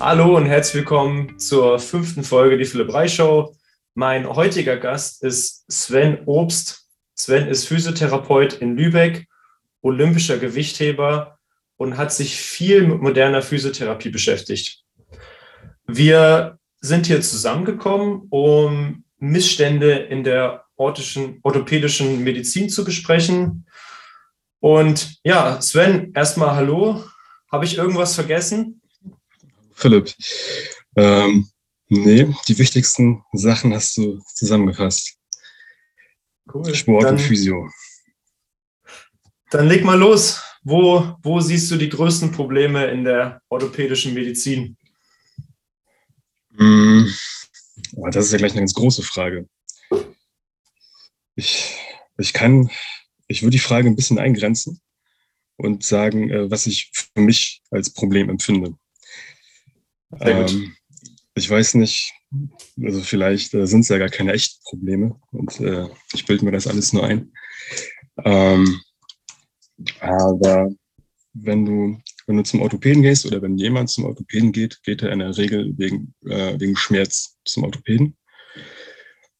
Hallo 0.00 0.36
und 0.36 0.46
herzlich 0.46 0.76
willkommen 0.76 1.40
zur 1.40 1.80
fünften 1.80 2.22
Folge 2.22 2.56
die 2.56 2.64
Philipp 2.64 2.94
Reich 2.94 3.14
Show. 3.14 3.56
Mein 3.94 4.28
heutiger 4.28 4.76
Gast 4.76 5.24
ist 5.24 5.64
Sven 5.68 6.20
Obst. 6.24 6.86
Sven 7.16 7.48
ist 7.48 7.66
Physiotherapeut 7.66 8.52
in 8.54 8.76
Lübeck, 8.76 9.26
olympischer 9.82 10.38
Gewichtheber 10.38 11.38
und 11.76 11.96
hat 11.96 12.12
sich 12.12 12.36
viel 12.36 12.86
mit 12.86 13.02
moderner 13.02 13.42
Physiotherapie 13.42 14.10
beschäftigt. 14.10 14.84
Wir 15.88 16.60
sind 16.80 17.06
hier 17.06 17.20
zusammengekommen, 17.20 18.28
um 18.30 19.04
Missstände 19.18 19.94
in 19.94 20.22
der 20.22 20.64
orthopädischen 20.76 22.22
Medizin 22.22 22.68
zu 22.70 22.84
besprechen. 22.84 23.66
Und 24.60 25.18
ja, 25.24 25.60
Sven, 25.60 26.12
erstmal 26.14 26.54
hallo. 26.54 27.02
Habe 27.50 27.64
ich 27.64 27.76
irgendwas 27.76 28.14
vergessen? 28.14 28.77
Philipp, 29.78 30.12
ähm, 30.96 31.48
nee, 31.88 32.26
die 32.48 32.58
wichtigsten 32.58 33.22
Sachen 33.32 33.72
hast 33.72 33.96
du 33.96 34.20
zusammengefasst. 34.34 35.16
Cool. 36.52 36.74
Sport 36.74 37.04
dann, 37.04 37.14
und 37.14 37.20
Physio. 37.20 37.70
Dann 39.50 39.68
leg 39.68 39.84
mal 39.84 39.98
los. 39.98 40.42
Wo, 40.64 41.16
wo 41.22 41.40
siehst 41.40 41.70
du 41.70 41.76
die 41.76 41.88
größten 41.88 42.32
Probleme 42.32 42.86
in 42.86 43.04
der 43.04 43.40
orthopädischen 43.48 44.12
Medizin? 44.14 44.76
Mm, 46.50 47.04
das 48.10 48.26
ist 48.26 48.32
ja 48.32 48.38
gleich 48.38 48.52
eine 48.52 48.62
ganz 48.62 48.74
große 48.74 49.04
Frage. 49.04 49.48
Ich, 51.36 51.76
ich 52.18 52.32
kann, 52.32 52.68
ich 53.28 53.42
würde 53.42 53.52
die 53.52 53.60
Frage 53.60 53.88
ein 53.88 53.96
bisschen 53.96 54.18
eingrenzen 54.18 54.80
und 55.56 55.84
sagen, 55.84 56.30
äh, 56.30 56.50
was 56.50 56.66
ich 56.66 56.90
für 56.92 57.20
mich 57.20 57.62
als 57.70 57.92
Problem 57.92 58.28
empfinde. 58.28 58.74
Ähm, 60.20 60.74
ich 61.34 61.48
weiß 61.48 61.74
nicht, 61.74 62.12
also 62.82 63.00
vielleicht 63.00 63.54
äh, 63.54 63.66
sind 63.66 63.80
es 63.80 63.88
ja 63.88 63.98
gar 63.98 64.08
keine 64.08 64.32
echten 64.32 64.60
Probleme 64.64 65.18
und 65.32 65.60
äh, 65.60 65.86
ich 66.12 66.26
bilde 66.26 66.44
mir 66.44 66.52
das 66.52 66.66
alles 66.66 66.92
nur 66.92 67.04
ein. 67.04 67.32
Ähm, 68.24 68.80
aber 70.00 70.70
wenn 71.34 71.64
du, 71.64 72.00
wenn 72.26 72.36
du 72.36 72.42
zum 72.42 72.60
Orthopäden 72.62 73.02
gehst 73.02 73.26
oder 73.26 73.40
wenn 73.40 73.56
jemand 73.58 73.90
zum 73.90 74.04
Orthopäden 74.04 74.52
geht, 74.52 74.82
geht 74.82 75.02
er 75.02 75.12
in 75.12 75.20
der 75.20 75.36
Regel 75.36 75.72
wegen, 75.76 76.14
äh, 76.26 76.58
wegen 76.58 76.76
Schmerz 76.76 77.36
zum 77.44 77.64
Orthopäden. 77.64 78.16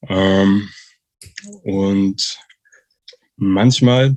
Ähm, 0.03 0.69
und 1.65 2.39
manchmal, 3.37 4.17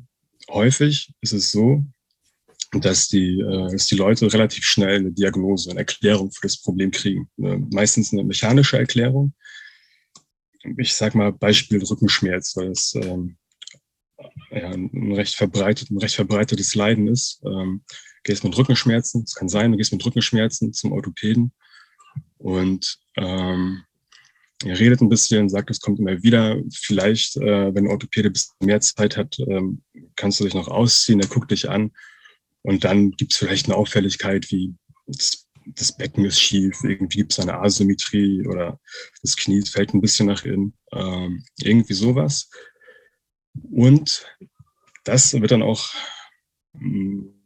häufig 0.50 1.12
ist 1.22 1.34
es 1.34 1.52
so, 1.52 1.84
dass 2.72 3.08
die, 3.10 3.40
äh, 3.40 3.72
dass 3.72 3.88
die 3.88 3.96
Leute 3.96 4.32
relativ 4.32 4.64
schnell 4.64 5.00
eine 5.00 5.12
Diagnose, 5.12 5.70
eine 5.70 5.80
Erklärung 5.80 6.32
für 6.32 6.44
das 6.44 6.62
Problem 6.62 6.92
kriegen. 6.92 7.30
Meistens 7.38 8.14
eine 8.14 8.24
mechanische 8.24 8.78
Erklärung. 8.78 9.34
Ich 10.78 10.94
sag 10.94 11.16
mal 11.16 11.34
Beispiel 11.34 11.84
Rückenschmerz, 11.84 12.56
weil 12.56 12.70
es 12.70 12.94
ähm, 12.96 13.38
ja, 14.52 14.70
ein, 14.70 15.12
recht 15.14 15.36
verbreitet, 15.36 15.90
ein 15.92 15.98
recht 15.98 16.16
verbreitetes 16.16 16.76
Leiden 16.76 17.08
ist. 17.08 17.42
Ähm, 17.46 17.84
gehst 18.24 18.44
mit 18.44 18.56
Rückenschmerzen, 18.58 19.24
es 19.24 19.36
kann 19.36 19.50
sein, 19.50 19.72
du 19.72 19.78
gehst 19.78 19.92
mit 19.92 20.06
Rückenschmerzen 20.06 20.74
zum 20.74 20.92
Orthopäden 20.92 21.52
und 22.38 23.00
ähm, 23.18 23.84
er 24.64 24.80
redet 24.80 25.02
ein 25.02 25.10
bisschen, 25.10 25.50
sagt, 25.50 25.72
es 25.72 25.80
kommt 25.80 26.00
immer 26.00 26.22
wieder. 26.22 26.62
Vielleicht, 26.72 27.36
äh, 27.38 27.74
wenn 27.74 27.86
der 27.86 27.94
Orthopäde 27.94 28.30
ein 28.30 28.34
bisschen 28.34 28.54
mehr 28.62 28.80
Zeit 28.80 29.18
hat, 29.18 29.40
ähm, 29.40 29.82
kannst 30.16 30.40
du 30.40 30.44
dich 30.44 30.54
noch 30.54 30.68
ausziehen, 30.68 31.20
er 31.20 31.28
guckt 31.28 31.50
dich 31.50 31.68
an 31.68 31.92
und 32.64 32.84
dann 32.84 33.12
gibt 33.12 33.34
es 33.34 33.38
vielleicht 33.38 33.66
eine 33.66 33.76
Auffälligkeit 33.76 34.52
wie 34.52 34.76
das, 35.08 35.96
Becken 35.98 36.26
ist 36.26 36.42
schief, 36.42 36.84
irgendwie 36.84 37.20
gibt 37.20 37.34
es 37.34 37.40
eine 37.40 37.60
Asymmetrie 37.60 38.48
oder 38.48 38.80
das 39.22 39.36
Knie 39.36 39.62
fällt 39.64 39.94
ein 39.94 40.02
bisschen 40.02 40.28
nach 40.28 40.44
innen, 40.44 40.74
ähm, 40.92 41.44
irgendwie 41.60 41.94
sowas. 41.94 42.50
Und 43.70 44.26
das 45.04 45.34
wird 45.34 45.52
dann 45.52 45.62
auch 45.62 45.94
mh, 46.74 46.82
hm, 46.82 47.42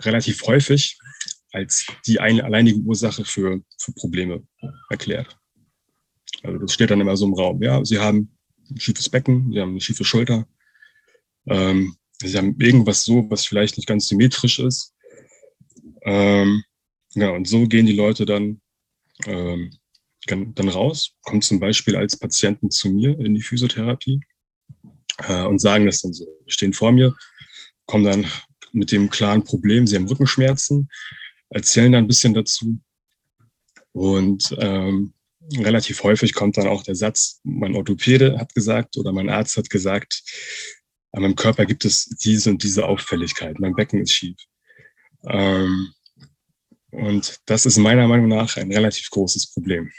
relativ 0.00 0.42
häufig 0.42 0.98
als 1.52 1.86
die 2.06 2.20
eine 2.20 2.44
alleinige 2.44 2.80
Ursache 2.80 3.24
für, 3.24 3.62
für 3.78 3.92
Probleme 3.92 4.46
erklärt. 4.90 5.38
Also 6.42 6.58
das 6.58 6.74
steht 6.74 6.90
dann 6.90 7.00
immer 7.00 7.16
so 7.16 7.26
im 7.26 7.34
Raum. 7.34 7.62
Ja, 7.62 7.84
Sie 7.84 7.98
haben 7.98 8.36
ein 8.70 8.78
schiefes 8.78 9.08
Becken, 9.08 9.52
Sie 9.52 9.60
haben 9.60 9.70
eine 9.70 9.80
schiefe 9.80 10.04
Schulter, 10.04 10.46
ähm, 11.46 11.96
Sie 12.22 12.36
haben 12.36 12.56
irgendwas 12.60 13.04
so, 13.04 13.30
was 13.30 13.46
vielleicht 13.46 13.76
nicht 13.76 13.86
ganz 13.86 14.08
symmetrisch 14.08 14.58
ist. 14.58 14.94
Ähm, 16.02 16.64
ja, 17.14 17.30
und 17.30 17.46
so 17.46 17.66
gehen 17.66 17.86
die 17.86 17.92
Leute 17.92 18.26
dann, 18.26 18.60
ähm, 19.26 19.72
dann 20.26 20.68
raus, 20.68 21.14
kommen 21.22 21.42
zum 21.42 21.60
Beispiel 21.60 21.96
als 21.96 22.16
Patienten 22.18 22.70
zu 22.70 22.90
mir 22.90 23.18
in 23.18 23.34
die 23.34 23.42
Physiotherapie 23.42 24.20
äh, 25.18 25.44
und 25.44 25.60
sagen 25.60 25.86
das 25.86 26.00
dann 26.00 26.12
so. 26.12 26.26
Stehen 26.46 26.72
vor 26.72 26.92
mir, 26.92 27.14
kommen 27.86 28.04
dann 28.04 28.26
mit 28.72 28.92
dem 28.92 29.10
klaren 29.10 29.44
Problem, 29.44 29.86
sie 29.86 29.96
haben 29.96 30.08
Rückenschmerzen, 30.08 30.88
erzählen 31.50 31.92
dann 31.92 32.04
ein 32.04 32.08
bisschen 32.08 32.34
dazu. 32.34 32.78
Und 33.92 34.54
ähm, 34.58 35.14
relativ 35.56 36.02
häufig 36.02 36.34
kommt 36.34 36.56
dann 36.56 36.68
auch 36.68 36.82
der 36.82 36.94
Satz, 36.94 37.40
mein 37.44 37.74
Orthopäde 37.74 38.38
hat 38.38 38.54
gesagt 38.54 38.96
oder 38.96 39.12
mein 39.12 39.30
Arzt 39.30 39.56
hat 39.56 39.70
gesagt, 39.70 40.22
an 41.18 41.22
meinem 41.22 41.34
Körper 41.34 41.66
gibt 41.66 41.84
es 41.84 42.04
diese 42.22 42.50
und 42.50 42.62
diese 42.62 42.86
Auffälligkeit, 42.86 43.58
mein 43.58 43.74
Becken 43.74 44.00
ist 44.00 44.12
schief. 44.12 44.36
Ähm, 45.26 45.92
und 46.92 47.40
das 47.46 47.66
ist 47.66 47.76
meiner 47.76 48.06
Meinung 48.06 48.28
nach 48.28 48.56
ein 48.56 48.72
relativ 48.72 49.10
großes 49.10 49.52
Problem, 49.52 49.90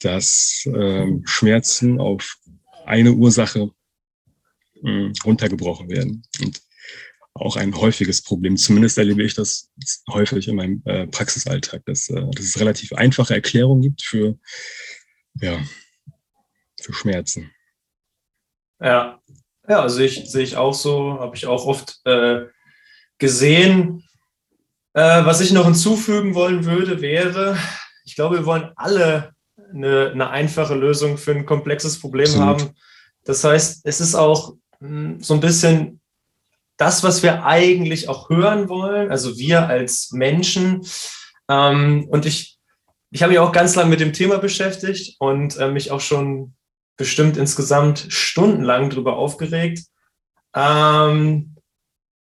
dass 0.00 0.62
ähm, 0.66 1.22
Schmerzen 1.24 1.98
auf 1.98 2.36
eine 2.84 3.12
Ursache 3.12 3.70
mh, 4.82 4.90
hm, 4.90 5.12
runtergebrochen 5.24 5.88
werden. 5.88 6.22
Und 6.40 6.60
auch 7.32 7.56
ein 7.56 7.74
häufiges 7.74 8.20
Problem. 8.22 8.58
Zumindest 8.58 8.98
erlebe 8.98 9.22
ich 9.22 9.34
das 9.34 9.70
häufig 10.10 10.48
in 10.48 10.56
meinem 10.56 10.82
äh, 10.84 11.06
Praxisalltag, 11.06 11.82
dass, 11.86 12.10
äh, 12.10 12.26
dass 12.32 12.44
es 12.44 12.60
relativ 12.60 12.92
einfache 12.92 13.34
Erklärungen 13.34 13.80
gibt 13.80 14.02
für, 14.02 14.38
ja, 15.40 15.58
für 16.78 16.92
Schmerzen. 16.92 17.50
Ja, 18.80 19.20
ja, 19.68 19.88
sehe 19.88 20.06
ich, 20.06 20.30
sehe 20.30 20.42
ich 20.42 20.56
auch 20.56 20.74
so, 20.74 21.18
habe 21.20 21.36
ich 21.36 21.46
auch 21.46 21.66
oft 21.66 22.00
äh, 22.04 22.46
gesehen. 23.18 24.04
Äh, 24.94 25.24
was 25.24 25.40
ich 25.40 25.52
noch 25.52 25.66
hinzufügen 25.66 26.34
wollen 26.34 26.64
würde, 26.64 27.00
wäre, 27.00 27.56
ich 28.04 28.14
glaube, 28.14 28.38
wir 28.38 28.46
wollen 28.46 28.70
alle 28.76 29.32
eine, 29.72 30.10
eine 30.10 30.30
einfache 30.30 30.74
Lösung 30.74 31.18
für 31.18 31.32
ein 31.32 31.44
komplexes 31.46 32.00
Problem 32.00 32.26
Absolut. 32.26 32.46
haben. 32.46 32.74
Das 33.24 33.44
heißt, 33.44 33.82
es 33.84 34.00
ist 34.00 34.14
auch 34.14 34.54
mh, 34.80 34.88
hm, 34.88 35.22
so 35.22 35.34
ein 35.34 35.40
bisschen 35.40 36.00
das, 36.78 37.02
was 37.02 37.22
wir 37.22 37.44
eigentlich 37.44 38.08
auch 38.08 38.30
hören 38.30 38.68
wollen, 38.68 39.10
also 39.10 39.36
wir 39.36 39.68
als 39.68 40.12
Menschen. 40.12 40.86
Ähm, 41.48 42.06
und 42.08 42.24
ich, 42.24 42.58
ich 43.10 43.22
habe 43.22 43.32
mich 43.32 43.40
auch 43.40 43.52
ganz 43.52 43.74
lange 43.74 43.90
mit 43.90 44.00
dem 44.00 44.12
Thema 44.12 44.38
beschäftigt 44.38 45.16
und 45.18 45.56
äh, 45.58 45.70
mich 45.70 45.90
auch 45.90 46.00
schon 46.00 46.54
bestimmt 46.98 47.38
insgesamt 47.38 48.06
stundenlang 48.10 48.90
drüber 48.90 49.16
aufgeregt. 49.16 49.84
Ähm, 50.54 51.56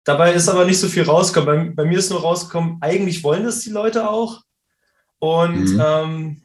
dabei 0.05 0.33
ist 0.33 0.49
aber 0.49 0.65
nicht 0.65 0.79
so 0.79 0.89
viel 0.89 1.03
rausgekommen. 1.03 1.75
Bei, 1.75 1.83
bei, 1.83 1.89
mir 1.89 1.99
ist 1.99 2.11
nur 2.11 2.23
rausgekommen, 2.23 2.79
eigentlich 2.81 3.23
wollen 3.23 3.45
das 3.45 3.61
die 3.61 3.71
Leute 3.71 4.09
auch. 4.09 4.41
Und 5.19 5.75
mhm. 5.75 5.83
ähm, 5.85 6.43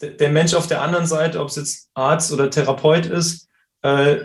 der 0.00 0.30
Mensch 0.30 0.54
auf 0.54 0.66
der 0.66 0.82
anderen 0.82 1.06
Seite, 1.06 1.40
ob 1.40 1.48
es 1.48 1.56
jetzt 1.56 1.88
Arzt 1.94 2.32
oder 2.32 2.50
Therapeut 2.50 3.06
ist, 3.06 3.48
äh, 3.82 4.18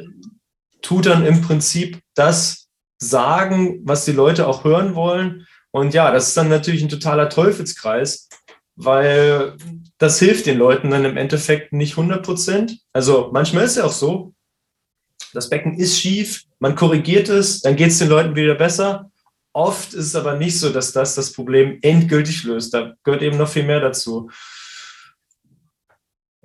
tut 0.82 1.06
dann 1.06 1.26
im 1.26 1.42
Prinzip 1.42 2.00
das 2.14 2.68
sagen, 3.00 3.82
was 3.84 4.06
die 4.06 4.12
Leute 4.12 4.48
auch 4.48 4.64
hören 4.64 4.94
wollen. 4.94 5.48
Und 5.72 5.94
ja, 5.94 6.12
das 6.12 6.30
ist 6.30 6.38
dann 6.38 6.50
natürlich 6.50 6.82
ein 6.82 6.90
totaler 6.90 7.30
Teufelskreis, 7.30 8.30
weil 8.76 9.56
das 9.98 10.20
hilft 10.20 10.46
den 10.46 10.58
Leuten 10.58 10.92
dann 10.92 11.06
im 11.06 11.18
Endeffekt 11.18 11.74
nicht 11.74 11.98
100 11.98 12.24
Prozent. 12.24 12.80
Also 12.94 13.30
manchmal 13.34 13.64
ist 13.66 13.72
es 13.72 13.78
ja 13.78 13.86
auch 13.86 13.92
so, 13.92 14.34
das 15.34 15.50
Becken 15.50 15.78
ist 15.78 16.00
schief, 16.00 16.44
man 16.60 16.76
korrigiert 16.76 17.30
es, 17.30 17.62
dann 17.62 17.76
geht 17.76 17.90
es 17.90 18.00
den 18.00 18.10
Leuten 18.10 18.36
wieder 18.36 18.56
besser. 18.56 19.12
Oft 19.54 19.94
ist 19.94 20.06
es 20.06 20.16
aber 20.16 20.36
nicht 20.36 20.60
so, 20.60 20.70
dass 20.70 20.92
das 20.94 21.16
das 21.16 21.34
Problem 21.34 21.80
endgültig 21.82 22.44
löst. 22.44 22.74
Da 22.74 22.96
gehört 23.04 23.24
eben 23.24 23.38
noch 23.38 23.50
viel 23.50 23.64
mehr 23.64 23.80
dazu. 23.80 24.30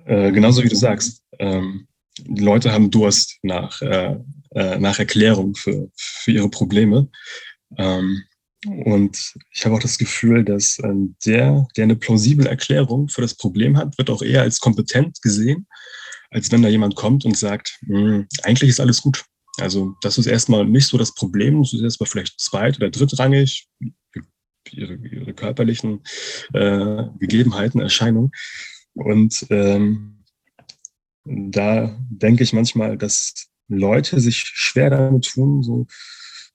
Äh, 0.05 0.31
genauso 0.31 0.63
wie 0.63 0.69
du 0.69 0.75
sagst. 0.75 1.23
Ähm, 1.39 1.87
die 2.19 2.43
Leute 2.43 2.71
haben 2.71 2.91
Durst 2.91 3.37
nach, 3.43 3.81
äh, 3.81 4.17
äh, 4.51 4.79
nach 4.79 4.99
Erklärung 4.99 5.55
für, 5.55 5.89
für 5.95 6.31
ihre 6.31 6.49
Probleme. 6.49 7.09
Ähm, 7.77 8.23
und 8.65 9.35
ich 9.51 9.65
habe 9.65 9.75
auch 9.75 9.79
das 9.79 9.97
Gefühl, 9.97 10.43
dass 10.43 10.79
ähm, 10.83 11.15
der, 11.25 11.67
der 11.75 11.83
eine 11.83 11.95
plausible 11.95 12.47
Erklärung 12.47 13.09
für 13.09 13.21
das 13.21 13.35
Problem 13.35 13.77
hat, 13.77 13.97
wird 13.97 14.09
auch 14.09 14.21
eher 14.21 14.41
als 14.41 14.59
kompetent 14.59 15.21
gesehen, 15.21 15.67
als 16.31 16.51
wenn 16.51 16.61
da 16.61 16.69
jemand 16.69 16.95
kommt 16.95 17.25
und 17.25 17.37
sagt, 17.37 17.79
hm, 17.85 18.27
eigentlich 18.43 18.69
ist 18.69 18.79
alles 18.79 19.01
gut. 19.01 19.25
Also 19.59 19.95
das 20.01 20.17
ist 20.17 20.25
erstmal 20.25 20.65
nicht 20.65 20.87
so 20.87 20.97
das 20.97 21.13
Problem, 21.13 21.61
das 21.61 21.73
ist 21.73 21.81
erstmal 21.81 22.09
vielleicht 22.09 22.39
zweit- 22.39 22.77
oder 22.77 22.89
drittrangig. 22.89 23.67
Ihre, 24.71 24.95
ihre 24.95 25.33
körperlichen 25.33 26.01
äh, 26.53 27.03
Gegebenheiten, 27.19 27.81
Erscheinungen. 27.81 28.31
Und 28.93 29.45
ähm, 29.49 30.23
da 31.25 31.97
denke 32.09 32.43
ich 32.43 32.53
manchmal, 32.53 32.97
dass 32.97 33.47
Leute 33.67 34.19
sich 34.19 34.37
schwer 34.37 34.89
damit 34.89 35.25
tun, 35.25 35.63
so 35.63 35.85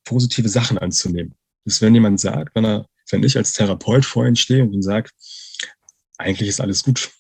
positive 0.05 0.49
Sachen 0.49 0.79
anzunehmen. 0.79 1.35
Dass 1.69 1.83
wenn 1.83 1.95
jemand 1.95 2.19
sagt, 2.19 2.55
wenn 2.55 2.65
er, 2.65 2.87
wenn 3.11 3.23
ich 3.23 3.37
als 3.37 3.53
Therapeut 3.53 4.05
vor 4.05 4.27
ihnen 4.27 4.37
stehe 4.37 4.63
und 4.63 4.83
sage, 4.83 5.11
eigentlich 6.19 6.49
ist 6.49 6.61
alles 6.61 6.83
gut. 6.83 7.11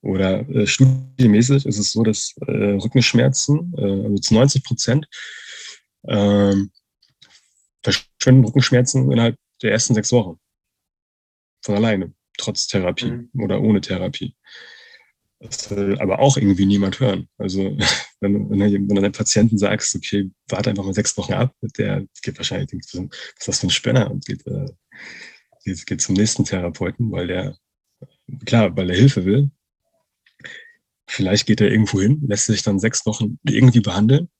Oder 0.00 0.48
äh, 0.50 0.66
studiemäßig 0.66 1.66
ist 1.66 1.78
es 1.78 1.92
so, 1.92 2.02
dass 2.02 2.34
äh, 2.46 2.74
Rückenschmerzen, 2.74 3.72
äh, 3.76 4.04
also 4.04 4.16
zu 4.16 4.34
90 4.34 4.62
Prozent, 4.62 5.06
äh, 6.02 6.54
verschwinden 7.82 8.44
Rückenschmerzen 8.44 9.10
innerhalb 9.10 9.36
der 9.62 9.72
ersten 9.72 9.94
sechs 9.94 10.12
Wochen. 10.12 10.38
Von 11.62 11.76
alleine, 11.76 12.12
trotz 12.36 12.66
Therapie 12.66 13.10
mhm. 13.10 13.30
oder 13.42 13.60
ohne 13.60 13.80
Therapie. 13.80 14.36
Das 15.44 15.70
will 15.70 15.98
aber 15.98 16.20
auch 16.20 16.36
irgendwie 16.36 16.64
niemand 16.64 17.00
hören. 17.00 17.28
Also 17.38 17.76
wenn, 18.20 18.50
wenn, 18.50 18.60
wenn 18.60 18.88
du 18.88 18.94
deinem 18.94 19.12
Patienten 19.12 19.58
sagst, 19.58 19.94
okay, 19.94 20.30
warte 20.48 20.70
einfach 20.70 20.84
mal 20.84 20.94
sechs 20.94 21.16
Wochen 21.16 21.34
ab, 21.34 21.54
der 21.76 22.06
geht 22.22 22.38
wahrscheinlich, 22.38 22.70
was 22.72 22.94
ist 22.94 23.48
das 23.48 23.60
für 23.60 23.66
ein 23.66 23.70
Spinner 23.70 24.10
und 24.10 24.24
geht, 24.24 24.46
äh, 24.46 24.66
geht, 25.64 25.86
geht 25.86 26.00
zum 26.00 26.14
nächsten 26.14 26.44
Therapeuten, 26.44 27.10
weil 27.12 27.26
der, 27.26 27.56
klar, 28.46 28.74
weil 28.76 28.90
er 28.90 28.96
Hilfe 28.96 29.24
will. 29.24 29.50
Vielleicht 31.06 31.46
geht 31.46 31.60
er 31.60 31.70
irgendwo 31.70 32.00
hin, 32.00 32.22
lässt 32.26 32.46
sich 32.46 32.62
dann 32.62 32.78
sechs 32.78 33.04
Wochen 33.04 33.38
irgendwie 33.44 33.80
behandeln 33.80 34.30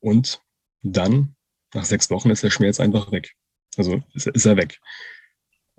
und 0.00 0.42
dann, 0.82 1.36
nach 1.74 1.84
sechs 1.84 2.10
Wochen, 2.10 2.30
ist 2.30 2.42
der 2.42 2.50
Schmerz 2.50 2.80
einfach 2.80 3.12
weg. 3.12 3.34
Also 3.76 4.02
ist, 4.14 4.26
ist 4.26 4.46
er 4.46 4.56
weg. 4.56 4.80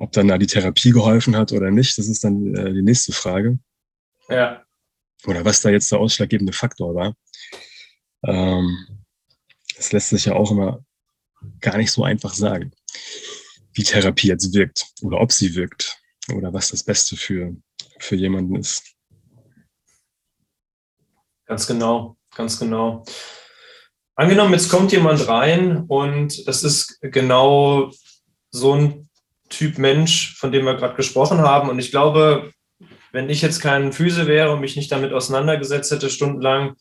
Ob 0.04 0.12
dann 0.12 0.28
da 0.28 0.38
die 0.38 0.48
Therapie 0.48 0.92
geholfen 0.92 1.38
hat 1.38 1.54
oder 1.54 1.72
nicht, 1.72 1.98
das 1.98 2.10
ist 2.10 2.26
dann 2.26 2.54
äh, 2.56 2.74
die 2.74 2.82
nächste 2.82 3.14
Frage. 3.14 3.58
Ja. 4.28 4.62
Oder 5.26 5.46
was 5.46 5.62
da 5.62 5.70
jetzt 5.70 5.90
der 5.94 6.00
ausschlaggebende 6.00 6.52
Faktor 6.52 6.94
war. 6.94 7.16
Ähm, 8.26 9.06
das 9.78 9.94
lässt 9.94 10.10
sich 10.10 10.26
ja 10.26 10.34
auch 10.34 10.52
immer 10.52 10.84
gar 11.62 11.78
nicht 11.78 11.90
so 11.90 12.04
einfach 12.04 12.34
sagen, 12.34 12.74
wie 13.72 13.84
Therapie 13.84 14.28
jetzt 14.28 14.54
wirkt 14.54 14.92
oder 15.04 15.22
ob 15.22 15.32
sie 15.32 15.56
wirkt 15.56 15.98
oder 16.34 16.52
was 16.52 16.70
das 16.70 16.84
Beste 16.84 17.16
für, 17.16 17.56
für 17.98 18.18
jemanden 18.18 18.58
ist. 18.58 18.84
Ganz 21.46 21.66
genau, 21.66 22.18
ganz 22.36 22.60
genau. 22.60 23.06
Angenommen, 24.16 24.52
jetzt 24.52 24.68
kommt 24.68 24.92
jemand 24.92 25.30
rein 25.30 25.86
und 25.88 26.46
das 26.46 26.66
ist 26.66 27.00
genau 27.02 27.90
so 28.52 28.74
ein 28.74 29.10
Typ 29.54 29.78
Mensch, 29.78 30.36
von 30.38 30.52
dem 30.52 30.66
wir 30.66 30.76
gerade 30.76 30.96
gesprochen 30.96 31.40
haben. 31.40 31.70
Und 31.70 31.80
ich 31.80 31.92
glaube, 31.92 32.52
wenn 33.12 33.30
ich 33.30 33.42
jetzt 33.42 33.62
kein 33.62 33.94
Füße 33.94 34.26
wäre 34.28 34.52
und 34.52 34.62
mich 34.62 34.76
nicht 34.76 34.92
damit 34.92 35.14
auseinandergesetzt 35.14 35.92
hätte, 35.92 36.10
stundenlang, 36.10 36.74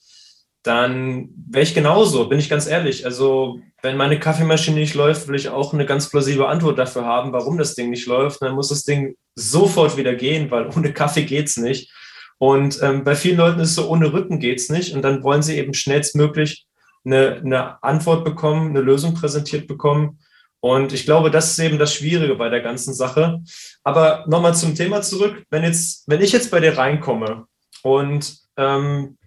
dann 0.62 1.28
wäre 1.50 1.64
ich 1.64 1.74
genauso, 1.74 2.28
bin 2.28 2.38
ich 2.38 2.48
ganz 2.48 2.66
ehrlich. 2.66 3.04
Also, 3.04 3.60
wenn 3.82 3.96
meine 3.96 4.18
Kaffeemaschine 4.18 4.78
nicht 4.78 4.94
läuft, 4.94 5.28
will 5.28 5.34
ich 5.34 5.48
auch 5.48 5.74
eine 5.74 5.86
ganz 5.86 6.08
plausible 6.08 6.46
Antwort 6.46 6.78
dafür 6.78 7.04
haben, 7.04 7.32
warum 7.32 7.58
das 7.58 7.74
Ding 7.74 7.90
nicht 7.90 8.06
läuft. 8.06 8.40
Dann 8.42 8.54
muss 8.54 8.68
das 8.68 8.84
Ding 8.84 9.16
sofort 9.34 9.96
wieder 9.96 10.14
gehen, 10.14 10.50
weil 10.50 10.68
ohne 10.74 10.92
Kaffee 10.92 11.24
geht 11.24 11.48
es 11.48 11.56
nicht. 11.56 11.92
Und 12.38 12.80
ähm, 12.82 13.04
bei 13.04 13.14
vielen 13.16 13.36
Leuten 13.36 13.60
ist 13.60 13.70
es 13.70 13.74
so, 13.74 13.88
ohne 13.88 14.12
Rücken 14.12 14.38
geht 14.38 14.58
es 14.58 14.70
nicht. 14.70 14.94
Und 14.94 15.02
dann 15.02 15.22
wollen 15.22 15.42
sie 15.42 15.58
eben 15.58 15.74
schnellstmöglich 15.74 16.66
eine, 17.04 17.42
eine 17.44 17.82
Antwort 17.82 18.24
bekommen, 18.24 18.70
eine 18.70 18.80
Lösung 18.80 19.14
präsentiert 19.14 19.66
bekommen. 19.66 20.18
Und 20.64 20.92
ich 20.92 21.04
glaube, 21.04 21.32
das 21.32 21.50
ist 21.50 21.58
eben 21.58 21.78
das 21.78 21.92
Schwierige 21.92 22.36
bei 22.36 22.48
der 22.48 22.60
ganzen 22.60 22.94
Sache. 22.94 23.42
Aber 23.82 24.24
nochmal 24.28 24.54
zum 24.54 24.76
Thema 24.76 25.02
zurück. 25.02 25.44
Wenn, 25.50 25.64
jetzt, 25.64 26.08
wenn 26.08 26.22
ich 26.22 26.30
jetzt 26.30 26.52
bei 26.52 26.60
dir 26.60 26.78
reinkomme 26.78 27.46
und 27.82 28.36
ähm, 28.56 29.18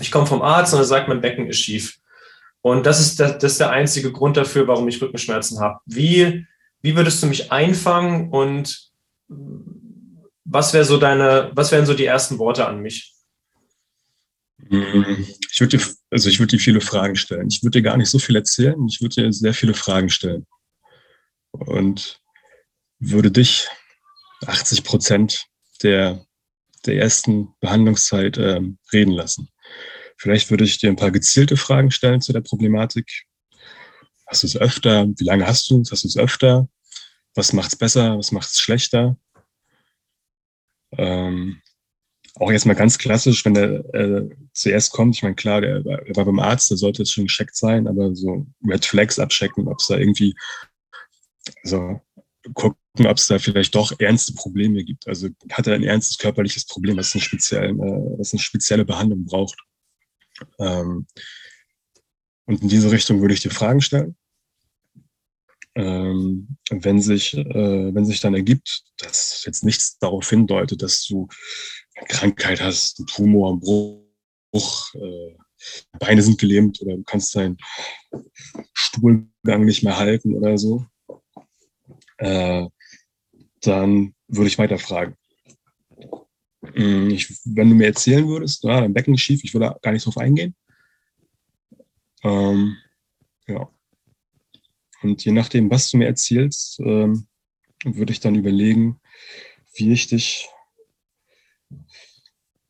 ich 0.00 0.10
komme 0.10 0.26
vom 0.26 0.42
Arzt 0.42 0.74
und 0.74 0.80
er 0.80 0.84
sagt, 0.84 1.06
mein 1.06 1.20
Becken 1.20 1.46
ist 1.46 1.60
schief. 1.60 1.98
Und 2.60 2.86
das 2.86 3.00
ist, 3.00 3.20
der, 3.20 3.34
das 3.34 3.52
ist 3.52 3.60
der 3.60 3.70
einzige 3.70 4.10
Grund 4.10 4.36
dafür, 4.36 4.66
warum 4.66 4.88
ich 4.88 5.00
Rückenschmerzen 5.00 5.60
habe. 5.60 5.78
Wie, 5.86 6.44
wie 6.82 6.96
würdest 6.96 7.22
du 7.22 7.28
mich 7.28 7.52
einfangen 7.52 8.30
und 8.30 8.90
was 10.44 10.74
wäre 10.74 10.84
so 10.84 10.96
deine, 10.96 11.52
was 11.54 11.70
wären 11.70 11.86
so 11.86 11.94
die 11.94 12.06
ersten 12.06 12.38
Worte 12.40 12.66
an 12.66 12.80
mich? 12.80 13.14
Ich 14.60 15.60
würde 15.60 15.78
dir, 15.78 15.86
also 16.10 16.28
ich 16.28 16.38
würde 16.40 16.56
dir 16.56 16.62
viele 16.62 16.80
Fragen 16.80 17.16
stellen. 17.16 17.48
Ich 17.48 17.62
würde 17.62 17.78
dir 17.78 17.82
gar 17.82 17.96
nicht 17.96 18.10
so 18.10 18.18
viel 18.18 18.36
erzählen. 18.36 18.86
Ich 18.88 19.00
würde 19.00 19.14
dir 19.14 19.32
sehr 19.32 19.54
viele 19.54 19.74
Fragen 19.74 20.10
stellen. 20.10 20.46
Und 21.52 22.20
würde 22.98 23.30
dich 23.30 23.68
80 24.46 24.84
Prozent 24.84 25.46
der, 25.82 26.24
der 26.86 26.96
ersten 26.96 27.54
Behandlungszeit 27.60 28.36
äh, 28.36 28.60
reden 28.92 29.12
lassen. 29.12 29.48
Vielleicht 30.16 30.50
würde 30.50 30.64
ich 30.64 30.78
dir 30.78 30.90
ein 30.90 30.96
paar 30.96 31.12
gezielte 31.12 31.56
Fragen 31.56 31.90
stellen 31.90 32.20
zu 32.20 32.32
der 32.32 32.40
Problematik. 32.40 33.24
Hast 34.26 34.42
du 34.42 34.48
es 34.48 34.56
öfter? 34.56 35.06
Wie 35.06 35.24
lange 35.24 35.46
hast 35.46 35.70
du 35.70 35.80
es? 35.80 35.92
Hast 35.92 36.04
du 36.04 36.08
es 36.08 36.16
öfter? 36.16 36.68
Was 37.34 37.52
macht 37.52 37.72
es 37.72 37.78
besser? 37.78 38.18
Was 38.18 38.32
macht 38.32 38.48
es 38.48 38.58
schlechter? 38.58 39.16
Ähm, 40.92 41.62
auch 42.40 42.52
jetzt 42.52 42.66
mal 42.66 42.74
ganz 42.74 42.98
klassisch, 42.98 43.44
wenn 43.44 43.54
der 43.54 43.94
äh, 43.94 44.28
zuerst 44.52 44.92
kommt, 44.92 45.16
ich 45.16 45.22
meine, 45.22 45.34
klar, 45.34 45.60
der, 45.60 45.80
der 45.80 46.16
war 46.16 46.24
beim 46.24 46.38
Arzt, 46.38 46.70
der 46.70 46.76
sollte 46.76 47.02
jetzt 47.02 47.12
schon 47.12 47.24
gescheckt 47.24 47.56
sein, 47.56 47.86
aber 47.86 48.14
so 48.14 48.46
Red 48.66 48.84
Flags 48.84 49.18
abchecken, 49.18 49.68
ob 49.68 49.78
es 49.80 49.86
da 49.86 49.96
irgendwie, 49.96 50.34
also 51.62 52.00
gucken, 52.54 53.06
ob 53.06 53.16
es 53.16 53.26
da 53.26 53.38
vielleicht 53.38 53.74
doch 53.74 53.92
ernste 53.98 54.34
Probleme 54.34 54.84
gibt. 54.84 55.06
Also 55.08 55.28
hat 55.52 55.66
er 55.66 55.74
ein 55.74 55.82
ernstes 55.82 56.18
körperliches 56.18 56.66
Problem, 56.66 56.96
was 56.96 57.14
eine, 57.14 57.22
spezielle, 57.22 57.68
äh, 57.68 58.18
was 58.18 58.32
eine 58.32 58.40
spezielle 58.40 58.84
Behandlung 58.84 59.24
braucht. 59.24 59.58
Ähm, 60.58 61.06
und 62.46 62.62
in 62.62 62.68
diese 62.68 62.90
Richtung 62.90 63.20
würde 63.20 63.34
ich 63.34 63.40
dir 63.40 63.50
Fragen 63.50 63.80
stellen. 63.80 64.16
Ähm, 65.74 66.56
wenn 66.70 67.00
sich, 67.00 67.36
äh, 67.36 67.94
wenn 67.94 68.04
sich 68.04 68.20
dann 68.20 68.34
ergibt, 68.34 68.82
dass 68.96 69.44
jetzt 69.44 69.64
nichts 69.64 69.98
darauf 69.98 70.28
hindeutet, 70.28 70.82
dass 70.82 71.06
du 71.06 71.28
Krankheit 72.06 72.60
hast, 72.60 72.98
einen 72.98 73.06
Tumor, 73.06 73.50
einen 73.50 73.60
Bruch, 73.60 74.94
äh, 74.94 75.36
Beine 75.98 76.22
sind 76.22 76.38
gelähmt 76.38 76.80
oder 76.80 76.96
du 76.96 77.02
kannst 77.02 77.34
deinen 77.34 77.56
Stuhlgang 78.72 79.64
nicht 79.64 79.82
mehr 79.82 79.98
halten 79.98 80.34
oder 80.34 80.56
so, 80.56 80.86
äh, 82.18 82.66
dann 83.60 84.14
würde 84.28 84.48
ich 84.48 84.58
weiter 84.58 84.78
fragen. 84.78 85.16
Mm, 86.74 87.10
ich, 87.10 87.28
wenn 87.44 87.70
du 87.70 87.74
mir 87.74 87.86
erzählen 87.86 88.26
würdest, 88.26 88.62
ja, 88.64 88.80
dein 88.80 88.94
Becken 88.94 89.14
ist 89.14 89.20
schief, 89.20 89.42
ich 89.42 89.54
würde 89.54 89.76
gar 89.82 89.92
nicht 89.92 90.06
drauf 90.06 90.18
eingehen. 90.18 90.54
Ähm, 92.22 92.76
ja. 93.46 93.68
Und 95.02 95.24
je 95.24 95.32
nachdem, 95.32 95.70
was 95.70 95.90
du 95.90 95.96
mir 95.96 96.06
erzählst, 96.06 96.80
ähm, 96.80 97.26
würde 97.84 98.12
ich 98.12 98.20
dann 98.20 98.34
überlegen, 98.34 99.00
wie 99.74 99.92
ich 99.92 100.08
dich 100.08 100.48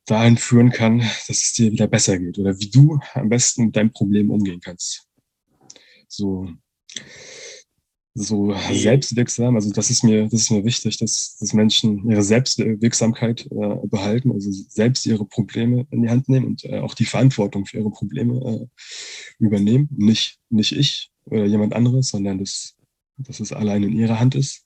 dahin 0.06 0.36
führen 0.36 0.70
kann, 0.70 0.98
dass 0.98 1.28
es 1.28 1.52
dir 1.52 1.70
wieder 1.70 1.86
besser 1.86 2.18
geht 2.18 2.38
oder 2.38 2.58
wie 2.58 2.70
du 2.70 2.98
am 3.14 3.28
besten 3.28 3.66
mit 3.66 3.76
deinem 3.76 3.92
Problem 3.92 4.30
umgehen 4.30 4.60
kannst. 4.60 5.06
So, 6.08 6.48
so 8.14 8.54
selbstwirksam, 8.72 9.54
also 9.54 9.70
das 9.70 9.90
ist 9.90 10.02
mir, 10.02 10.24
das 10.24 10.40
ist 10.40 10.50
mir 10.50 10.64
wichtig, 10.64 10.96
dass, 10.96 11.36
dass 11.38 11.52
Menschen 11.52 12.10
ihre 12.10 12.22
Selbstwirksamkeit 12.22 13.46
äh, 13.50 13.86
behalten, 13.86 14.32
also 14.32 14.50
selbst 14.50 15.06
ihre 15.06 15.24
Probleme 15.24 15.86
in 15.90 16.02
die 16.02 16.08
Hand 16.08 16.28
nehmen 16.28 16.46
und 16.46 16.64
äh, 16.64 16.78
auch 16.78 16.94
die 16.94 17.04
Verantwortung 17.04 17.66
für 17.66 17.78
ihre 17.78 17.90
Probleme 17.90 18.40
äh, 18.40 18.66
übernehmen. 19.38 19.88
Nicht, 19.96 20.38
nicht 20.48 20.72
ich 20.72 21.10
oder 21.26 21.44
jemand 21.44 21.74
anderes, 21.74 22.08
sondern 22.08 22.38
dass, 22.38 22.74
dass 23.18 23.40
es 23.40 23.52
allein 23.52 23.82
in 23.82 23.92
ihrer 23.92 24.18
Hand 24.18 24.34
ist. 24.34 24.64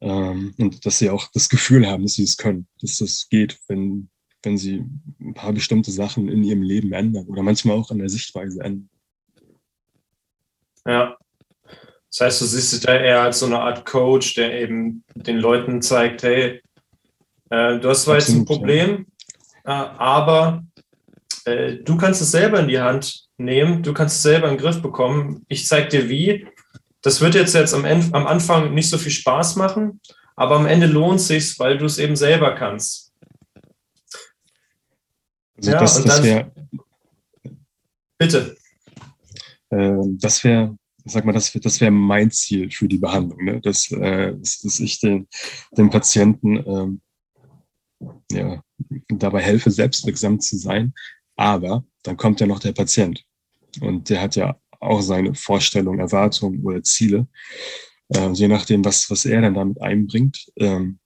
Ähm, 0.00 0.54
und 0.58 0.84
dass 0.84 0.98
sie 0.98 1.10
auch 1.10 1.30
das 1.32 1.48
Gefühl 1.48 1.86
haben, 1.86 2.02
dass 2.02 2.14
sie 2.14 2.24
es 2.24 2.36
können, 2.36 2.66
dass 2.80 2.98
das 2.98 3.28
geht, 3.30 3.58
wenn, 3.68 4.10
wenn 4.42 4.58
sie 4.58 4.84
ein 5.20 5.34
paar 5.34 5.52
bestimmte 5.52 5.90
Sachen 5.90 6.28
in 6.28 6.44
ihrem 6.44 6.62
Leben 6.62 6.92
ändern 6.92 7.26
oder 7.26 7.42
manchmal 7.42 7.76
auch 7.76 7.90
an 7.90 7.98
der 7.98 8.08
Sichtweise 8.08 8.62
ändern. 8.62 8.90
Ja. 10.86 11.16
Das 12.10 12.20
heißt, 12.20 12.40
du 12.40 12.44
siehst 12.46 12.72
dich 12.72 12.80
da 12.80 12.94
eher 12.94 13.22
als 13.22 13.40
so 13.40 13.46
eine 13.46 13.58
Art 13.58 13.84
Coach, 13.84 14.34
der 14.34 14.60
eben 14.60 15.04
den 15.14 15.38
Leuten 15.38 15.82
zeigt, 15.82 16.22
hey, 16.22 16.62
äh, 17.50 17.78
du 17.78 17.88
hast 17.88 18.04
zwar 18.04 18.14
jetzt 18.14 18.30
ein 18.30 18.44
Problem, 18.44 19.06
ja. 19.66 19.84
äh, 19.84 19.98
aber 19.98 20.64
äh, 21.44 21.76
du 21.76 21.96
kannst 21.96 22.22
es 22.22 22.30
selber 22.30 22.60
in 22.60 22.68
die 22.68 22.80
Hand 22.80 23.26
nehmen, 23.38 23.82
du 23.82 23.92
kannst 23.92 24.16
es 24.16 24.22
selber 24.22 24.48
in 24.48 24.54
den 24.56 24.62
Griff 24.62 24.80
bekommen. 24.82 25.44
Ich 25.48 25.66
zeige 25.66 25.88
dir 25.88 26.08
wie. 26.08 26.46
Das 27.06 27.20
wird 27.20 27.36
jetzt, 27.36 27.54
jetzt 27.54 27.72
am, 27.72 27.84
Ende, 27.84 28.12
am 28.16 28.26
Anfang 28.26 28.74
nicht 28.74 28.90
so 28.90 28.98
viel 28.98 29.12
Spaß 29.12 29.54
machen, 29.54 30.00
aber 30.34 30.56
am 30.56 30.66
Ende 30.66 30.88
lohnt 30.88 31.20
es 31.20 31.28
sich, 31.28 31.56
weil 31.60 31.78
du 31.78 31.84
es 31.84 31.98
eben 31.98 32.16
selber 32.16 32.56
kannst. 32.56 33.12
Also 35.56 35.70
ja, 35.70 35.78
das, 35.78 36.02
das 36.02 36.20
wäre. 36.24 36.50
Bitte. 38.18 38.56
Äh, 39.70 39.94
das 40.18 40.42
wäre 40.42 40.76
sag 41.04 41.24
mal, 41.24 41.32
das, 41.32 41.52
das 41.52 41.80
wäre 41.80 41.92
mein 41.92 42.32
Ziel 42.32 42.72
für 42.72 42.88
die 42.88 42.98
Behandlung, 42.98 43.44
ne? 43.44 43.60
dass, 43.60 43.88
äh, 43.92 44.34
dass, 44.36 44.58
dass 44.62 44.80
ich 44.80 44.98
den, 44.98 45.28
den 45.78 45.90
Patienten 45.90 46.56
ähm, 46.66 47.00
ja, 48.32 48.64
dabei 49.10 49.42
helfe, 49.42 49.70
selbstwirksam 49.70 50.40
zu 50.40 50.58
sein. 50.58 50.92
Aber 51.36 51.84
dann 52.02 52.16
kommt 52.16 52.40
ja 52.40 52.48
noch 52.48 52.58
der 52.58 52.72
Patient 52.72 53.24
und 53.80 54.10
der 54.10 54.22
hat 54.22 54.34
ja 54.34 54.56
auch 54.80 55.00
seine 55.00 55.34
Vorstellungen, 55.34 56.00
Erwartungen 56.00 56.62
oder 56.64 56.82
Ziele. 56.82 57.28
Äh, 58.08 58.30
je 58.32 58.48
nachdem, 58.48 58.84
was, 58.84 59.10
was 59.10 59.24
er 59.24 59.40
dann 59.40 59.54
damit 59.54 59.80
einbringt, 59.80 60.46
ähm, 60.56 60.98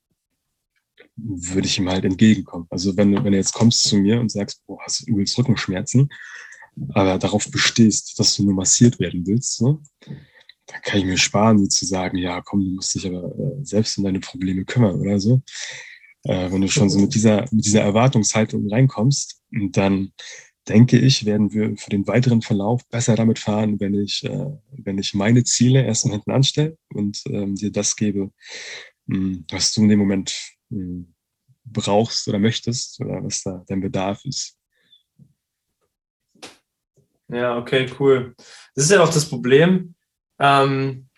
würde 1.17 1.67
ich 1.67 1.79
ihm 1.79 1.89
halt 1.89 2.05
entgegenkommen. 2.05 2.67
Also 2.71 2.97
wenn, 2.97 3.12
wenn 3.12 3.33
du 3.33 3.39
jetzt 3.39 3.55
kommst 3.55 3.83
zu 3.85 3.97
mir 3.97 4.21
und 4.21 4.31
sagst, 4.31 4.62
boah, 4.67 4.79
hast 4.85 5.00
du 5.00 5.12
übelst 5.12 5.37
Rückenschmerzen, 5.39 6.09
aber 6.91 7.19
darauf 7.19 7.50
bestehst, 7.50 8.19
dass 8.19 8.37
du 8.37 8.45
nur 8.45 8.55
massiert 8.55 8.99
werden 8.99 9.27
willst, 9.27 9.61
ne? 9.62 9.79
dann 10.67 10.83
kann 10.83 11.00
ich 11.00 11.05
mir 11.05 11.19
sparen, 11.19 11.69
zu 11.69 11.85
sagen, 11.85 12.17
ja, 12.17 12.41
komm, 12.41 12.65
du 12.65 12.71
musst 12.71 12.95
dich 12.95 13.07
aber 13.07 13.25
äh, 13.39 13.65
selbst 13.65 13.99
um 13.99 14.05
deine 14.05 14.21
Probleme 14.21 14.65
kümmern 14.65 15.00
oder 15.00 15.19
so. 15.19 15.43
Äh, 16.25 16.50
wenn 16.53 16.61
du 16.61 16.69
schon 16.69 16.89
so 16.91 16.99
mit 16.99 17.15
dieser, 17.15 17.47
mit 17.50 17.65
dieser 17.65 17.83
Erwartungshaltung 17.83 18.69
reinkommst, 18.71 19.41
dann 19.50 20.12
denke 20.69 20.99
ich, 20.99 21.25
werden 21.25 21.52
wir 21.52 21.76
für 21.76 21.90
den 21.90 22.07
weiteren 22.07 22.43
Verlauf 22.43 22.87
besser 22.88 23.17
damit 23.17 23.38
fahren, 23.38 23.81
wenn 23.81 23.95
ich, 23.95 24.25
äh, 24.25 24.47
wenn 24.71 24.99
ich 24.99 25.14
meine 25.14 25.45
Ziele 25.45 25.85
erstmal 25.85 26.14
hinten 26.14 26.31
anstelle 26.31 26.76
und 26.93 27.23
ähm, 27.26 27.57
dir 27.57 27.73
das 27.73 27.97
gebe, 27.97 28.31
mh, 29.07 29.17
hm, 29.17 29.45
was 29.50 29.73
du 29.73 29.83
in 29.83 29.88
dem 29.88 29.99
Moment 29.99 30.35
mh, 30.69 30.79
hm, 30.79 31.14
brauchst 31.64 32.29
oder 32.29 32.38
möchtest 32.38 33.00
oder 33.00 33.23
was 33.23 33.43
da 33.43 33.64
dein 33.67 33.81
Bedarf 33.81 34.25
ist. 34.25 34.57
Ja, 37.29 37.57
okay, 37.57 37.88
cool. 37.99 38.35
Das 38.75 38.85
ist 38.85 38.90
ja 38.90 39.02
auch 39.02 39.12
das 39.12 39.29
Problem. 39.29 39.95
Ähm, 40.40 41.09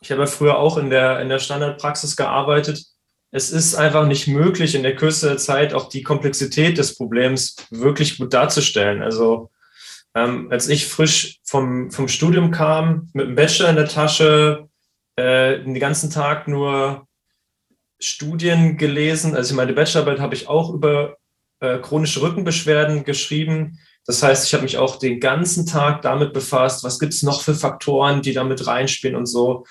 ich 0.00 0.10
habe 0.10 0.22
ja 0.22 0.26
früher 0.26 0.58
auch 0.58 0.78
in 0.78 0.88
der, 0.88 1.20
in 1.20 1.28
der 1.28 1.38
Standardpraxis 1.38 2.16
gearbeitet. 2.16 2.86
Es 3.32 3.50
ist 3.50 3.74
einfach 3.74 4.06
nicht 4.06 4.26
möglich, 4.26 4.74
in 4.74 4.82
der 4.82 4.96
Kürze 4.96 5.28
der 5.28 5.38
Zeit 5.38 5.72
auch 5.72 5.88
die 5.88 6.02
Komplexität 6.02 6.78
des 6.78 6.96
Problems 6.96 7.56
wirklich 7.70 8.18
gut 8.18 8.34
darzustellen. 8.34 9.02
Also 9.02 9.50
ähm, 10.14 10.48
als 10.50 10.68
ich 10.68 10.86
frisch 10.86 11.40
vom, 11.44 11.90
vom 11.90 12.08
Studium 12.08 12.50
kam, 12.50 13.08
mit 13.12 13.26
einem 13.26 13.36
Bachelor 13.36 13.70
in 13.70 13.76
der 13.76 13.88
Tasche, 13.88 14.68
äh, 15.16 15.60
den 15.60 15.78
ganzen 15.78 16.10
Tag 16.10 16.48
nur 16.48 17.06
Studien 18.00 18.76
gelesen. 18.76 19.36
Also 19.36 19.54
meine 19.54 19.74
Bachelorarbeit 19.74 20.20
habe 20.20 20.34
ich 20.34 20.48
auch 20.48 20.72
über 20.72 21.16
äh, 21.60 21.78
chronische 21.78 22.22
Rückenbeschwerden 22.22 23.04
geschrieben. 23.04 23.78
Das 24.06 24.22
heißt, 24.22 24.46
ich 24.46 24.54
habe 24.54 24.62
mich 24.62 24.78
auch 24.78 24.98
den 24.98 25.20
ganzen 25.20 25.66
Tag 25.66 26.02
damit 26.02 26.32
befasst, 26.32 26.82
was 26.82 26.98
gibt 26.98 27.12
es 27.12 27.22
noch 27.22 27.42
für 27.42 27.54
Faktoren, 27.54 28.22
die 28.22 28.32
damit 28.32 28.66
reinspielen 28.66 29.14
und 29.14 29.26
so. 29.26 29.66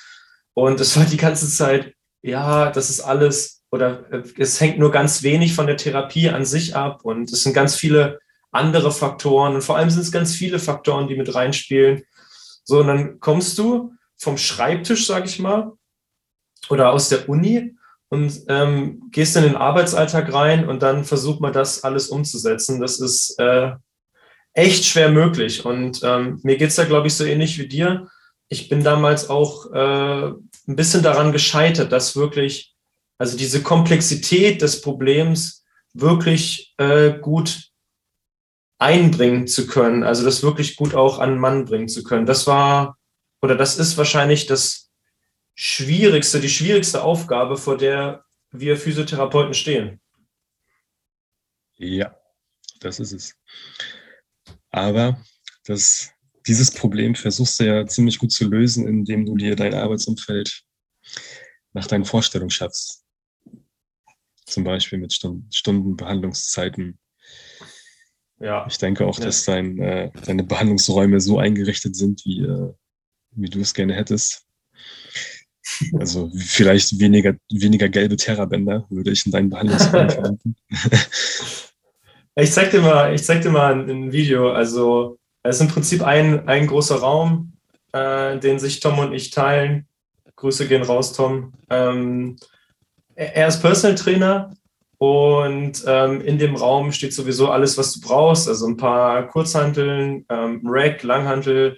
Und 0.54 0.80
es 0.80 0.96
war 0.96 1.06
die 1.06 1.18
ganze 1.18 1.50
Zeit, 1.50 1.94
ja, 2.22 2.72
das 2.72 2.90
ist 2.90 3.02
alles 3.02 3.64
oder 3.72 4.12
äh, 4.12 4.24
es 4.38 4.60
hängt 4.60 4.80
nur 4.80 4.92
ganz 4.92 5.24
wenig 5.24 5.54
von 5.54 5.68
der 5.68 5.78
Therapie 5.78 6.30
an 6.30 6.46
sich 6.46 6.76
ab 6.76 7.02
und 7.04 7.32
es 7.32 7.44
sind 7.44 7.54
ganz 7.54 7.76
viele 7.76 8.20
andere 8.52 8.92
Faktoren 8.92 9.56
und 9.56 9.62
vor 9.62 9.78
allem 9.78 9.90
sind 9.90 10.02
es 10.02 10.12
ganz 10.12 10.34
viele 10.34 10.60
Faktoren, 10.60 11.08
die 11.08 11.16
mit 11.16 11.34
reinspielen. 11.34 12.04
So, 12.64 12.80
und 12.80 12.88
dann 12.88 13.20
kommst 13.20 13.58
du 13.58 13.94
vom 14.18 14.38
Schreibtisch, 14.38 15.08
sag 15.08 15.26
ich 15.26 15.40
mal, 15.40 15.74
oder 16.70 16.92
aus 16.92 17.10
der 17.10 17.30
Uni 17.30 17.76
und 18.10 18.42
ähm, 18.48 19.10
gehst 19.12 19.36
in 19.38 19.44
den 19.44 19.56
Arbeitsalltag 19.56 20.34
rein 20.34 20.68
und 20.68 20.82
dann 20.82 21.06
versuch 21.06 21.40
mal 21.40 21.52
das 21.52 21.84
alles 21.84 22.10
umzusetzen. 22.10 22.82
Das 22.82 23.00
ist 23.00 23.40
äh, 23.40 23.74
echt 24.54 24.86
schwer 24.86 25.10
möglich. 25.10 25.66
Und 25.66 26.02
ähm, 26.04 26.40
mir 26.44 26.58
geht's 26.58 26.76
da, 26.76 26.86
glaube 26.86 27.08
ich, 27.08 27.14
so 27.14 27.24
ähnlich 27.24 27.58
wie 27.60 27.68
dir. 27.68 28.08
Ich 28.50 28.68
bin 28.68 28.84
damals 28.84 29.30
auch 29.30 29.72
äh, 29.72 30.34
ein 30.70 30.76
bisschen 30.76 31.02
daran 31.02 31.32
gescheitert, 31.32 31.92
dass 31.92 32.16
wirklich, 32.16 32.76
also 33.18 33.36
diese 33.36 33.64
Komplexität 33.64 34.62
des 34.62 34.82
Problems 34.82 35.66
wirklich 35.94 36.76
äh, 36.78 37.18
gut 37.20 37.72
einbringen 38.78 39.48
zu 39.48 39.68
können, 39.68 40.04
also 40.04 40.24
das 40.24 40.44
wirklich 40.44 40.76
gut 40.76 40.94
auch 40.94 41.18
an 41.20 41.40
Mann 41.40 41.66
bringen 41.66 41.90
zu 41.90 42.04
können. 42.04 42.28
Das 42.28 42.46
war, 42.46 42.98
oder 43.42 43.56
das 43.56 43.78
ist 43.80 43.98
wahrscheinlich 43.98 44.46
das 44.46 44.92
schwierigste, 45.56 46.40
die 46.40 46.50
schwierigste 46.50 47.04
Aufgabe, 47.04 47.58
vor 47.58 47.76
der 47.76 48.24
wir 48.52 48.78
Physiotherapeuten 48.78 49.56
stehen. 49.56 50.00
Ja, 51.78 52.16
das 52.80 53.00
ist 53.00 53.12
es. 53.12 53.36
Aber 54.70 55.20
das, 55.66 56.12
dieses 56.48 56.72
Problem 56.72 57.16
versuchst 57.16 57.60
du 57.60 57.66
ja 57.66 57.86
ziemlich 57.86 58.20
gut 58.20 58.32
zu 58.32 58.48
lösen, 58.48 58.88
indem 58.88 59.26
du 59.26 59.36
dir 59.36 59.56
dein 59.56 59.74
Arbeitsumfeld 59.74 60.64
nach 61.74 61.88
deinen 61.88 62.06
Vorstellungen 62.06 62.50
schaffst. 62.50 63.04
Zum 64.46 64.64
Beispiel 64.64 65.00
mit 65.00 65.14
Stunden, 65.14 65.52
Stunden 65.52 65.96
Behandlungszeiten. 65.96 66.98
Ja. 68.40 68.66
Ich 68.68 68.78
denke 68.78 69.06
auch, 69.06 69.20
ja. 69.20 69.26
dass 69.26 69.46
dein, 69.46 69.80
äh, 69.80 70.12
deine 70.26 70.44
Behandlungsräume 70.44 71.20
so 71.20 71.40
eingerichtet 71.40 71.96
sind, 71.96 72.26
wie, 72.26 72.42
äh, 72.42 72.74
wie 73.32 73.50
du 73.50 73.60
es 73.60 73.74
gerne 73.74 73.94
hättest. 73.94 74.46
Also 76.00 76.32
vielleicht 76.36 77.00
weniger, 77.00 77.36
weniger 77.52 77.90
gelbe 77.90 78.16
Terrabänder 78.16 78.88
würde 78.90 79.12
ich 79.12 79.26
in 79.26 79.32
deinen 79.32 79.50
Behandlungsplan 79.50 80.10
verwenden. 80.10 80.56
Ich 82.36 82.52
zeig 82.52 82.72
dir 82.72 82.82
mal, 82.82 83.14
ich 83.14 83.24
zeig 83.24 83.42
dir 83.42 83.52
mal 83.52 83.88
ein 83.88 84.12
Video. 84.12 84.52
Also 84.52 85.19
es 85.44 85.56
ist 85.56 85.62
im 85.62 85.68
Prinzip 85.68 86.04
ein, 86.04 86.48
ein 86.48 86.68
großer 86.68 86.98
Raum, 86.98 87.54
äh, 87.94 88.38
den 88.40 88.60
sich 88.60 88.80
Tom 88.80 89.00
und 89.00 89.14
ich 89.14 89.32
teilen. 89.32 89.88
Grüße 90.36 90.68
gehen 90.68 90.84
raus, 90.84 91.14
Tom. 91.14 91.54
Ähm, 91.70 92.38
er 93.16 93.48
ist 93.48 93.62
Personal 93.62 93.96
Trainer 93.96 94.54
und 94.98 95.84
ähm, 95.86 96.22
in 96.22 96.38
dem 96.38 96.56
Raum 96.56 96.92
steht 96.92 97.14
sowieso 97.14 97.50
alles, 97.50 97.78
was 97.78 97.94
du 97.94 98.08
brauchst. 98.08 98.48
Also 98.48 98.68
ein 98.68 98.78
paar 98.78 99.28
Kurzhanteln, 99.28 100.26
ähm, 100.30 100.62
Rack, 100.64 101.04
Langhantel, 101.04 101.78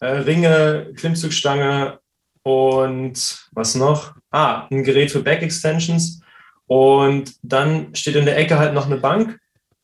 äh, 0.00 0.06
Ringe, 0.06 0.92
Klimmzugstange, 0.96 2.00
und 2.42 3.48
was 3.52 3.74
noch? 3.74 4.14
Ah, 4.30 4.66
ein 4.70 4.84
Gerät 4.84 5.10
für 5.10 5.22
Back 5.22 5.42
Extensions. 5.42 6.20
Und 6.66 7.34
dann 7.42 7.94
steht 7.94 8.16
in 8.16 8.24
der 8.24 8.38
Ecke 8.38 8.58
halt 8.58 8.74
noch 8.74 8.86
eine 8.86 8.96
Bank. 8.96 9.38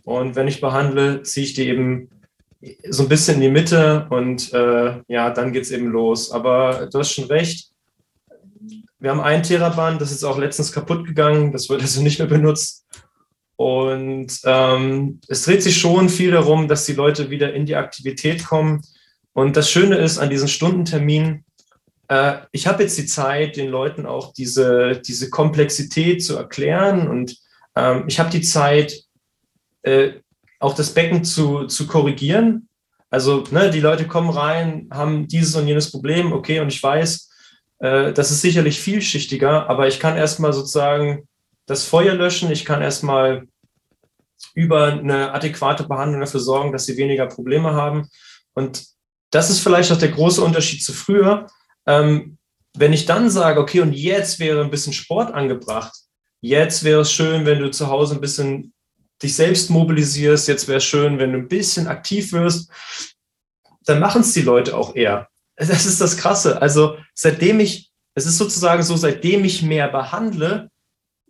Und 0.04 0.36
wenn 0.36 0.48
ich 0.48 0.60
behandle, 0.60 1.22
ziehe 1.22 1.46
ich 1.46 1.54
die 1.54 1.68
eben 1.68 2.08
so 2.88 3.02
ein 3.02 3.08
bisschen 3.08 3.36
in 3.36 3.40
die 3.42 3.50
Mitte 3.50 4.06
und 4.10 4.52
äh, 4.52 5.00
ja, 5.08 5.30
dann 5.30 5.52
geht 5.52 5.64
es 5.64 5.70
eben 5.70 5.86
los. 5.86 6.30
Aber 6.30 6.88
du 6.90 6.98
hast 6.98 7.12
schon 7.12 7.24
recht. 7.24 7.70
Wir 8.98 9.10
haben 9.10 9.20
ein 9.20 9.42
Theraband, 9.42 10.00
das 10.00 10.10
ist 10.10 10.24
auch 10.24 10.38
letztens 10.38 10.72
kaputt 10.72 11.06
gegangen, 11.06 11.52
das 11.52 11.68
wird 11.68 11.82
also 11.82 12.02
nicht 12.02 12.18
mehr 12.18 12.28
benutzt. 12.28 12.86
Und 13.56 14.40
ähm, 14.44 15.20
es 15.28 15.44
dreht 15.44 15.62
sich 15.62 15.78
schon 15.78 16.08
viel 16.08 16.30
darum, 16.30 16.68
dass 16.68 16.86
die 16.86 16.92
Leute 16.92 17.30
wieder 17.30 17.54
in 17.54 17.66
die 17.66 17.76
Aktivität 17.76 18.44
kommen. 18.44 18.82
Und 19.32 19.56
das 19.56 19.70
Schöne 19.70 19.96
ist 19.96 20.18
an 20.18 20.30
diesen 20.30 20.48
Stundenterminen, 20.48 21.44
äh, 22.08 22.38
ich 22.52 22.66
habe 22.66 22.82
jetzt 22.82 22.98
die 22.98 23.06
Zeit, 23.06 23.56
den 23.56 23.68
Leuten 23.70 24.06
auch 24.06 24.32
diese, 24.32 25.00
diese 25.04 25.30
Komplexität 25.30 26.24
zu 26.24 26.36
erklären 26.36 27.08
und 27.08 27.36
ähm, 27.74 28.04
ich 28.06 28.18
habe 28.18 28.30
die 28.30 28.42
Zeit, 28.42 29.02
äh, 29.82 30.12
auch 30.58 30.74
das 30.74 30.94
Becken 30.94 31.24
zu, 31.24 31.66
zu 31.66 31.86
korrigieren. 31.86 32.68
Also 33.10 33.44
ne, 33.50 33.70
die 33.70 33.80
Leute 33.80 34.06
kommen 34.06 34.30
rein, 34.30 34.88
haben 34.92 35.28
dieses 35.28 35.54
und 35.54 35.68
jenes 35.68 35.90
Problem, 35.90 36.32
okay, 36.32 36.60
und 36.60 36.68
ich 36.68 36.82
weiß, 36.82 37.30
äh, 37.78 38.12
das 38.12 38.30
ist 38.30 38.40
sicherlich 38.40 38.80
vielschichtiger, 38.80 39.68
aber 39.68 39.86
ich 39.86 40.00
kann 40.00 40.16
erstmal 40.16 40.52
sozusagen 40.52 41.28
das 41.66 41.84
Feuer 41.84 42.14
löschen, 42.14 42.50
ich 42.50 42.64
kann 42.64 42.82
erstmal 42.82 43.46
über 44.54 44.92
eine 44.92 45.32
adäquate 45.32 45.84
Behandlung 45.84 46.20
dafür 46.20 46.40
sorgen, 46.40 46.72
dass 46.72 46.86
sie 46.86 46.96
weniger 46.96 47.26
Probleme 47.26 47.74
haben. 47.74 48.08
Und 48.54 48.84
das 49.30 49.50
ist 49.50 49.60
vielleicht 49.60 49.92
auch 49.92 49.98
der 49.98 50.10
große 50.10 50.42
Unterschied 50.42 50.82
zu 50.82 50.92
früher. 50.92 51.46
Ähm, 51.86 52.38
wenn 52.76 52.92
ich 52.92 53.06
dann 53.06 53.30
sage, 53.30 53.60
okay, 53.60 53.80
und 53.80 53.92
jetzt 53.92 54.38
wäre 54.38 54.62
ein 54.62 54.70
bisschen 54.70 54.92
Sport 54.92 55.32
angebracht, 55.32 55.94
jetzt 56.40 56.84
wäre 56.84 57.00
es 57.00 57.12
schön, 57.12 57.46
wenn 57.46 57.60
du 57.60 57.70
zu 57.70 57.88
Hause 57.88 58.14
ein 58.14 58.20
bisschen 58.20 58.72
dich 59.22 59.34
selbst 59.34 59.70
mobilisierst, 59.70 60.48
jetzt 60.48 60.68
wäre 60.68 60.78
es 60.78 60.84
schön, 60.84 61.18
wenn 61.18 61.32
du 61.32 61.38
ein 61.38 61.48
bisschen 61.48 61.86
aktiv 61.86 62.32
wirst, 62.32 62.70
dann 63.84 64.00
machen 64.00 64.20
es 64.20 64.32
die 64.32 64.42
Leute 64.42 64.76
auch 64.76 64.94
eher. 64.94 65.28
Das 65.56 65.86
ist 65.86 66.00
das 66.00 66.16
Krasse. 66.16 66.60
Also 66.60 66.98
seitdem 67.14 67.60
ich, 67.60 67.90
es 68.14 68.26
ist 68.26 68.38
sozusagen 68.38 68.82
so, 68.82 68.96
seitdem 68.96 69.44
ich 69.44 69.62
mehr 69.62 69.88
behandle, 69.88 70.70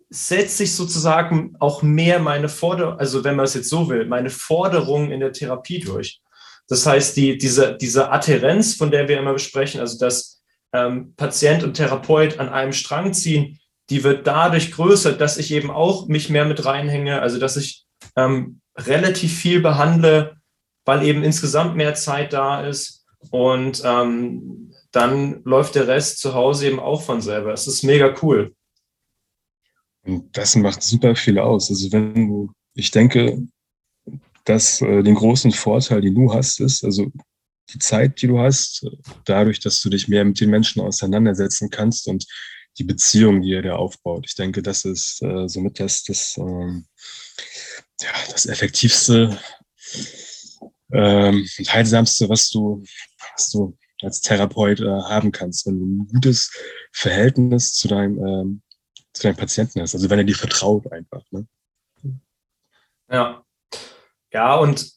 setzt 0.09 0.57
sich 0.57 0.73
sozusagen 0.73 1.55
auch 1.59 1.81
mehr 1.81 2.19
meine 2.19 2.49
Forderung, 2.49 2.97
also 2.99 3.23
wenn 3.23 3.35
man 3.35 3.45
es 3.45 3.53
jetzt 3.53 3.69
so 3.69 3.89
will, 3.89 4.05
meine 4.05 4.29
Forderung 4.29 5.11
in 5.11 5.19
der 5.19 5.33
Therapie 5.33 5.79
durch. 5.79 6.21
Das 6.67 6.85
heißt, 6.85 7.15
die, 7.15 7.37
diese, 7.37 7.77
diese 7.77 8.11
Adherenz, 8.11 8.75
von 8.75 8.91
der 8.91 9.07
wir 9.07 9.19
immer 9.19 9.33
besprechen, 9.33 9.79
also 9.79 9.97
dass 9.97 10.41
ähm, 10.73 11.13
Patient 11.15 11.63
und 11.63 11.75
Therapeut 11.75 12.39
an 12.39 12.49
einem 12.49 12.73
Strang 12.73 13.13
ziehen, 13.13 13.59
die 13.89 14.03
wird 14.03 14.27
dadurch 14.27 14.71
größer, 14.71 15.13
dass 15.13 15.37
ich 15.37 15.51
eben 15.51 15.71
auch 15.71 16.07
mich 16.07 16.29
mehr 16.29 16.45
mit 16.45 16.65
reinhänge, 16.65 17.21
also 17.21 17.39
dass 17.39 17.57
ich 17.57 17.85
ähm, 18.15 18.61
relativ 18.75 19.33
viel 19.37 19.61
behandle, 19.61 20.37
weil 20.85 21.03
eben 21.03 21.23
insgesamt 21.23 21.75
mehr 21.75 21.95
Zeit 21.95 22.33
da 22.33 22.65
ist. 22.65 23.05
Und 23.31 23.81
ähm, 23.85 24.73
dann 24.91 25.41
läuft 25.43 25.75
der 25.75 25.87
Rest 25.87 26.19
zu 26.19 26.33
Hause 26.33 26.67
eben 26.67 26.79
auch 26.79 27.01
von 27.01 27.21
selber. 27.21 27.53
Es 27.53 27.67
ist 27.67 27.83
mega 27.83 28.13
cool. 28.21 28.53
Und 30.03 30.35
das 30.37 30.55
macht 30.55 30.81
super 30.83 31.15
viel 31.15 31.39
aus. 31.39 31.69
Also 31.69 31.91
wenn 31.91 32.27
du, 32.27 32.51
ich 32.73 32.91
denke, 32.91 33.41
dass 34.45 34.81
äh, 34.81 35.03
den 35.03 35.15
großen 35.15 35.51
Vorteil, 35.51 36.01
den 36.01 36.15
du 36.15 36.33
hast, 36.33 36.61
ist, 36.61 36.83
also 36.83 37.11
die 37.73 37.79
Zeit, 37.79 38.21
die 38.21 38.27
du 38.27 38.39
hast, 38.39 38.85
dadurch, 39.25 39.59
dass 39.59 39.81
du 39.81 39.89
dich 39.89 40.07
mehr 40.07 40.23
mit 40.23 40.39
den 40.39 40.49
Menschen 40.49 40.81
auseinandersetzen 40.81 41.69
kannst 41.69 42.07
und 42.07 42.25
die 42.77 42.83
Beziehung, 42.83 43.41
die 43.41 43.53
er 43.53 43.61
da 43.61 43.75
aufbaut. 43.75 44.25
Ich 44.27 44.35
denke, 44.35 44.61
das 44.61 44.85
ist 44.85 45.21
äh, 45.23 45.47
somit 45.47 45.79
das, 45.79 46.03
das, 46.03 46.37
ähm, 46.37 46.85
ja, 48.01 48.09
das 48.31 48.45
effektivste 48.45 49.37
ähm, 50.91 51.47
und 51.57 51.73
heilsamste, 51.73 52.29
was 52.29 52.49
du, 52.49 52.83
was 53.33 53.49
du 53.49 53.77
als 54.01 54.21
Therapeut 54.21 54.79
äh, 54.79 54.85
haben 54.85 55.31
kannst, 55.31 55.65
wenn 55.65 55.79
du 55.79 55.85
ein 55.85 56.07
gutes 56.07 56.51
Verhältnis 56.91 57.73
zu 57.73 57.87
deinem, 57.87 58.23
ähm, 58.25 58.61
zu 59.13 59.23
deinem 59.23 59.37
Patienten 59.37 59.81
hast. 59.81 59.95
Also 59.95 60.09
wenn 60.09 60.19
er 60.19 60.25
dir 60.25 60.35
vertraut 60.35 60.91
einfach. 60.91 61.23
Ne? 61.31 61.47
Ja. 63.09 63.43
Ja, 64.31 64.55
und 64.55 64.91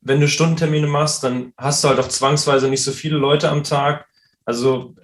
wenn 0.00 0.20
du 0.20 0.28
Stundentermine 0.28 0.88
machst, 0.88 1.22
dann 1.22 1.52
hast 1.56 1.82
du 1.82 1.88
halt 1.88 2.00
auch 2.00 2.08
zwangsweise 2.08 2.68
nicht 2.68 2.82
so 2.82 2.92
viele 2.92 3.16
Leute 3.16 3.48
am 3.48 3.62
Tag. 3.62 4.06
Also 4.44 4.94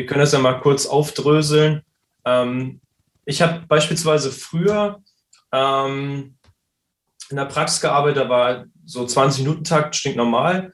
wir 0.00 0.06
können 0.06 0.20
das 0.20 0.32
ja 0.32 0.38
mal 0.38 0.60
kurz 0.62 0.86
aufdröseln. 0.86 1.82
Ähm, 2.24 2.80
ich 3.26 3.42
habe 3.42 3.66
beispielsweise 3.68 4.32
früher 4.32 5.02
ähm, 5.52 6.36
in 7.28 7.36
der 7.36 7.44
Praxis 7.44 7.82
gearbeitet, 7.82 8.24
da 8.24 8.28
war 8.30 8.64
so 8.86 9.04
20-Minuten-Takt, 9.04 9.94
stinknormal. 9.94 10.72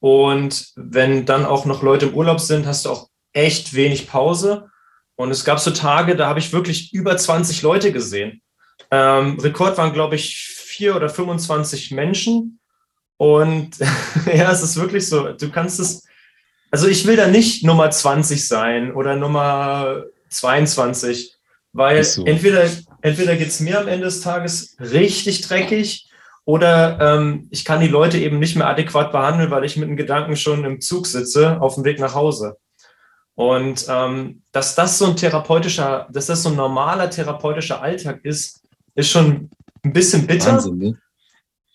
Und 0.00 0.70
wenn 0.76 1.24
dann 1.24 1.46
auch 1.46 1.64
noch 1.64 1.82
Leute 1.82 2.06
im 2.06 2.14
Urlaub 2.14 2.40
sind, 2.40 2.66
hast 2.66 2.84
du 2.84 2.90
auch 2.90 3.08
echt 3.32 3.72
wenig 3.72 4.06
Pause. 4.06 4.68
Und 5.16 5.30
es 5.30 5.46
gab 5.46 5.58
so 5.58 5.70
Tage, 5.70 6.14
da 6.14 6.28
habe 6.28 6.38
ich 6.38 6.52
wirklich 6.52 6.92
über 6.92 7.16
20 7.16 7.62
Leute 7.62 7.90
gesehen. 7.90 8.42
Ähm, 8.90 9.38
Rekord 9.40 9.78
waren, 9.78 9.94
glaube 9.94 10.16
ich, 10.16 10.36
vier 10.36 10.94
oder 10.94 11.08
25 11.08 11.90
Menschen. 11.92 12.60
Und 13.16 13.78
ja, 14.26 14.52
es 14.52 14.62
ist 14.62 14.76
wirklich 14.76 15.08
so, 15.08 15.32
du 15.32 15.50
kannst 15.50 15.80
es, 15.80 16.06
also 16.72 16.88
ich 16.88 17.06
will 17.06 17.16
da 17.16 17.28
nicht 17.28 17.64
Nummer 17.64 17.90
20 17.90 18.48
sein 18.48 18.92
oder 18.92 19.14
Nummer 19.14 20.04
22, 20.30 21.36
weil 21.72 22.02
so. 22.02 22.24
entweder, 22.24 22.68
entweder 23.02 23.36
geht 23.36 23.48
es 23.48 23.60
mir 23.60 23.78
am 23.78 23.88
Ende 23.88 24.06
des 24.06 24.22
Tages 24.22 24.76
richtig 24.80 25.42
dreckig 25.42 26.08
oder 26.44 26.98
ähm, 27.00 27.46
ich 27.50 27.64
kann 27.64 27.80
die 27.80 27.88
Leute 27.88 28.18
eben 28.18 28.38
nicht 28.38 28.56
mehr 28.56 28.66
adäquat 28.66 29.12
behandeln, 29.12 29.50
weil 29.50 29.64
ich 29.64 29.76
mit 29.76 29.88
den 29.88 29.96
Gedanken 29.96 30.34
schon 30.34 30.64
im 30.64 30.80
Zug 30.80 31.06
sitze, 31.06 31.60
auf 31.60 31.74
dem 31.74 31.84
Weg 31.84 32.00
nach 32.00 32.14
Hause. 32.14 32.56
Und 33.34 33.86
ähm, 33.88 34.42
dass 34.50 34.74
das 34.74 34.98
so 34.98 35.06
ein 35.06 35.16
therapeutischer, 35.16 36.08
dass 36.10 36.26
das 36.26 36.42
so 36.42 36.48
ein 36.48 36.56
normaler 36.56 37.10
therapeutischer 37.10 37.80
Alltag 37.80 38.20
ist, 38.24 38.62
ist 38.94 39.10
schon 39.10 39.50
ein 39.82 39.92
bisschen 39.92 40.26
bitter. 40.26 40.54
Wahnsinn, 40.54 40.78
ne? 40.78 40.98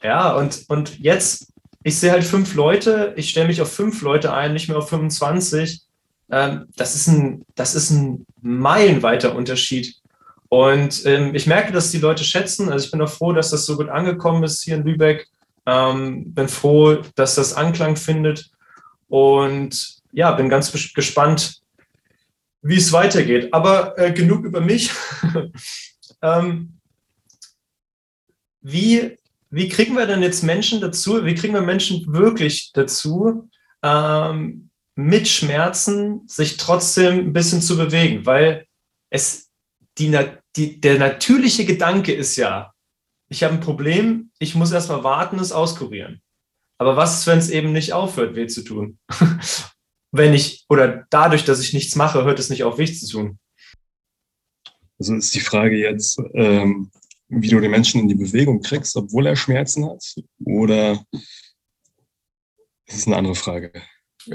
Ja, 0.04 0.34
und, 0.34 0.66
und 0.68 1.00
jetzt, 1.00 1.54
ich 1.88 2.00
sehe 2.00 2.12
halt 2.12 2.24
fünf 2.24 2.54
Leute, 2.54 3.14
ich 3.16 3.30
stelle 3.30 3.48
mich 3.48 3.62
auf 3.62 3.72
fünf 3.72 4.02
Leute 4.02 4.34
ein, 4.34 4.54
nicht 4.54 4.68
mehr 4.68 4.78
auf 4.78 4.90
25. 4.90 5.82
Ähm, 6.30 6.66
das, 6.76 6.96
ist 6.96 7.08
ein, 7.08 7.46
das 7.56 7.76
ist 7.76 7.92
ein 7.92 8.26
meilenweiter 8.42 9.34
Unterschied 9.36 9.96
und 10.50 11.06
ähm, 11.06 11.36
ich 11.36 11.48
merke, 11.48 11.74
dass 11.74 11.92
die 11.92 12.00
Leute 12.00 12.24
schätzen. 12.24 12.70
Also 12.70 12.86
ich 12.86 12.92
bin 12.92 13.02
auch 13.02 13.10
froh, 13.10 13.34
dass 13.34 13.52
das 13.52 13.66
so 13.66 13.76
gut 13.76 13.90
angekommen 13.90 14.44
ist 14.44 14.64
hier 14.64 14.76
in 14.76 14.86
Lübeck. 14.86 15.28
Ähm, 15.66 16.34
bin 16.34 16.48
froh, 16.48 17.02
dass 17.16 17.36
das 17.36 17.54
Anklang 17.54 17.98
findet. 17.98 18.50
Und 19.10 19.98
ja, 20.12 20.32
bin 20.32 20.50
ganz 20.50 20.72
gespannt, 20.94 21.62
wie 22.62 22.78
es 22.78 22.94
weitergeht. 22.94 23.54
Aber 23.54 23.98
äh, 23.98 24.14
genug 24.14 24.46
über 24.46 24.62
mich. 24.62 24.92
ähm, 26.22 26.78
wie, 28.62 29.18
wie 29.50 29.70
kriegen 29.70 29.96
wir 29.96 30.06
denn 30.06 30.22
jetzt 30.22 30.44
Menschen 30.44 30.82
dazu, 30.82 31.26
wie 31.26 31.36
kriegen 31.36 31.54
wir 31.54 31.62
Menschen 31.62 32.14
wirklich 32.14 32.72
dazu, 32.74 33.50
ähm, 33.84 34.70
mit 34.96 35.28
Schmerzen 35.28 36.28
sich 36.28 36.58
trotzdem 36.58 37.20
ein 37.20 37.34
bisschen 37.34 37.62
zu 37.62 37.78
bewegen? 37.78 38.26
Weil 38.26 38.66
es 39.10 39.50
die, 39.98 40.16
die, 40.56 40.82
der 40.82 41.00
natürliche 41.00 41.66
Gedanke 41.66 42.14
ist 42.14 42.36
ja, 42.36 42.74
ich 43.30 43.44
habe 43.44 43.56
ein 43.56 43.60
Problem, 43.60 44.32
ich 44.40 44.56
muss 44.56 44.72
erstmal 44.72 45.04
warten, 45.04 45.40
es 45.40 45.52
auskurieren. 45.52 46.22
Aber 46.78 46.96
was 46.96 47.20
ist, 47.20 47.28
wenn 47.28 47.40
es 47.40 47.50
eben 47.50 47.72
nicht 47.72 47.94
aufhört, 47.94 48.36
weh 48.36 48.48
zu 48.48 48.64
tun? 48.64 49.00
wenn 50.12 50.34
ich, 50.34 50.66
oder 50.70 51.06
dadurch, 51.10 51.44
dass 51.44 51.60
ich 51.60 51.74
nichts 51.74 51.96
mache, 51.96 52.24
hört 52.24 52.40
es 52.40 52.50
nicht 52.50 52.64
auf, 52.64 52.78
weh 52.78 52.86
zu 52.86 53.08
tun. 53.08 53.40
Also 55.00 55.16
ist 55.16 55.36
die 55.36 55.40
Frage 55.40 55.78
jetzt, 55.78 56.20
ähm, 56.34 56.92
wie 57.30 57.50
du 57.50 57.60
den 57.60 57.72
Menschen 57.72 58.02
in 58.02 58.08
die 58.08 58.16
Bewegung 58.16 58.62
kriegst, 58.62 58.96
obwohl 58.96 59.28
er 59.28 59.36
Schmerzen 59.36 59.86
hat? 59.86 60.04
Oder 60.46 61.04
ist 62.86 62.98
es 62.98 63.08
eine 63.08 63.18
andere 63.18 63.36
Frage? 63.36 63.72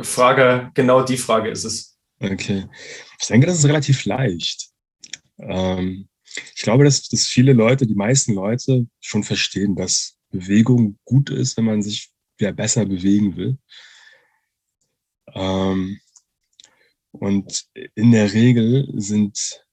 Frage, 0.03 0.71
genau 0.75 1.03
die 1.03 1.17
Frage 1.17 1.51
ist 1.51 1.65
es. 1.65 1.99
Okay. 2.21 2.67
Ich 3.21 3.27
denke, 3.27 3.47
das 3.47 3.59
ist 3.59 3.67
relativ 3.67 4.05
leicht. 4.05 4.71
Ähm, 5.39 6.09
ich 6.55 6.63
glaube, 6.63 6.85
dass, 6.85 7.09
dass 7.09 7.27
viele 7.27 7.53
Leute, 7.53 7.87
die 7.87 7.95
meisten 7.95 8.35
Leute 8.35 8.87
schon 9.01 9.25
verstehen, 9.25 9.75
dass 9.75 10.17
Bewegung 10.31 10.99
gut 11.05 11.31
ist, 11.31 11.57
wenn 11.57 11.65
man 11.65 11.83
sich 11.83 12.11
wieder 12.39 12.53
besser 12.53 12.87
bewegen 12.87 13.37
will. 13.37 13.59
Ähm, 15.35 16.01
und 17.11 17.67
in 17.95 18.13
der 18.13 18.33
Regel 18.33 18.89
sind, 18.97 19.65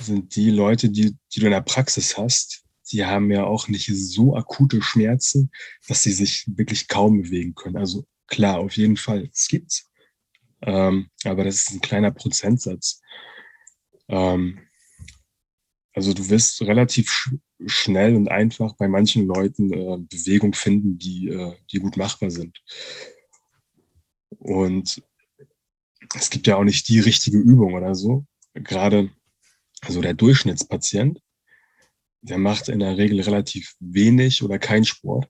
sind 0.00 0.34
die 0.36 0.50
Leute, 0.50 0.90
die, 0.90 1.16
die 1.32 1.40
du 1.40 1.46
in 1.46 1.52
der 1.52 1.60
Praxis 1.60 2.16
hast, 2.18 2.64
die 2.92 3.04
haben 3.04 3.30
ja 3.30 3.44
auch 3.44 3.68
nicht 3.68 3.90
so 3.92 4.36
akute 4.36 4.82
Schmerzen, 4.82 5.50
dass 5.88 6.02
sie 6.02 6.12
sich 6.12 6.44
wirklich 6.56 6.88
kaum 6.88 7.22
bewegen 7.22 7.54
können. 7.54 7.76
Also 7.76 8.06
klar, 8.26 8.58
auf 8.58 8.76
jeden 8.76 8.96
Fall, 8.96 9.30
es 9.32 9.48
gibt's. 9.48 9.90
Ähm, 10.62 11.08
aber 11.24 11.44
das 11.44 11.56
ist 11.56 11.70
ein 11.72 11.80
kleiner 11.80 12.10
Prozentsatz. 12.10 13.00
Ähm, 14.08 14.60
also 15.92 16.12
du 16.12 16.28
wirst 16.28 16.60
relativ 16.62 17.10
sch 17.10 17.34
schnell 17.66 18.14
und 18.16 18.28
einfach 18.28 18.74
bei 18.74 18.88
manchen 18.88 19.26
Leuten 19.26 19.72
äh, 19.72 19.98
Bewegung 19.98 20.52
finden, 20.52 20.98
die, 20.98 21.28
äh, 21.28 21.56
die 21.70 21.78
gut 21.78 21.96
machbar 21.96 22.30
sind. 22.30 22.62
Und 24.38 25.02
es 26.14 26.28
gibt 26.30 26.46
ja 26.46 26.56
auch 26.56 26.64
nicht 26.64 26.88
die 26.88 27.00
richtige 27.00 27.38
Übung 27.38 27.74
oder 27.74 27.94
so. 27.94 28.26
Gerade 28.52 29.10
also 29.84 30.00
der 30.00 30.14
Durchschnittspatient, 30.14 31.20
der 32.22 32.38
macht 32.38 32.68
in 32.68 32.80
der 32.80 32.96
Regel 32.96 33.20
relativ 33.20 33.74
wenig 33.80 34.42
oder 34.42 34.58
keinen 34.58 34.84
Sport, 34.84 35.28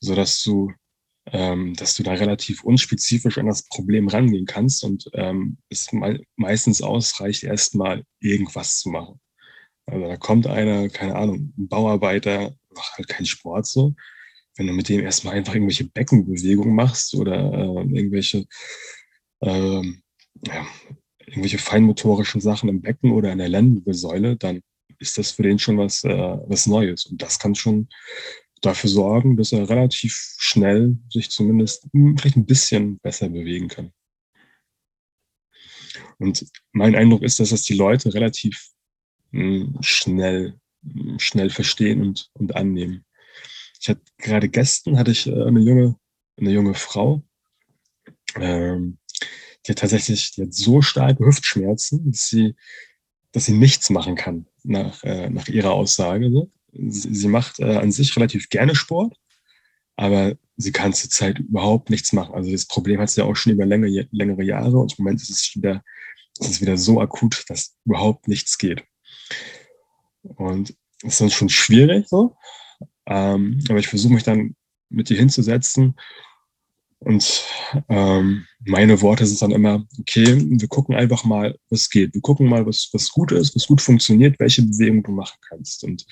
so 0.00 0.14
dass 0.14 0.42
du, 0.42 0.72
ähm, 1.26 1.74
dass 1.74 1.94
du 1.94 2.02
da 2.02 2.12
relativ 2.12 2.64
unspezifisch 2.64 3.38
an 3.38 3.46
das 3.46 3.62
Problem 3.68 4.08
rangehen 4.08 4.46
kannst 4.46 4.84
und 4.84 5.08
ähm, 5.14 5.58
es 5.68 5.92
me 5.92 6.20
meistens 6.36 6.82
ausreicht, 6.82 7.44
erstmal 7.44 8.04
irgendwas 8.20 8.78
zu 8.80 8.90
machen. 8.90 9.20
Also 9.86 10.06
da 10.06 10.16
kommt 10.16 10.46
einer, 10.46 10.88
keine 10.88 11.14
Ahnung, 11.16 11.54
ein 11.56 11.68
Bauarbeiter, 11.68 12.54
macht 12.74 12.96
halt 12.96 13.08
keinen 13.08 13.26
Sport 13.26 13.66
so. 13.66 13.94
Wenn 14.56 14.66
du 14.66 14.72
mit 14.72 14.88
dem 14.88 15.00
erstmal 15.00 15.36
einfach 15.36 15.54
irgendwelche 15.54 15.84
Beckenbewegungen 15.84 16.74
machst 16.74 17.14
oder 17.14 17.36
äh, 17.36 17.96
irgendwelche, 17.96 18.46
äh, 19.40 19.82
ja, 20.46 20.66
irgendwelche 21.28 21.58
feinmotorischen 21.58 22.40
Sachen 22.40 22.68
im 22.68 22.80
Becken 22.80 23.12
oder 23.12 23.32
in 23.32 23.38
der 23.38 23.48
Lendenwirbelsäule, 23.48 24.36
dann 24.36 24.60
ist 24.98 25.18
das 25.18 25.32
für 25.32 25.42
den 25.42 25.58
schon 25.58 25.78
was, 25.78 26.04
äh, 26.04 26.08
was 26.46 26.66
Neues. 26.66 27.06
Und 27.06 27.22
das 27.22 27.38
kann 27.38 27.54
schon 27.54 27.88
dafür 28.60 28.90
sorgen, 28.90 29.36
dass 29.36 29.52
er 29.52 29.68
relativ 29.68 30.34
schnell 30.38 30.96
sich 31.10 31.30
zumindest 31.30 31.86
vielleicht 31.92 32.36
ein 32.36 32.46
bisschen 32.46 32.98
besser 32.98 33.28
bewegen 33.28 33.68
kann. 33.68 33.92
Und 36.18 36.44
mein 36.72 36.96
Eindruck 36.96 37.22
ist, 37.22 37.38
dass 37.38 37.50
das 37.50 37.62
die 37.62 37.74
Leute 37.74 38.12
relativ 38.12 38.70
schnell, 39.80 40.58
schnell 41.18 41.50
verstehen 41.50 42.02
und, 42.02 42.30
und 42.32 42.56
annehmen. 42.56 43.04
Ich 43.80 43.88
hatte 43.88 44.02
gerade 44.16 44.48
gestern 44.48 44.98
hatte 44.98 45.12
ich 45.12 45.26
äh, 45.26 45.44
eine 45.44 45.60
junge, 45.60 45.96
eine 46.36 46.50
junge 46.50 46.74
Frau, 46.74 47.22
ähm, 48.36 48.98
die 49.68 49.72
hat 49.72 49.80
tatsächlich, 49.80 50.32
die 50.32 50.42
hat 50.42 50.54
so 50.54 50.80
starke 50.80 51.26
Hüftschmerzen, 51.26 52.10
dass 52.10 52.28
sie, 52.28 52.56
dass 53.32 53.44
sie 53.44 53.52
nichts 53.52 53.90
machen 53.90 54.14
kann, 54.14 54.46
nach, 54.64 55.04
äh, 55.04 55.28
nach 55.28 55.48
ihrer 55.48 55.72
Aussage. 55.72 56.30
Sie, 56.72 57.14
sie 57.14 57.28
macht 57.28 57.60
äh, 57.60 57.76
an 57.76 57.92
sich 57.92 58.16
relativ 58.16 58.48
gerne 58.48 58.74
Sport, 58.74 59.14
aber 59.96 60.36
sie 60.56 60.72
kann 60.72 60.94
zurzeit 60.94 61.38
überhaupt 61.38 61.90
nichts 61.90 62.14
machen. 62.14 62.34
Also 62.34 62.50
das 62.50 62.66
Problem 62.66 62.98
hat 62.98 63.10
sie 63.10 63.20
ja 63.20 63.26
auch 63.26 63.36
schon 63.36 63.52
über 63.52 63.66
längere, 63.66 64.08
längere 64.10 64.42
Jahre 64.42 64.78
und 64.78 64.98
im 64.98 65.04
Moment 65.04 65.20
ist 65.20 65.30
es 65.30 65.54
wieder, 65.54 65.84
ist 66.38 66.50
es 66.50 66.60
wieder 66.62 66.78
so 66.78 67.00
akut, 67.00 67.44
dass 67.48 67.76
überhaupt 67.84 68.26
nichts 68.26 68.56
geht. 68.56 68.84
Und 70.22 70.74
das 71.02 71.12
ist 71.12 71.20
dann 71.20 71.30
schon 71.30 71.50
schwierig 71.50 72.08
so. 72.08 72.36
Ähm, 73.06 73.62
aber 73.68 73.78
ich 73.78 73.88
versuche 73.88 74.14
mich 74.14 74.22
dann 74.22 74.56
mit 74.88 75.10
dir 75.10 75.18
hinzusetzen 75.18 75.94
Und 77.00 77.44
ähm, 77.88 78.44
meine 78.60 79.00
Worte 79.02 79.24
sind 79.24 79.40
dann 79.40 79.52
immer, 79.52 79.86
okay, 80.00 80.42
wir 80.48 80.68
gucken 80.68 80.96
einfach 80.96 81.24
mal, 81.24 81.56
was 81.70 81.90
geht. 81.90 82.12
Wir 82.14 82.20
gucken 82.20 82.48
mal, 82.48 82.66
was, 82.66 82.88
was 82.92 83.10
gut 83.10 83.30
ist, 83.32 83.54
was 83.54 83.66
gut 83.66 83.80
funktioniert, 83.80 84.38
welche 84.40 84.62
Bewegung 84.62 85.02
du 85.04 85.12
machen 85.12 85.38
kannst. 85.48 85.84
Und 85.84 86.04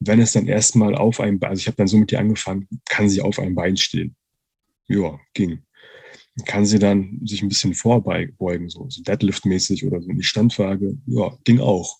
wenn 0.00 0.20
es 0.20 0.32
dann 0.32 0.46
erstmal 0.46 0.94
auf 0.94 1.20
einem 1.20 1.38
Bein, 1.38 1.50
also 1.50 1.60
ich 1.60 1.66
habe 1.66 1.76
dann 1.76 1.86
so 1.86 1.96
mit 1.96 2.10
dir 2.10 2.18
angefangen, 2.18 2.68
kann 2.86 3.08
sie 3.08 3.20
auf 3.20 3.38
einem 3.38 3.54
Bein 3.54 3.76
stehen. 3.76 4.16
Ja, 4.88 5.20
ging. 5.34 5.62
Kann 6.46 6.66
sie 6.66 6.78
dann 6.78 7.20
sich 7.24 7.42
ein 7.42 7.48
bisschen 7.48 7.74
vorbeugen, 7.74 8.68
so, 8.68 8.88
so 8.88 9.02
Deadlift-mäßig 9.02 9.84
oder 9.84 10.00
so 10.00 10.08
in 10.08 10.18
die 10.18 10.24
Standwaage. 10.24 10.96
Ja, 11.06 11.36
ging 11.44 11.60
auch. 11.60 11.98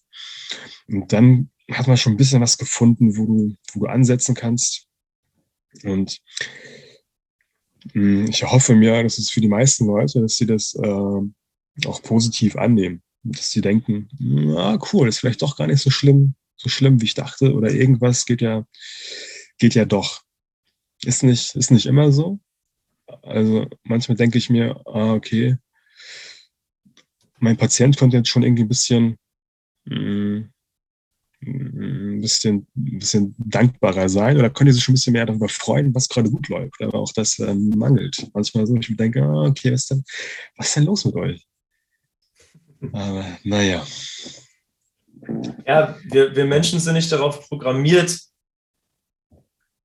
Und 0.86 1.12
dann 1.12 1.50
hat 1.70 1.86
man 1.86 1.96
schon 1.96 2.14
ein 2.14 2.16
bisschen 2.16 2.40
was 2.40 2.56
gefunden, 2.56 3.16
wo 3.16 3.26
du, 3.26 3.56
wo 3.72 3.80
du 3.80 3.86
ansetzen 3.86 4.34
kannst. 4.34 4.86
Und 5.84 6.20
ich 7.94 8.44
hoffe 8.44 8.74
mir, 8.74 9.02
dass 9.02 9.18
es 9.18 9.30
für 9.30 9.40
die 9.40 9.48
meisten 9.48 9.86
Leute, 9.86 10.20
dass 10.20 10.36
sie 10.36 10.46
das 10.46 10.74
äh, 10.74 11.86
auch 11.86 12.02
positiv 12.02 12.56
annehmen. 12.56 13.02
Dass 13.22 13.50
sie 13.50 13.60
denken, 13.60 14.08
na 14.18 14.78
cool, 14.92 15.08
ist 15.08 15.18
vielleicht 15.18 15.42
doch 15.42 15.56
gar 15.56 15.66
nicht 15.66 15.82
so 15.82 15.90
schlimm, 15.90 16.34
so 16.56 16.68
schlimm, 16.68 17.00
wie 17.00 17.06
ich 17.06 17.14
dachte, 17.14 17.54
oder 17.54 17.70
irgendwas 17.70 18.26
geht 18.26 18.40
ja, 18.40 18.66
geht 19.58 19.74
ja 19.74 19.84
doch. 19.84 20.22
Ist 21.04 21.22
nicht, 21.22 21.54
ist 21.54 21.70
nicht 21.70 21.86
immer 21.86 22.12
so. 22.12 22.40
Also 23.22 23.66
manchmal 23.84 24.16
denke 24.16 24.38
ich 24.38 24.50
mir, 24.50 24.80
ah, 24.86 25.14
okay, 25.14 25.56
mein 27.38 27.56
Patient 27.56 27.96
könnte 27.96 28.16
jetzt 28.16 28.28
schon 28.28 28.42
irgendwie 28.42 28.64
ein 28.64 28.68
bisschen 28.68 29.16
mh, 29.84 29.96
hm, 29.96 30.52
ein 31.40 32.20
bisschen, 32.20 32.66
ein 32.76 32.98
bisschen 32.98 33.34
dankbarer 33.38 34.08
sein 34.08 34.36
oder 34.38 34.50
können 34.50 34.66
die 34.66 34.72
sich 34.72 34.82
schon 34.82 34.92
ein 34.92 34.96
bisschen 34.96 35.12
mehr 35.12 35.26
darüber 35.26 35.48
freuen, 35.48 35.94
was 35.94 36.08
gerade 36.08 36.30
gut 36.30 36.48
läuft, 36.48 36.82
aber 36.82 36.98
auch 36.98 37.12
das 37.12 37.38
ähm, 37.38 37.70
mangelt. 37.70 38.28
Manchmal 38.34 38.66
so, 38.66 38.74
ich 38.76 38.96
denke, 38.96 39.22
ah, 39.22 39.44
okay, 39.44 39.72
was 39.72 39.82
ist, 39.82 39.90
denn, 39.90 40.04
was 40.56 40.68
ist 40.68 40.76
denn 40.76 40.84
los 40.84 41.04
mit 41.04 41.14
euch? 41.14 41.46
Aber 42.92 43.24
naja. 43.44 43.86
Ja, 45.66 45.96
wir, 46.04 46.34
wir 46.34 46.44
Menschen 46.44 46.80
sind 46.80 46.94
nicht 46.94 47.12
darauf 47.12 47.48
programmiert, 47.48 48.18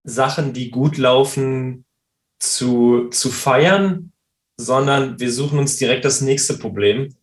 Sachen, 0.03 0.53
die 0.53 0.69
gut 0.69 0.97
laufen, 0.97 1.85
zu, 2.39 3.09
zu 3.09 3.29
feiern, 3.29 4.11
sondern 4.57 5.19
wir 5.19 5.31
suchen 5.31 5.59
uns 5.59 5.77
direkt 5.77 6.03
das 6.03 6.21
nächste 6.21 6.57
Problem 6.57 7.15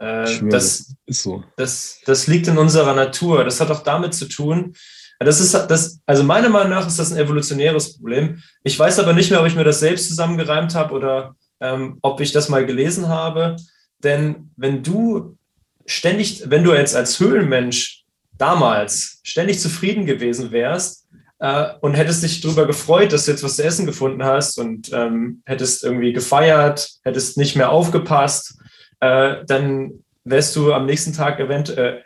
äh, 0.00 0.48
das, 0.48 0.94
ist 1.06 1.22
so. 1.22 1.44
Das, 1.56 1.98
das 2.04 2.26
liegt 2.26 2.48
in 2.48 2.58
unserer 2.58 2.94
Natur. 2.94 3.44
Das 3.44 3.60
hat 3.60 3.70
auch 3.70 3.82
damit 3.82 4.14
zu 4.14 4.26
tun, 4.26 4.74
das 5.22 5.38
ist 5.38 5.52
das, 5.52 6.00
also 6.06 6.24
meiner 6.24 6.48
Meinung 6.48 6.70
nach 6.70 6.86
ist 6.86 6.98
das 6.98 7.12
ein 7.12 7.18
evolutionäres 7.18 7.98
Problem. 7.98 8.42
Ich 8.64 8.78
weiß 8.78 8.98
aber 8.98 9.12
nicht 9.12 9.30
mehr, 9.30 9.40
ob 9.40 9.46
ich 9.46 9.54
mir 9.54 9.64
das 9.64 9.78
selbst 9.80 10.08
zusammengereimt 10.08 10.74
habe 10.74 10.94
oder 10.94 11.36
ähm, 11.60 11.98
ob 12.00 12.22
ich 12.22 12.32
das 12.32 12.48
mal 12.48 12.64
gelesen 12.64 13.08
habe. 13.08 13.56
Denn 14.02 14.50
wenn 14.56 14.82
du 14.82 15.36
ständig, 15.84 16.44
wenn 16.46 16.64
du 16.64 16.72
jetzt 16.72 16.96
als 16.96 17.20
Höhlenmensch 17.20 18.04
damals 18.38 19.20
ständig 19.22 19.60
zufrieden 19.60 20.06
gewesen 20.06 20.52
wärst 20.52 21.06
äh, 21.38 21.66
und 21.82 21.94
hättest 21.94 22.22
dich 22.22 22.40
darüber 22.40 22.66
gefreut, 22.66 23.12
dass 23.12 23.26
du 23.26 23.32
jetzt 23.32 23.42
was 23.42 23.56
zu 23.56 23.64
essen 23.64 23.84
gefunden 23.84 24.24
hast 24.24 24.58
und 24.58 24.90
ähm, 24.94 25.42
hättest 25.44 25.84
irgendwie 25.84 26.14
gefeiert, 26.14 26.92
hättest 27.04 27.36
nicht 27.36 27.56
mehr 27.56 27.70
aufgepasst, 27.70 28.54
äh, 29.00 29.44
dann 29.46 30.04
wärst 30.24 30.54
du 30.56 30.72
am 30.72 30.86
nächsten 30.86 31.12
Tag 31.12 31.40
eventuell, 31.40 31.98
äh, 31.98 32.02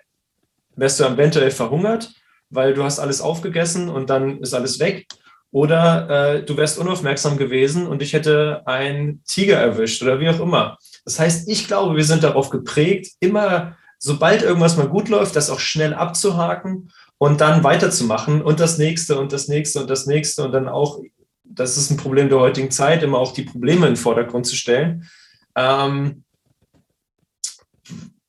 wärst 0.76 1.00
du 1.00 1.04
eventuell 1.04 1.50
verhungert, 1.50 2.12
weil 2.50 2.74
du 2.74 2.84
hast 2.84 2.98
alles 2.98 3.20
aufgegessen 3.20 3.88
und 3.88 4.10
dann 4.10 4.38
ist 4.40 4.54
alles 4.54 4.78
weg. 4.78 5.06
Oder 5.50 6.10
äh, 6.10 6.44
du 6.44 6.56
wärst 6.56 6.78
unaufmerksam 6.78 7.36
gewesen 7.36 7.86
und 7.86 8.02
ich 8.02 8.12
hätte 8.12 8.62
einen 8.66 9.22
Tiger 9.24 9.56
erwischt 9.56 10.02
oder 10.02 10.18
wie 10.18 10.28
auch 10.28 10.40
immer. 10.40 10.78
Das 11.04 11.20
heißt, 11.20 11.48
ich 11.48 11.68
glaube, 11.68 11.94
wir 11.94 12.04
sind 12.04 12.24
darauf 12.24 12.50
geprägt, 12.50 13.12
immer, 13.20 13.76
sobald 13.98 14.42
irgendwas 14.42 14.76
mal 14.76 14.88
gut 14.88 15.08
läuft, 15.08 15.36
das 15.36 15.50
auch 15.50 15.60
schnell 15.60 15.94
abzuhaken 15.94 16.90
und 17.18 17.40
dann 17.40 17.62
weiterzumachen 17.62 18.42
und 18.42 18.58
das 18.58 18.78
nächste 18.78 19.18
und 19.18 19.32
das 19.32 19.46
nächste 19.46 19.80
und 19.80 19.90
das 19.90 20.06
nächste 20.06 20.44
und 20.44 20.52
dann 20.52 20.68
auch, 20.68 21.00
das 21.44 21.76
ist 21.76 21.90
ein 21.90 21.98
Problem 21.98 22.28
der 22.28 22.40
heutigen 22.40 22.72
Zeit, 22.72 23.04
immer 23.04 23.18
auch 23.18 23.32
die 23.32 23.44
Probleme 23.44 23.86
in 23.86 23.92
den 23.92 23.96
Vordergrund 23.96 24.46
zu 24.46 24.56
stellen. 24.56 25.08
Ähm, 25.54 26.23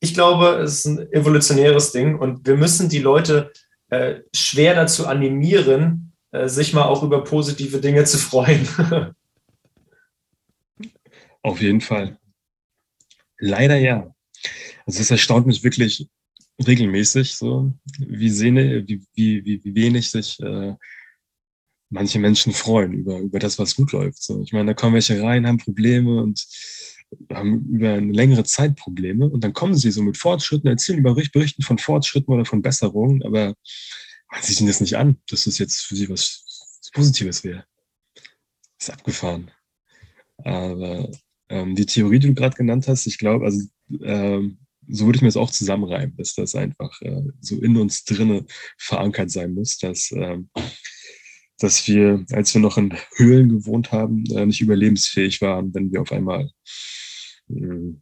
ich 0.06 0.13
glaube, 0.13 0.60
es 0.63 0.80
ist 0.80 0.86
ein 0.86 1.12
evolutionäres 1.12 1.91
Ding 1.91 2.18
und 2.20 2.46
wir 2.46 2.56
müssen 2.56 2.89
die 2.89 3.00
Leute 3.00 3.52
äh, 3.89 4.22
schwer 4.34 4.76
dazu 4.76 5.08
animieren, 5.08 6.13
äh, 6.32 6.48
sich 6.48 6.74
mal 6.74 6.84
auch 6.84 7.02
über 7.02 7.24
positive 7.24 7.80
Dinge 7.80 8.04
zu 8.04 8.20
freuen. 8.20 8.68
Auf 11.41 11.60
jeden 11.60 11.82
Fall. 11.82 12.20
Leider 13.39 13.78
ja. 13.78 14.13
Also 14.86 15.02
es 15.02 15.10
erstaunt 15.10 15.48
mich 15.48 15.63
wirklich 15.63 16.08
regelmäßig, 16.65 17.36
so 17.36 17.74
wie, 17.98 18.30
sehne, 18.30 18.88
wie, 18.88 19.04
wie, 19.15 19.44
wie, 19.63 19.76
wenig 19.76 20.12
sich 20.12 20.39
äh, 20.39 20.76
manche 21.89 22.20
Menschen 22.20 22.54
freuen 22.54 22.94
über, 22.94 23.18
über 23.18 23.39
das, 23.39 23.58
was 23.58 23.76
gut 23.76 23.91
läuft. 23.91 24.22
So. 24.22 24.44
Ich 24.44 24.54
meine, 24.54 24.68
da 24.68 24.74
kommen 24.76 24.94
welche 24.94 25.22
rein, 25.22 25.48
haben 25.48 25.58
Probleme 25.58 26.22
und 26.22 26.46
haben 27.32 27.65
über 27.70 27.94
eine 27.94 28.12
längere 28.12 28.44
Zeit 28.44 28.76
Probleme 28.76 29.30
und 29.30 29.44
dann 29.44 29.54
kommen 29.54 29.76
sie 29.76 29.91
so 29.91 30.02
mit 30.02 30.18
Fortschritten, 30.18 30.68
erzählen 30.68 31.00
über 31.00 31.15
Berichten 31.15 31.63
von 31.63 31.78
Fortschritten 31.78 32.34
oder 32.34 32.46
von 32.46 32.62
Besserungen, 32.62 33.24
aber 33.24 33.56
man 34.32 34.41
sieht 34.41 34.60
ihnen 34.60 34.68
das 34.68 34.82
nicht 34.82 34.98
an, 34.98 35.18
dass 35.30 35.46
das 35.46 35.58
jetzt 35.58 35.82
für 35.82 35.96
sie 35.96 36.10
was 36.10 36.44
Positives 36.94 37.44
wäre. 37.44 37.65
ist 38.80 38.89
abgefahren. 38.89 39.52
Aber 40.38 41.12
ähm, 41.50 41.76
die 41.76 41.86
Theorie, 41.86 42.20
die 42.20 42.28
du 42.28 42.34
gerade 42.34 42.56
genannt 42.56 42.88
hast, 42.88 43.06
ich 43.06 43.18
glaube, 43.18 43.46
also 43.46 43.62
ähm, 44.02 44.58
so 44.88 45.06
würde 45.06 45.18
ich 45.18 45.22
mir 45.22 45.28
das 45.28 45.38
auch 45.38 45.52
zusammenreimen, 45.52 46.15
dass 46.18 46.36
das 46.36 46.56
einfach 46.56 47.02
äh, 47.02 47.24
so 47.41 47.60
in 47.62 47.78
uns 47.78 48.04
drinne 48.06 48.46
verankert 48.78 49.32
sein 49.32 49.54
muss, 49.54 49.78
dass, 49.78 50.12
ähm, 50.12 50.50
dass 51.60 51.88
wir, 51.88 52.26
als 52.32 52.54
wir 52.54 52.62
noch 52.62 52.78
in 52.78 52.94
Höhlen 53.15 53.50
gewohnt 53.50 53.91
haben, 53.91 54.26
äh, 54.32 54.46
nicht 54.46 54.62
überlebensfähig 54.62 55.41
waren, 55.41 55.74
wenn 55.74 55.91
wir 55.91 56.02
auf 56.02 56.12
einmal 56.12 56.52
äh, 57.50 57.94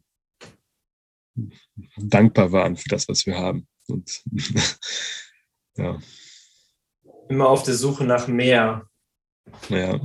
dankbar 1.96 2.52
waren 2.52 2.76
für 2.76 2.88
das, 2.88 3.08
was 3.08 3.26
wir 3.26 3.38
haben. 3.38 3.66
Und 3.88 4.22
ja. 5.76 5.98
Immer 7.28 7.48
auf 7.48 7.62
der 7.62 7.74
Suche 7.74 8.04
nach 8.04 8.28
mehr. 8.28 8.88
Ja. 9.68 10.00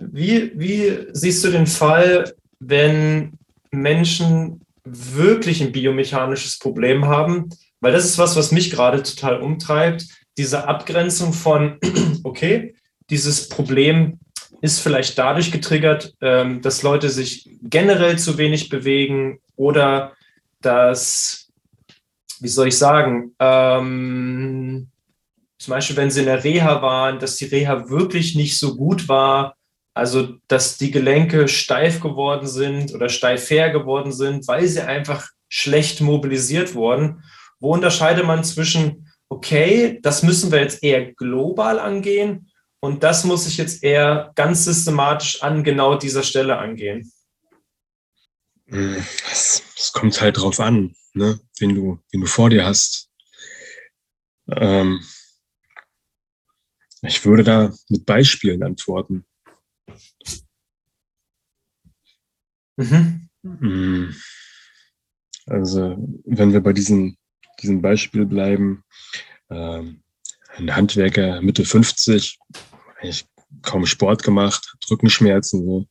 Wie, 0.00 0.52
wie 0.58 1.06
siehst 1.12 1.44
du 1.44 1.50
den 1.50 1.66
Fall, 1.66 2.34
wenn 2.58 3.38
Menschen 3.70 4.60
wirklich 4.84 5.62
ein 5.62 5.72
biomechanisches 5.72 6.58
Problem 6.58 7.06
haben? 7.06 7.48
Weil 7.80 7.92
das 7.92 8.04
ist 8.04 8.18
was, 8.18 8.36
was 8.36 8.52
mich 8.52 8.70
gerade 8.70 9.02
total 9.02 9.40
umtreibt. 9.40 10.06
Diese 10.36 10.66
Abgrenzung 10.66 11.32
von, 11.32 11.78
okay, 12.24 12.74
dieses 13.10 13.48
Problem 13.48 14.18
ist 14.60 14.80
vielleicht 14.80 15.18
dadurch 15.18 15.52
getriggert, 15.52 16.14
ähm, 16.20 16.62
dass 16.62 16.82
Leute 16.82 17.10
sich 17.10 17.48
generell 17.62 18.18
zu 18.18 18.38
wenig 18.38 18.68
bewegen 18.68 19.40
oder 19.56 20.12
dass, 20.60 21.50
wie 22.40 22.48
soll 22.48 22.68
ich 22.68 22.78
sagen, 22.78 23.32
ähm, 23.38 24.88
zum 25.58 25.70
Beispiel, 25.70 25.96
wenn 25.96 26.10
sie 26.10 26.20
in 26.20 26.26
der 26.26 26.44
Reha 26.44 26.82
waren, 26.82 27.18
dass 27.18 27.36
die 27.36 27.46
Reha 27.46 27.88
wirklich 27.88 28.34
nicht 28.34 28.58
so 28.58 28.76
gut 28.76 29.08
war, 29.08 29.56
also 29.94 30.34
dass 30.48 30.76
die 30.76 30.90
Gelenke 30.90 31.48
steif 31.48 32.00
geworden 32.00 32.46
sind 32.46 32.92
oder 32.92 33.08
steifer 33.08 33.70
geworden 33.70 34.12
sind, 34.12 34.46
weil 34.48 34.66
sie 34.66 34.80
einfach 34.80 35.28
schlecht 35.48 36.00
mobilisiert 36.00 36.74
wurden. 36.74 37.22
Wo 37.60 37.72
unterscheidet 37.72 38.26
man 38.26 38.44
zwischen, 38.44 39.03
okay, 39.34 39.98
das 40.02 40.22
müssen 40.22 40.52
wir 40.52 40.60
jetzt 40.60 40.82
eher 40.82 41.12
global 41.12 41.78
angehen 41.78 42.50
und 42.80 43.02
das 43.02 43.24
muss 43.24 43.46
ich 43.46 43.56
jetzt 43.56 43.82
eher 43.82 44.32
ganz 44.34 44.64
systematisch 44.64 45.42
an 45.42 45.64
genau 45.64 45.96
dieser 45.96 46.22
Stelle 46.22 46.58
angehen. 46.58 47.10
Es, 48.66 49.62
es 49.76 49.92
kommt 49.92 50.20
halt 50.20 50.38
drauf 50.38 50.60
an, 50.60 50.94
ne? 51.12 51.40
wen, 51.58 51.74
du, 51.74 51.98
wen 52.10 52.20
du 52.20 52.26
vor 52.26 52.50
dir 52.50 52.64
hast. 52.64 53.10
Ähm, 54.48 55.04
ich 57.02 57.24
würde 57.24 57.44
da 57.44 57.72
mit 57.88 58.06
Beispielen 58.06 58.62
antworten. 58.62 59.24
Mhm. 62.76 63.28
Hm. 63.42 64.14
Also, 65.46 65.96
wenn 66.24 66.52
wir 66.52 66.60
bei 66.60 66.72
diesem, 66.72 67.16
diesem 67.64 67.82
Beispiel 67.82 68.26
bleiben, 68.26 68.84
ähm, 69.50 70.02
ein 70.56 70.74
Handwerker 70.74 71.40
Mitte 71.42 71.64
50 71.64 72.38
eigentlich 73.00 73.26
kaum 73.62 73.86
Sport 73.86 74.22
gemacht, 74.22 74.76
Rückenschmerzen. 74.90 75.64
So. 75.64 75.86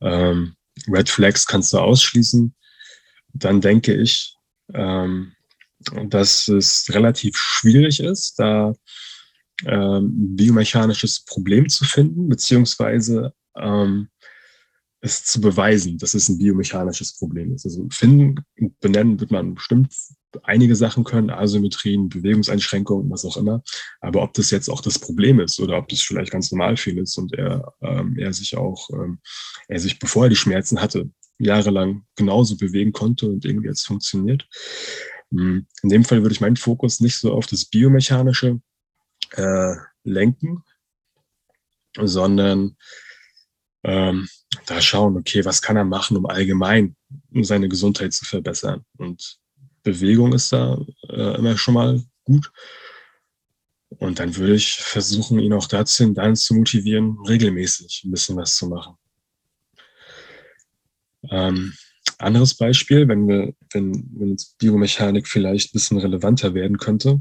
Ähm, 0.00 0.54
Red 0.88 1.08
Flags 1.08 1.46
kannst 1.46 1.72
du 1.72 1.78
ausschließen. 1.78 2.54
Dann 3.32 3.60
denke 3.60 3.94
ich, 3.94 4.34
ähm, 4.74 5.32
dass 6.08 6.48
es 6.48 6.86
relativ 6.90 7.36
schwierig 7.36 8.00
ist, 8.00 8.38
da 8.38 8.72
ähm, 9.66 10.36
biomechanisches 10.36 11.24
Problem 11.24 11.68
zu 11.68 11.84
finden, 11.84 12.28
beziehungsweise 12.28 13.34
ähm, 13.56 14.08
es 15.00 15.24
zu 15.24 15.40
beweisen, 15.40 15.98
dass 15.98 16.14
es 16.14 16.28
ein 16.28 16.38
biomechanisches 16.38 17.16
Problem 17.18 17.54
ist. 17.54 17.64
Also 17.64 17.86
finden 17.90 18.44
und 18.58 18.78
benennen 18.80 19.20
wird 19.20 19.30
man 19.30 19.54
bestimmt 19.54 19.94
einige 20.42 20.76
Sachen 20.76 21.04
können, 21.04 21.30
Asymmetrien, 21.30 22.08
Bewegungseinschränkungen, 22.08 23.10
was 23.10 23.24
auch 23.24 23.36
immer. 23.36 23.62
Aber 24.00 24.22
ob 24.22 24.34
das 24.34 24.50
jetzt 24.50 24.68
auch 24.68 24.80
das 24.80 24.98
Problem 24.98 25.40
ist 25.40 25.58
oder 25.60 25.78
ob 25.78 25.88
das 25.88 26.00
vielleicht 26.00 26.30
ganz 26.30 26.50
normal 26.52 26.76
viel 26.76 26.98
ist 26.98 27.16
und 27.18 27.34
er, 27.34 27.74
ähm, 27.80 28.16
er 28.18 28.32
sich 28.32 28.56
auch, 28.56 28.90
ähm, 28.90 29.20
er 29.68 29.80
sich, 29.80 29.98
bevor 29.98 30.24
er 30.24 30.30
die 30.30 30.36
Schmerzen 30.36 30.80
hatte, 30.80 31.10
jahrelang 31.38 32.04
genauso 32.16 32.56
bewegen 32.56 32.92
konnte 32.92 33.26
und 33.26 33.44
irgendwie 33.44 33.68
jetzt 33.68 33.86
funktioniert. 33.86 34.46
Hm, 35.30 35.66
in 35.82 35.88
dem 35.88 36.04
Fall 36.04 36.22
würde 36.22 36.34
ich 36.34 36.40
meinen 36.40 36.56
Fokus 36.56 37.00
nicht 37.00 37.16
so 37.16 37.32
auf 37.32 37.46
das 37.46 37.64
Biomechanische 37.64 38.60
äh, 39.32 39.74
lenken, 40.04 40.62
sondern 41.96 42.76
ähm, 43.82 44.28
da 44.66 44.80
schauen, 44.80 45.16
okay, 45.16 45.44
was 45.44 45.62
kann 45.62 45.76
er 45.76 45.84
machen, 45.84 46.16
um 46.16 46.26
allgemein 46.26 46.96
seine 47.32 47.68
Gesundheit 47.68 48.12
zu 48.12 48.24
verbessern. 48.24 48.84
Und 48.98 49.38
Bewegung 49.82 50.32
ist 50.32 50.52
da 50.52 50.78
äh, 51.08 51.36
immer 51.36 51.56
schon 51.56 51.74
mal 51.74 52.02
gut. 52.24 52.50
Und 53.98 54.18
dann 54.18 54.36
würde 54.36 54.54
ich 54.54 54.74
versuchen, 54.74 55.40
ihn 55.40 55.52
auch 55.52 55.66
dazu 55.66 56.12
dann 56.12 56.36
zu 56.36 56.54
motivieren, 56.54 57.18
regelmäßig 57.26 58.02
ein 58.04 58.10
bisschen 58.12 58.36
was 58.36 58.56
zu 58.56 58.68
machen. 58.68 58.94
Ähm, 61.28 61.74
anderes 62.18 62.54
Beispiel, 62.54 63.08
wenn 63.08 63.28
wir, 63.28 63.54
wenn, 63.72 64.08
wenn 64.16 64.30
jetzt 64.30 64.58
Biomechanik 64.58 65.26
vielleicht 65.26 65.70
ein 65.70 65.72
bisschen 65.72 65.98
relevanter 65.98 66.54
werden 66.54 66.78
könnte, 66.78 67.20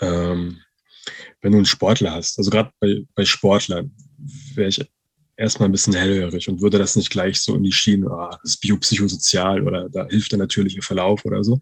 ähm, 0.00 0.60
wenn 1.40 1.52
du 1.52 1.58
einen 1.58 1.66
Sportler 1.66 2.12
hast, 2.12 2.38
also 2.38 2.50
gerade 2.50 2.72
bei, 2.80 3.04
bei 3.14 3.24
Sportlern 3.24 3.94
wäre 4.54 4.68
ich 4.68 4.80
erstmal 5.36 5.68
ein 5.68 5.72
bisschen 5.72 5.94
hellhörig 5.94 6.48
und 6.48 6.60
würde 6.60 6.78
das 6.78 6.96
nicht 6.96 7.10
gleich 7.10 7.40
so 7.40 7.54
in 7.54 7.62
die 7.62 7.72
Schiene, 7.72 8.10
ah, 8.10 8.38
das 8.42 8.52
ist 8.52 8.60
biopsychosozial 8.60 9.66
oder 9.66 9.88
da 9.88 10.06
hilft 10.06 10.32
der 10.32 10.38
natürliche 10.38 10.82
Verlauf 10.82 11.24
oder 11.24 11.42
so. 11.42 11.60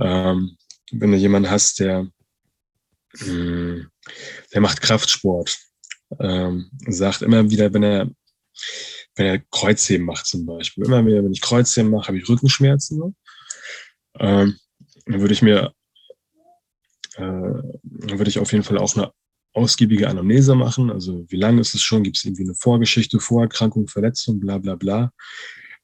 Ähm, 0.00 0.56
wenn 0.92 1.12
du 1.12 1.16
jemanden 1.18 1.50
hast, 1.50 1.80
der, 1.80 2.08
mh, 3.14 3.26
hm, 3.26 3.90
der 4.52 4.60
macht 4.60 4.80
Kraftsport, 4.80 5.58
ähm, 6.18 6.70
sagt 6.88 7.22
immer 7.22 7.48
wieder, 7.50 7.72
wenn 7.72 7.82
er, 7.82 8.10
wenn 9.14 9.26
er 9.26 9.38
Kreuzheben 9.50 10.06
macht 10.06 10.26
zum 10.26 10.46
Beispiel, 10.46 10.84
immer 10.84 11.04
wieder, 11.06 11.22
wenn 11.22 11.32
ich 11.32 11.40
Kreuzheben 11.40 11.90
mache, 11.90 12.08
habe 12.08 12.18
ich 12.18 12.28
Rückenschmerzen. 12.28 12.98
So. 12.98 13.14
Ähm, 14.18 14.58
dann 15.06 15.20
würde 15.20 15.34
ich 15.34 15.42
mir, 15.42 15.72
äh, 17.16 17.22
dann 17.22 18.18
würde 18.18 18.28
ich 18.28 18.38
auf 18.38 18.52
jeden 18.52 18.64
Fall 18.64 18.78
auch 18.78 18.96
eine 18.96 19.12
ausgiebige 19.52 20.08
Anamnese 20.08 20.54
machen. 20.54 20.90
Also 20.90 21.24
wie 21.28 21.36
lange 21.36 21.60
ist 21.60 21.74
es 21.74 21.82
schon? 21.82 22.02
Gibt 22.02 22.16
es 22.16 22.24
irgendwie 22.24 22.44
eine 22.44 22.54
Vorgeschichte, 22.54 23.20
Vorerkrankung, 23.20 23.88
Verletzung, 23.88 24.40
bla 24.40 24.58
bla 24.58 24.76
bla. 24.76 25.12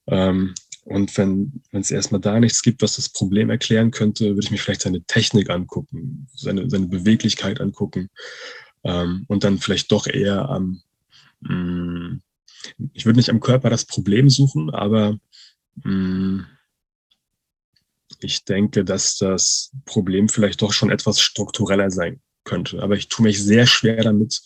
Ähm, 0.06 0.54
und 0.84 1.16
wenn 1.18 1.62
es 1.72 1.90
erstmal 1.90 2.20
da 2.20 2.38
nichts 2.38 2.62
gibt, 2.62 2.80
was 2.80 2.94
das 2.94 3.08
Problem 3.08 3.50
erklären 3.50 3.90
könnte, 3.90 4.26
würde 4.26 4.44
ich 4.44 4.52
mich 4.52 4.62
vielleicht 4.62 4.82
seine 4.82 5.02
Technik 5.02 5.50
angucken, 5.50 6.28
seine, 6.32 6.70
seine 6.70 6.86
Beweglichkeit 6.86 7.60
angucken 7.60 8.08
ähm, 8.84 9.24
und 9.26 9.42
dann 9.42 9.58
vielleicht 9.58 9.90
doch 9.90 10.06
eher 10.06 10.48
am, 10.48 10.80
mh, 11.40 11.54
mm, 11.54 12.22
ich 12.92 13.04
würde 13.04 13.18
nicht 13.18 13.30
am 13.30 13.40
Körper 13.40 13.68
das 13.68 13.84
Problem 13.84 14.30
suchen, 14.30 14.70
aber 14.70 15.18
mh, 15.82 15.92
mm, 15.92 16.46
ich 18.20 18.44
denke, 18.44 18.84
dass 18.84 19.18
das 19.18 19.72
Problem 19.84 20.28
vielleicht 20.28 20.62
doch 20.62 20.72
schon 20.72 20.90
etwas 20.90 21.20
struktureller 21.20 21.90
sein 21.90 22.20
könnte. 22.46 22.82
Aber 22.82 22.96
ich 22.96 23.08
tue 23.08 23.24
mich 23.24 23.42
sehr 23.42 23.66
schwer 23.66 24.02
damit, 24.02 24.40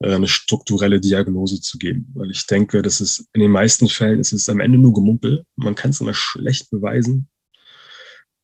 äh, 0.00 0.14
eine 0.14 0.28
strukturelle 0.28 1.00
Diagnose 1.00 1.62
zu 1.62 1.78
geben, 1.78 2.10
weil 2.14 2.30
ich 2.30 2.46
denke, 2.46 2.82
dass 2.82 3.00
es 3.00 3.26
in 3.32 3.40
den 3.40 3.50
meisten 3.50 3.88
Fällen 3.88 4.20
ist 4.20 4.32
es 4.32 4.50
am 4.50 4.60
Ende 4.60 4.76
nur 4.76 4.92
Gemumpel. 4.92 5.46
Man 5.56 5.74
kann 5.74 5.92
es 5.92 6.00
immer 6.00 6.14
schlecht 6.14 6.70
beweisen. 6.70 7.28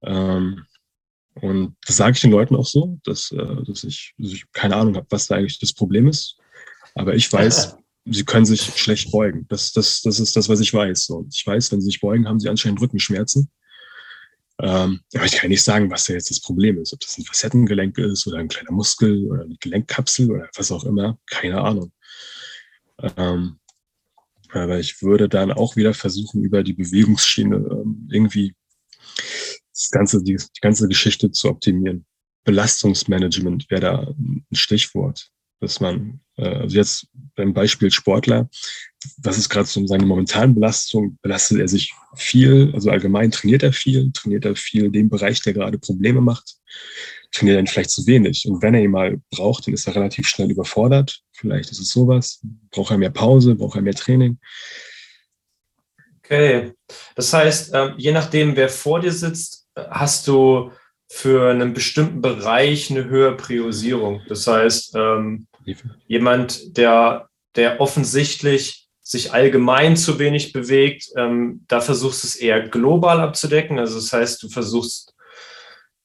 Ähm, 0.03 0.65
und 1.35 1.77
das 1.87 1.97
sage 1.97 2.13
ich 2.15 2.21
den 2.21 2.31
Leuten 2.31 2.57
auch 2.57 2.67
so, 2.67 2.99
dass, 3.05 3.31
äh, 3.33 3.65
dass, 3.67 3.85
ich, 3.85 4.15
dass 4.19 4.33
ich 4.33 4.45
keine 4.53 4.77
Ahnung 4.77 4.97
habe, 4.97 5.07
was 5.11 5.27
da 5.27 5.37
eigentlich 5.37 5.59
das 5.59 5.73
Problem 5.73 6.09
ist. 6.09 6.37
Aber 6.95 7.15
ich 7.15 7.33
weiß, 7.33 7.77
sie 8.07 8.25
können 8.25 8.47
sich 8.47 8.63
schlecht 8.63 9.11
beugen. 9.13 9.47
Das, 9.49 9.73
das, 9.73 10.03
das 10.03 10.19
ist 10.19 10.35
das, 10.37 10.49
was 10.49 10.61
ich 10.61 10.73
weiß. 10.73 11.11
Und 11.11 11.35
ich 11.35 11.47
weiß, 11.47 11.71
wenn 11.71 11.81
sie 11.81 11.87
sich 11.87 12.01
beugen, 12.01 12.27
haben 12.27 12.41
sie 12.41 12.49
anscheinend 12.49 12.81
Rückenschmerzen. 12.81 13.51
Ähm, 14.61 15.01
aber 15.15 15.25
ich 15.25 15.33
kann 15.33 15.51
nicht 15.51 15.63
sagen, 15.63 15.91
was 15.91 16.05
da 16.07 16.15
jetzt 16.15 16.31
das 16.31 16.41
Problem 16.41 16.79
ist. 16.79 16.93
Ob 16.93 17.01
das 17.01 17.17
ein 17.17 17.25
Facettengelenk 17.25 17.97
ist 17.99 18.27
oder 18.27 18.39
ein 18.39 18.49
kleiner 18.49 18.73
Muskel 18.73 19.25
oder 19.27 19.43
eine 19.45 19.57
Gelenkkapsel 19.61 20.31
oder 20.31 20.49
was 20.57 20.73
auch 20.73 20.85
immer. 20.85 21.19
Keine 21.27 21.61
Ahnung. 21.61 21.93
Ähm, 23.17 23.59
aber 24.51 24.79
ich 24.79 25.03
würde 25.03 25.29
dann 25.29 25.53
auch 25.53 25.77
wieder 25.77 25.95
versuchen, 25.95 26.43
über 26.43 26.63
die 26.63 26.73
Bewegungsschiene 26.73 27.57
ähm, 27.57 28.09
irgendwie 28.11 28.55
das 29.73 29.91
ganze, 29.91 30.23
die, 30.23 30.37
die 30.37 30.61
ganze 30.61 30.89
Geschichte 30.89 31.31
zu 31.31 31.49
optimieren. 31.49 32.07
Belastungsmanagement 32.45 33.71
wäre 33.71 33.81
da 33.81 34.15
ein 34.19 34.47
Stichwort 34.53 35.31
dass 35.61 35.81
man, 35.81 36.21
äh, 36.37 36.49
also 36.49 36.77
jetzt 36.77 37.09
beim 37.35 37.53
Beispiel 37.53 37.91
Sportler, 37.91 38.49
was 39.19 39.39
ist 39.39 39.49
gerade 39.49 39.67
so 39.67 39.87
seine 39.87 40.07
momentane 40.07 40.53
Belastung? 40.53 41.19
Belastet 41.23 41.59
er 41.59 41.69
sich 41.69 41.93
viel? 42.17 42.73
Also 42.75 42.91
allgemein 42.91 43.31
trainiert 43.31 43.63
er 43.63 43.73
viel? 43.73 44.11
Trainiert 44.13 44.45
er 44.45 44.57
viel 44.57 44.91
den 44.91 45.09
Bereich, 45.09 45.41
der 45.43 45.53
gerade 45.53 45.79
Probleme 45.79 46.21
macht? 46.21 46.57
Trainiert 47.33 47.59
er 47.59 47.67
vielleicht 47.67 47.91
zu 47.91 48.07
wenig? 48.07 48.47
Und 48.49 48.63
wenn 48.63 48.75
er 48.75 48.83
ihn 48.83 48.91
mal 48.91 49.21
braucht, 49.31 49.67
dann 49.67 49.75
ist 49.75 49.87
er 49.87 49.95
relativ 49.95 50.27
schnell 50.27 50.51
überfordert. 50.51 51.21
Vielleicht 51.33 51.71
ist 51.71 51.81
es 51.81 51.91
sowas. 51.91 52.41
Braucht 52.71 52.91
er 52.91 52.99
mehr 52.99 53.11
Pause? 53.11 53.55
Braucht 53.55 53.77
er 53.77 53.83
mehr 53.83 53.95
Training? 53.95 54.39
Okay. 56.19 56.73
Das 57.15 57.33
heißt, 57.33 57.71
ähm, 57.75 57.95
je 57.97 58.13
nachdem, 58.13 58.57
wer 58.57 58.69
vor 58.69 59.01
dir 59.01 59.13
sitzt, 59.13 59.69
hast 59.91 60.27
du 60.27 60.73
für 61.09 61.51
einen 61.51 61.73
bestimmten 61.73 62.21
Bereich 62.21 62.91
eine 62.91 63.05
höhere 63.05 63.37
Priorisierung. 63.37 64.21
Das 64.29 64.47
heißt, 64.47 64.95
ähm, 64.95 65.47
jemand, 66.07 66.77
der, 66.77 67.29
der 67.57 67.81
offensichtlich 67.81 68.89
sich 69.01 69.33
allgemein 69.33 69.97
zu 69.97 70.19
wenig 70.19 70.53
bewegt, 70.53 71.09
ähm, 71.17 71.65
da 71.67 71.81
versuchst 71.81 72.23
du 72.23 72.27
es 72.27 72.37
eher 72.37 72.69
global 72.69 73.21
abzudecken. 73.21 73.79
Also 73.79 73.95
das 73.97 74.13
heißt, 74.13 74.43
du 74.43 74.51
versuchst, 74.51 75.15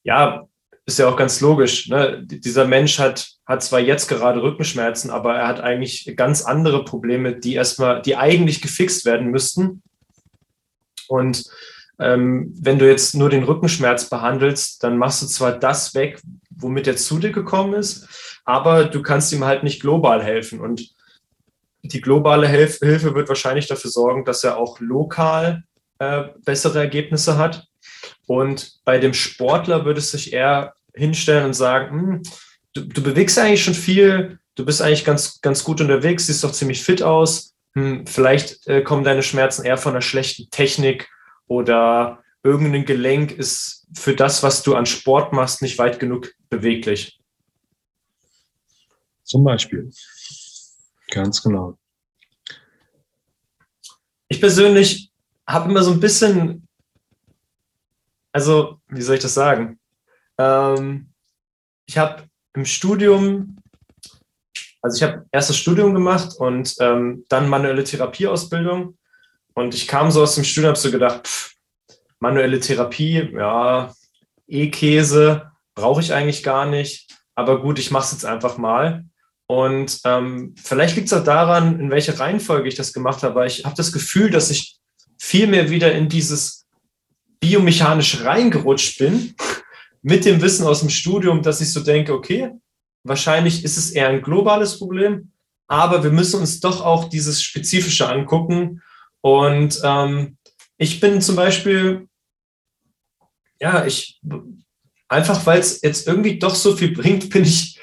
ja, 0.04 0.46
ist 0.86 0.98
ja 0.98 1.08
auch 1.08 1.16
ganz 1.16 1.40
logisch. 1.40 1.88
Ne? 1.88 2.22
Dieser 2.24 2.66
Mensch 2.66 2.98
hat, 2.98 3.28
hat 3.46 3.62
zwar 3.62 3.80
jetzt 3.80 4.08
gerade 4.08 4.42
Rückenschmerzen, 4.42 5.10
aber 5.10 5.36
er 5.36 5.48
hat 5.48 5.60
eigentlich 5.60 6.14
ganz 6.16 6.42
andere 6.42 6.84
Probleme, 6.84 7.36
die 7.36 7.54
erstmal, 7.54 8.00
die 8.00 8.16
eigentlich 8.16 8.62
gefixt 8.62 9.04
werden 9.04 9.30
müssten. 9.30 9.82
Und 11.08 11.44
ähm, 11.98 12.52
wenn 12.60 12.78
du 12.78 12.88
jetzt 12.88 13.14
nur 13.14 13.30
den 13.30 13.44
Rückenschmerz 13.44 14.08
behandelst, 14.08 14.82
dann 14.82 14.98
machst 14.98 15.22
du 15.22 15.26
zwar 15.26 15.52
das 15.52 15.94
weg, 15.94 16.20
womit 16.50 16.86
er 16.86 16.96
zu 16.96 17.18
dir 17.18 17.30
gekommen 17.30 17.74
ist, 17.74 18.08
aber 18.44 18.84
du 18.84 19.02
kannst 19.02 19.32
ihm 19.32 19.44
halt 19.44 19.62
nicht 19.62 19.80
global 19.80 20.22
helfen. 20.22 20.60
Und 20.60 20.90
die 21.82 22.00
globale 22.00 22.48
Hilf 22.48 22.78
Hilfe 22.78 23.14
wird 23.14 23.28
wahrscheinlich 23.28 23.66
dafür 23.66 23.90
sorgen, 23.90 24.24
dass 24.24 24.42
er 24.42 24.56
auch 24.56 24.80
lokal 24.80 25.64
äh, 25.98 26.24
bessere 26.44 26.80
Ergebnisse 26.80 27.38
hat. 27.38 27.66
Und 28.26 28.72
bei 28.84 28.98
dem 28.98 29.14
Sportler 29.14 29.84
würde 29.84 30.00
es 30.00 30.10
sich 30.10 30.32
eher 30.32 30.74
hinstellen 30.94 31.46
und 31.46 31.54
sagen, 31.54 31.90
hm, 31.90 32.22
du, 32.72 32.82
du, 32.82 33.02
bewegst 33.02 33.38
eigentlich 33.38 33.62
schon 33.62 33.74
viel, 33.74 34.38
du 34.54 34.64
bist 34.64 34.80
eigentlich 34.80 35.04
ganz, 35.04 35.40
ganz 35.40 35.62
gut 35.62 35.80
unterwegs, 35.80 36.26
siehst 36.26 36.42
doch 36.42 36.52
ziemlich 36.52 36.82
fit 36.82 37.02
aus. 37.02 37.54
Hm, 37.74 38.06
vielleicht 38.06 38.66
äh, 38.66 38.82
kommen 38.82 39.04
deine 39.04 39.22
Schmerzen 39.22 39.64
eher 39.64 39.76
von 39.76 39.92
einer 39.92 40.02
schlechten 40.02 40.48
Technik 40.50 41.08
oder 41.46 42.22
irgendein 42.42 42.84
Gelenk 42.84 43.32
ist 43.32 43.86
für 43.94 44.14
das, 44.14 44.42
was 44.42 44.62
du 44.62 44.74
an 44.74 44.86
Sport 44.86 45.32
machst, 45.32 45.62
nicht 45.62 45.78
weit 45.78 45.98
genug 45.98 46.32
beweglich. 46.50 47.18
Zum 49.22 49.44
Beispiel. 49.44 49.90
Ganz 51.10 51.42
genau. 51.42 51.78
Ich 54.28 54.40
persönlich 54.40 55.10
habe 55.46 55.70
immer 55.70 55.82
so 55.82 55.92
ein 55.92 56.00
bisschen, 56.00 56.68
also 58.32 58.80
wie 58.88 59.02
soll 59.02 59.16
ich 59.16 59.22
das 59.22 59.34
sagen? 59.34 59.78
Ähm, 60.38 61.10
ich 61.86 61.96
habe 61.98 62.24
im 62.54 62.64
Studium, 62.64 63.56
also 64.82 64.96
ich 64.96 65.02
habe 65.02 65.26
erst 65.32 65.50
das 65.50 65.56
Studium 65.56 65.94
gemacht 65.94 66.34
und 66.38 66.74
ähm, 66.80 67.24
dann 67.28 67.48
manuelle 67.48 67.84
Therapieausbildung 67.84 68.98
und 69.54 69.74
ich 69.74 69.88
kam 69.88 70.10
so 70.10 70.22
aus 70.22 70.34
dem 70.34 70.44
Studium, 70.44 70.70
habe 70.70 70.78
so 70.78 70.90
gedacht, 70.90 71.26
pff, 71.26 71.54
manuelle 72.20 72.60
Therapie, 72.60 73.30
ja, 73.32 73.92
E-Käse 74.46 75.50
brauche 75.74 76.00
ich 76.00 76.12
eigentlich 76.12 76.42
gar 76.42 76.66
nicht. 76.66 77.10
Aber 77.34 77.60
gut, 77.60 77.78
ich 77.78 77.90
mache 77.90 78.04
es 78.04 78.12
jetzt 78.12 78.24
einfach 78.24 78.58
mal. 78.58 79.04
Und 79.46 80.00
ähm, 80.04 80.54
vielleicht 80.62 80.96
liegt 80.96 81.08
es 81.08 81.12
auch 81.12 81.24
daran, 81.24 81.80
in 81.80 81.90
welcher 81.90 82.18
Reihenfolge 82.18 82.68
ich 82.68 82.76
das 82.76 82.92
gemacht 82.92 83.22
habe. 83.22 83.34
Aber 83.34 83.46
ich 83.46 83.64
habe 83.64 83.74
das 83.76 83.92
Gefühl, 83.92 84.30
dass 84.30 84.50
ich 84.50 84.78
viel 85.18 85.46
mehr 85.46 85.70
wieder 85.70 85.92
in 85.92 86.08
dieses 86.08 86.66
biomechanisch 87.40 88.24
reingerutscht 88.24 88.98
bin 88.98 89.34
mit 90.02 90.24
dem 90.24 90.40
Wissen 90.40 90.66
aus 90.66 90.80
dem 90.80 90.90
Studium, 90.90 91.42
dass 91.42 91.60
ich 91.60 91.72
so 91.72 91.80
denke, 91.80 92.14
okay, 92.14 92.52
wahrscheinlich 93.04 93.64
ist 93.64 93.76
es 93.76 93.90
eher 93.90 94.08
ein 94.08 94.22
globales 94.22 94.78
Problem, 94.78 95.32
aber 95.66 96.02
wir 96.02 96.10
müssen 96.10 96.40
uns 96.40 96.60
doch 96.60 96.82
auch 96.82 97.08
dieses 97.08 97.42
Spezifische 97.42 98.08
angucken. 98.08 98.82
Und 99.24 99.80
ähm, 99.82 100.36
ich 100.76 101.00
bin 101.00 101.22
zum 101.22 101.34
Beispiel, 101.34 102.08
ja, 103.58 103.86
ich, 103.86 104.20
einfach 105.08 105.46
weil 105.46 105.60
es 105.60 105.80
jetzt 105.80 106.06
irgendwie 106.06 106.38
doch 106.38 106.54
so 106.54 106.76
viel 106.76 106.92
bringt, 106.92 107.30
bin 107.30 107.44
ich 107.44 107.80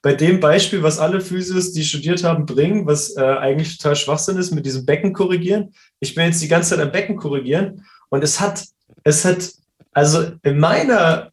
bei 0.00 0.14
dem 0.14 0.40
Beispiel, 0.40 0.82
was 0.82 0.98
alle 0.98 1.20
Physios, 1.20 1.72
die 1.72 1.84
studiert 1.84 2.24
haben, 2.24 2.46
bringen, 2.46 2.86
was 2.86 3.14
äh, 3.14 3.20
eigentlich 3.20 3.76
total 3.76 3.94
Schwachsinn 3.94 4.38
ist, 4.38 4.52
mit 4.52 4.64
diesem 4.64 4.86
Becken 4.86 5.12
korrigieren. 5.12 5.74
Ich 6.00 6.14
bin 6.14 6.24
jetzt 6.24 6.40
die 6.40 6.48
ganze 6.48 6.70
Zeit 6.70 6.80
am 6.80 6.92
Becken 6.92 7.16
korrigieren 7.16 7.84
und 8.08 8.24
es 8.24 8.40
hat, 8.40 8.64
es 9.02 9.22
hat, 9.26 9.52
also 9.92 10.32
in 10.42 10.58
meiner, 10.58 11.30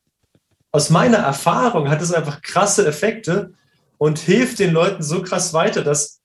aus 0.74 0.90
meiner 0.90 1.20
Erfahrung 1.20 1.90
hat 1.90 2.02
es 2.02 2.12
einfach 2.12 2.42
krasse 2.42 2.86
Effekte 2.86 3.54
und 3.98 4.20
hilft 4.20 4.60
den 4.60 4.74
Leuten 4.74 5.02
so 5.02 5.22
krass 5.22 5.54
weiter, 5.54 5.86
dass 5.86 6.20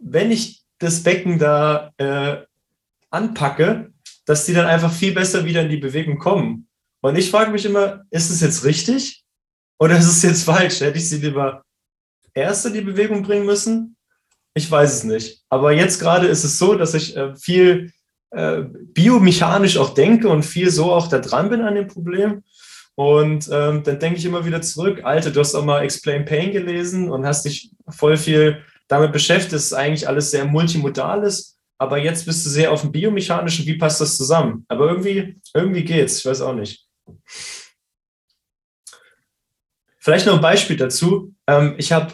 wenn 0.00 0.30
ich 0.30 0.65
das 0.78 1.02
Becken 1.02 1.38
da 1.38 1.92
äh, 1.96 2.38
anpacke, 3.10 3.92
dass 4.24 4.44
die 4.44 4.52
dann 4.52 4.66
einfach 4.66 4.92
viel 4.92 5.12
besser 5.12 5.44
wieder 5.44 5.62
in 5.62 5.70
die 5.70 5.76
Bewegung 5.76 6.18
kommen. 6.18 6.68
Und 7.00 7.16
ich 7.16 7.30
frage 7.30 7.50
mich 7.50 7.64
immer, 7.64 8.04
ist 8.10 8.30
es 8.30 8.40
jetzt 8.40 8.64
richtig? 8.64 9.24
Oder 9.78 9.98
ist 9.98 10.06
es 10.06 10.22
jetzt 10.22 10.44
falsch? 10.44 10.80
Hätte 10.80 10.98
ich 10.98 11.08
sie 11.08 11.18
lieber 11.18 11.62
erst 12.34 12.66
in 12.66 12.74
die 12.74 12.80
Bewegung 12.80 13.22
bringen 13.22 13.46
müssen? 13.46 13.96
Ich 14.54 14.70
weiß 14.70 14.92
es 14.92 15.04
nicht. 15.04 15.42
Aber 15.48 15.72
jetzt 15.72 16.00
gerade 16.00 16.26
ist 16.26 16.44
es 16.44 16.58
so, 16.58 16.74
dass 16.74 16.94
ich 16.94 17.16
äh, 17.16 17.36
viel 17.36 17.92
äh, 18.30 18.62
biomechanisch 18.62 19.76
auch 19.76 19.94
denke 19.94 20.28
und 20.28 20.44
viel 20.44 20.70
so 20.70 20.92
auch 20.92 21.08
da 21.08 21.18
dran 21.18 21.50
bin 21.50 21.60
an 21.60 21.74
dem 21.74 21.86
Problem. 21.86 22.42
Und 22.94 23.48
ähm, 23.52 23.82
dann 23.84 23.98
denke 23.98 24.18
ich 24.18 24.24
immer 24.24 24.46
wieder 24.46 24.62
zurück, 24.62 25.04
Alter, 25.04 25.30
du 25.30 25.40
hast 25.40 25.54
auch 25.54 25.64
mal 25.64 25.82
Explain 25.82 26.24
Pain 26.24 26.52
gelesen 26.52 27.10
und 27.10 27.26
hast 27.26 27.44
dich 27.44 27.70
voll 27.88 28.16
viel 28.16 28.62
damit 28.88 29.12
beschäftigt, 29.12 29.52
dass 29.52 29.72
eigentlich 29.72 30.08
alles 30.08 30.30
sehr 30.30 30.44
multimodal 30.44 31.22
ist. 31.24 31.58
Aber 31.78 31.98
jetzt 31.98 32.24
bist 32.24 32.44
du 32.46 32.50
sehr 32.50 32.72
auf 32.72 32.80
dem 32.80 32.92
biomechanischen, 32.92 33.66
wie 33.66 33.76
passt 33.76 34.00
das 34.00 34.16
zusammen? 34.16 34.64
Aber 34.68 34.88
irgendwie, 34.88 35.38
irgendwie 35.52 35.84
geht's, 35.84 36.20
ich 36.20 36.26
weiß 36.26 36.40
auch 36.40 36.54
nicht. 36.54 36.86
Vielleicht 39.98 40.26
noch 40.26 40.34
ein 40.34 40.40
Beispiel 40.40 40.76
dazu. 40.76 41.34
Ähm, 41.46 41.74
ich 41.78 41.92
habe 41.92 42.12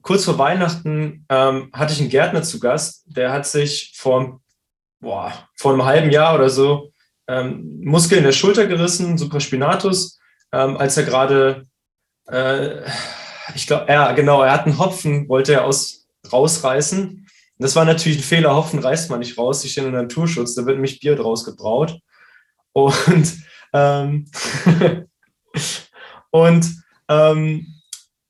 kurz 0.00 0.24
vor 0.24 0.38
Weihnachten 0.38 1.26
ähm, 1.28 1.70
hatte 1.72 1.92
ich 1.92 2.00
einen 2.00 2.08
Gärtner 2.08 2.42
zu 2.42 2.60
Gast, 2.60 3.04
der 3.06 3.32
hat 3.32 3.46
sich 3.46 3.92
vor, 3.96 4.40
boah, 5.00 5.32
vor 5.56 5.72
einem 5.72 5.84
halben 5.84 6.10
Jahr 6.10 6.34
oder 6.34 6.48
so 6.48 6.92
ähm, 7.28 7.80
Muskel 7.82 8.18
in 8.18 8.24
der 8.24 8.32
Schulter 8.32 8.66
gerissen, 8.66 9.18
Supraspinatus, 9.18 10.18
als 10.50 10.96
er 10.96 11.02
gerade, 11.02 11.66
äh, 12.28 12.82
ich 13.54 13.66
glaube, 13.66 13.90
ja, 13.90 14.12
genau, 14.12 14.42
er 14.42 14.52
hat 14.52 14.66
einen 14.66 14.78
Hopfen, 14.78 15.28
wollte 15.28 15.54
er 15.54 15.64
aus, 15.64 16.08
rausreißen. 16.32 17.26
Das 17.58 17.76
war 17.76 17.84
natürlich 17.84 18.18
ein 18.18 18.24
Fehler, 18.24 18.54
Hopfen 18.54 18.80
reißt 18.80 19.08
man 19.10 19.20
nicht 19.20 19.38
raus, 19.38 19.60
die 19.62 19.68
stehen 19.68 19.86
unter 19.86 20.02
Naturschutz, 20.02 20.54
da 20.54 20.66
wird 20.66 20.76
nämlich 20.76 21.00
Bier 21.00 21.16
draus 21.16 21.44
gebraut. 21.44 21.98
Und, 22.72 23.38
ähm, 23.72 24.26
und 26.30 26.66
ähm, 27.08 27.66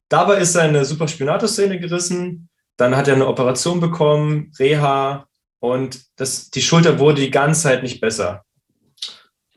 dabei 0.09 0.39
ist 0.39 0.53
seine 0.53 0.85
Supraspinatus-Szene 0.85 1.81
gerissen. 1.81 2.49
Dann 2.77 2.97
hat 2.97 3.09
er 3.09 3.15
eine 3.15 3.27
Operation 3.27 3.81
bekommen, 3.81 4.53
Reha, 4.59 5.27
und 5.59 6.01
das, 6.17 6.51
die 6.51 6.63
Schulter 6.63 6.99
wurde 6.99 7.23
die 7.23 7.31
ganze 7.31 7.63
Zeit 7.63 7.83
nicht 7.83 8.01
besser. 8.01 8.45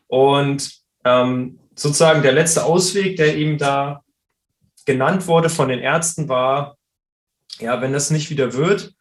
Und 0.08 0.72
ähm, 1.06 1.60
sozusagen 1.76 2.24
der 2.24 2.32
letzte 2.32 2.64
Ausweg, 2.64 3.18
der 3.18 3.38
ihm 3.38 3.58
da 3.58 4.04
genannt 4.86 5.28
wurde 5.28 5.50
von 5.50 5.70
den 5.70 5.80
Ärzten, 5.80 6.30
war, 6.30 6.78
ja, 7.60 7.82
wenn 7.82 7.94
das 7.94 8.10
nicht 8.10 8.30
wieder 8.30 8.54
wird, 8.54 8.94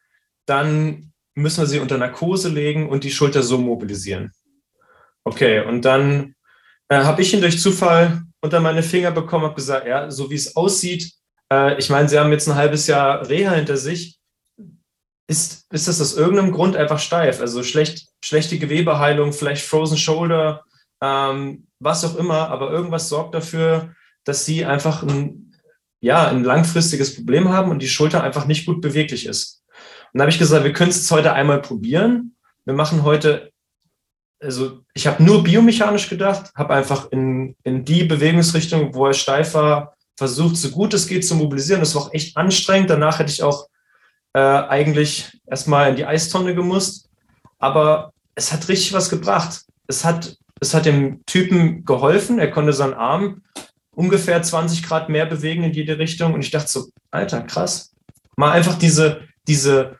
dann 0.46 1.12
müssen 1.34 1.62
wir 1.62 1.66
sie 1.66 1.78
unter 1.78 1.98
Narkose 1.98 2.48
legen 2.48 2.88
und 2.88 3.04
die 3.04 3.10
Schulter 3.10 3.42
so 3.42 3.58
mobilisieren. 3.58 4.32
Okay, 5.24 5.60
und 5.60 5.84
dann 5.84 6.34
äh, 6.88 7.04
habe 7.04 7.22
ich 7.22 7.32
ihn 7.34 7.40
durch 7.40 7.60
Zufall 7.60 8.22
unter 8.40 8.60
meine 8.60 8.82
Finger 8.82 9.10
bekommen, 9.10 9.44
habe 9.44 9.54
gesagt, 9.54 9.86
ja, 9.86 10.10
so 10.10 10.30
wie 10.30 10.34
es 10.34 10.56
aussieht, 10.56 11.12
äh, 11.52 11.78
ich 11.78 11.90
meine, 11.90 12.08
Sie 12.08 12.18
haben 12.18 12.32
jetzt 12.32 12.48
ein 12.48 12.54
halbes 12.54 12.86
Jahr 12.86 13.28
Reha 13.28 13.52
hinter 13.52 13.76
sich, 13.76 14.18
ist, 15.28 15.66
ist 15.70 15.88
das 15.88 16.00
aus 16.00 16.16
irgendeinem 16.16 16.52
Grund 16.52 16.76
einfach 16.76 16.98
steif? 16.98 17.40
Also 17.40 17.62
schlecht, 17.62 18.08
schlechte 18.24 18.58
Gewebeheilung, 18.58 19.32
vielleicht 19.32 19.64
Frozen 19.64 19.98
Shoulder, 19.98 20.64
ähm, 21.02 21.66
was 21.80 22.04
auch 22.04 22.16
immer, 22.16 22.48
aber 22.48 22.70
irgendwas 22.70 23.08
sorgt 23.08 23.34
dafür, 23.34 23.94
dass 24.24 24.44
Sie 24.44 24.64
einfach 24.64 25.02
ein, 25.02 25.47
ja, 26.00 26.28
ein 26.28 26.44
langfristiges 26.44 27.16
Problem 27.16 27.48
haben 27.48 27.70
und 27.70 27.82
die 27.82 27.88
Schulter 27.88 28.22
einfach 28.22 28.46
nicht 28.46 28.66
gut 28.66 28.80
beweglich 28.80 29.26
ist. 29.26 29.62
Und 30.12 30.18
da 30.18 30.22
habe 30.22 30.30
ich 30.30 30.38
gesagt, 30.38 30.64
wir 30.64 30.72
können 30.72 30.90
es 30.90 31.10
heute 31.10 31.32
einmal 31.32 31.60
probieren. 31.60 32.36
Wir 32.64 32.74
machen 32.74 33.02
heute 33.02 33.52
also 34.40 34.80
ich 34.94 35.06
habe 35.06 35.22
nur 35.22 35.42
biomechanisch 35.42 36.08
gedacht, 36.08 36.52
habe 36.54 36.74
einfach 36.74 37.10
in, 37.10 37.56
in 37.64 37.84
die 37.84 38.04
Bewegungsrichtung, 38.04 38.94
wo 38.94 39.06
er 39.06 39.14
steif 39.14 39.54
war, 39.54 39.96
versucht, 40.16 40.56
so 40.56 40.70
gut 40.70 40.94
es 40.94 41.06
geht 41.06 41.26
zu 41.26 41.34
mobilisieren. 41.34 41.80
Das 41.80 41.94
war 41.94 42.02
auch 42.02 42.12
echt 42.12 42.36
anstrengend. 42.36 42.90
Danach 42.90 43.18
hätte 43.18 43.32
ich 43.32 43.42
auch 43.42 43.68
äh, 44.32 44.40
eigentlich 44.40 45.40
erstmal 45.46 45.90
in 45.90 45.96
die 45.96 46.06
Eistonne 46.06 46.54
gemusst. 46.54 47.08
Aber 47.58 48.12
es 48.34 48.52
hat 48.52 48.68
richtig 48.68 48.92
was 48.92 49.10
gebracht. 49.10 49.64
Es 49.86 50.04
hat, 50.04 50.36
es 50.60 50.74
hat 50.74 50.86
dem 50.86 51.24
Typen 51.26 51.84
geholfen. 51.84 52.38
Er 52.38 52.50
konnte 52.50 52.72
seinen 52.72 52.94
Arm 52.94 53.42
ungefähr 53.98 54.40
20 54.40 54.84
Grad 54.84 55.08
mehr 55.08 55.26
bewegen 55.26 55.64
in 55.64 55.72
jede 55.72 55.98
Richtung. 55.98 56.32
Und 56.32 56.40
ich 56.42 56.52
dachte 56.52 56.68
so, 56.68 56.86
Alter, 57.10 57.42
krass. 57.42 57.92
Mal 58.36 58.52
einfach 58.52 58.78
diese, 58.78 59.22
diese 59.48 59.98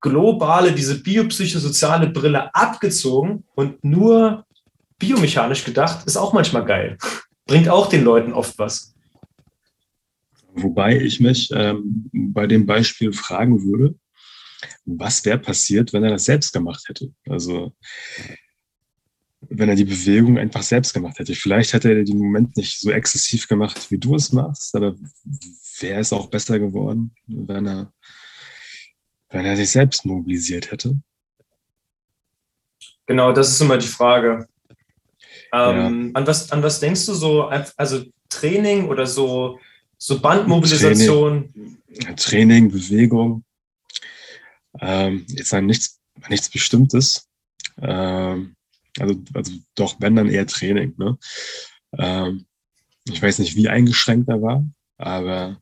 globale, 0.00 0.72
diese 0.72 1.02
biopsychosoziale 1.02 2.08
Brille 2.08 2.54
abgezogen 2.54 3.44
und 3.54 3.84
nur 3.84 4.46
biomechanisch 4.98 5.62
gedacht, 5.62 6.06
ist 6.06 6.16
auch 6.16 6.32
manchmal 6.32 6.64
geil. 6.64 6.96
Bringt 7.44 7.68
auch 7.68 7.90
den 7.90 8.02
Leuten 8.02 8.32
oft 8.32 8.58
was. 8.58 8.94
Wobei 10.54 10.98
ich 10.98 11.20
mich 11.20 11.50
ähm, 11.52 12.08
bei 12.12 12.46
dem 12.46 12.64
Beispiel 12.64 13.12
fragen 13.12 13.62
würde, 13.62 13.94
was 14.86 15.22
wäre 15.26 15.38
passiert, 15.38 15.92
wenn 15.92 16.04
er 16.04 16.12
das 16.12 16.24
selbst 16.24 16.54
gemacht 16.54 16.84
hätte? 16.88 17.12
Also 17.28 17.74
wenn 19.50 19.68
er 19.68 19.74
die 19.74 19.84
Bewegung 19.84 20.38
einfach 20.38 20.62
selbst 20.62 20.94
gemacht 20.94 21.18
hätte. 21.18 21.34
Vielleicht 21.34 21.72
hätte 21.72 21.92
er 21.92 22.04
den 22.04 22.18
Moment 22.18 22.56
nicht 22.56 22.80
so 22.80 22.90
exzessiv 22.90 23.48
gemacht, 23.48 23.90
wie 23.90 23.98
du 23.98 24.14
es 24.14 24.32
machst, 24.32 24.74
aber 24.74 24.94
wäre 25.80 26.00
es 26.00 26.12
auch 26.12 26.28
besser 26.28 26.58
geworden, 26.58 27.14
wenn 27.26 27.66
er 27.66 27.92
wenn 29.34 29.44
er 29.44 29.56
sich 29.56 29.70
selbst 29.70 30.06
mobilisiert 30.06 30.70
hätte? 30.70 30.96
Genau, 33.06 33.32
das 33.32 33.50
ist 33.50 33.60
immer 33.60 33.76
die 33.76 33.88
Frage. 33.88 34.48
Ähm, 35.52 36.12
ja. 36.12 36.20
an, 36.20 36.26
was, 36.26 36.50
an 36.52 36.62
was 36.62 36.80
denkst 36.80 37.04
du 37.06 37.14
so? 37.14 37.42
Also 37.76 38.04
Training 38.28 38.88
oder 38.88 39.06
so, 39.06 39.58
so 39.98 40.20
Bandmobilisation? 40.20 41.52
Training, 41.52 42.16
Training 42.16 42.70
Bewegung. 42.70 43.44
Ähm, 44.80 45.26
jetzt 45.28 45.52
an 45.52 45.66
nichts, 45.66 46.00
nichts 46.28 46.48
Bestimmtes. 46.48 47.28
Ähm, 47.82 48.54
also, 48.98 49.20
also 49.32 49.52
doch, 49.74 49.96
wenn 50.00 50.16
dann 50.16 50.28
eher 50.28 50.46
Training. 50.46 50.94
Ne? 50.96 51.18
Ähm, 51.98 52.46
ich 53.04 53.20
weiß 53.20 53.38
nicht, 53.38 53.56
wie 53.56 53.68
eingeschränkt 53.68 54.28
er 54.28 54.40
war, 54.40 54.66
aber 54.96 55.60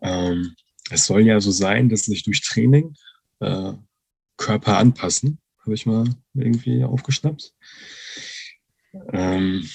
ähm, 0.00 0.54
es 0.90 1.04
soll 1.04 1.22
ja 1.22 1.40
so 1.40 1.50
sein, 1.50 1.88
dass 1.88 2.04
sich 2.04 2.22
durch 2.22 2.40
Training 2.40 2.94
äh, 3.40 3.72
Körper 4.36 4.78
anpassen, 4.78 5.38
habe 5.62 5.74
ich 5.74 5.86
mal 5.86 6.08
irgendwie 6.34 6.84
aufgeschnappt. 6.84 7.52
Ähm, 9.12 9.68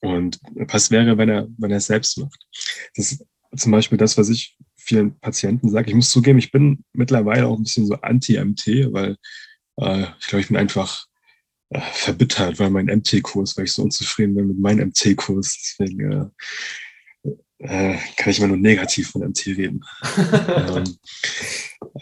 und 0.00 0.40
was 0.54 0.90
wäre, 0.90 1.18
wenn 1.18 1.28
er, 1.28 1.48
wenn 1.58 1.70
er 1.70 1.78
es 1.78 1.86
selbst 1.86 2.18
macht? 2.18 2.46
Das 2.94 3.12
ist 3.12 3.26
zum 3.56 3.72
Beispiel 3.72 3.98
das, 3.98 4.16
was 4.16 4.28
ich 4.28 4.56
vielen 4.76 5.18
Patienten 5.20 5.68
sage. 5.68 5.88
Ich 5.88 5.94
muss 5.94 6.10
zugeben, 6.10 6.38
ich 6.38 6.52
bin 6.52 6.84
mittlerweile 6.92 7.46
auch 7.46 7.56
ein 7.56 7.62
bisschen 7.62 7.86
so 7.86 7.94
anti-MT, 7.94 8.92
weil 8.92 9.16
äh, 9.80 10.06
ich 10.20 10.26
glaube, 10.26 10.40
ich 10.40 10.48
bin 10.48 10.56
einfach 10.56 11.06
äh, 11.70 11.80
verbittert, 11.80 12.58
weil 12.58 12.70
mein 12.70 12.86
MT-Kurs, 12.86 13.56
weil 13.56 13.64
ich 13.64 13.72
so 13.72 13.82
unzufrieden 13.82 14.34
bin 14.34 14.48
mit 14.48 14.58
meinem 14.58 14.88
MT-Kurs. 14.88 15.76
Deswegen 15.78 16.12
äh, 16.12 17.30
äh, 17.60 17.98
kann 18.16 18.30
ich 18.30 18.38
immer 18.38 18.48
nur 18.48 18.56
negativ 18.56 19.10
von 19.10 19.22
MT 19.22 19.46
reden. 19.48 19.84
ähm, 20.48 20.96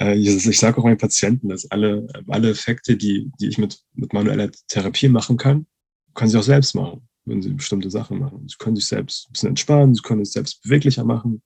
äh, 0.01 0.15
ich, 0.17 0.47
ich 0.47 0.59
sage 0.59 0.79
auch 0.79 0.85
meinen 0.85 0.99
Patienten, 0.99 1.49
dass 1.49 1.71
alle, 1.71 2.07
alle 2.29 2.51
Effekte, 2.51 2.97
die, 2.97 3.31
die 3.41 3.49
ich 3.49 3.59
mit, 3.59 3.81
mit 3.95 4.13
manueller 4.13 4.51
Therapie 4.69 5.09
machen 5.09 5.37
kann, 5.37 5.67
können 6.15 6.31
sie 6.31 6.39
auch 6.39 6.43
selbst 6.43 6.75
machen, 6.75 7.09
wenn 7.25 7.43
sie 7.43 7.51
bestimmte 7.51 7.91
Sachen 7.91 8.19
machen. 8.19 8.49
Sie 8.49 8.57
können 8.59 8.77
sich 8.77 8.87
selbst 8.87 9.29
ein 9.29 9.33
bisschen 9.33 9.49
entspannen, 9.51 9.95
sie 9.95 10.03
können 10.03 10.23
es 10.23 10.33
selbst 10.33 10.63
beweglicher 10.63 11.05
machen. 11.05 11.43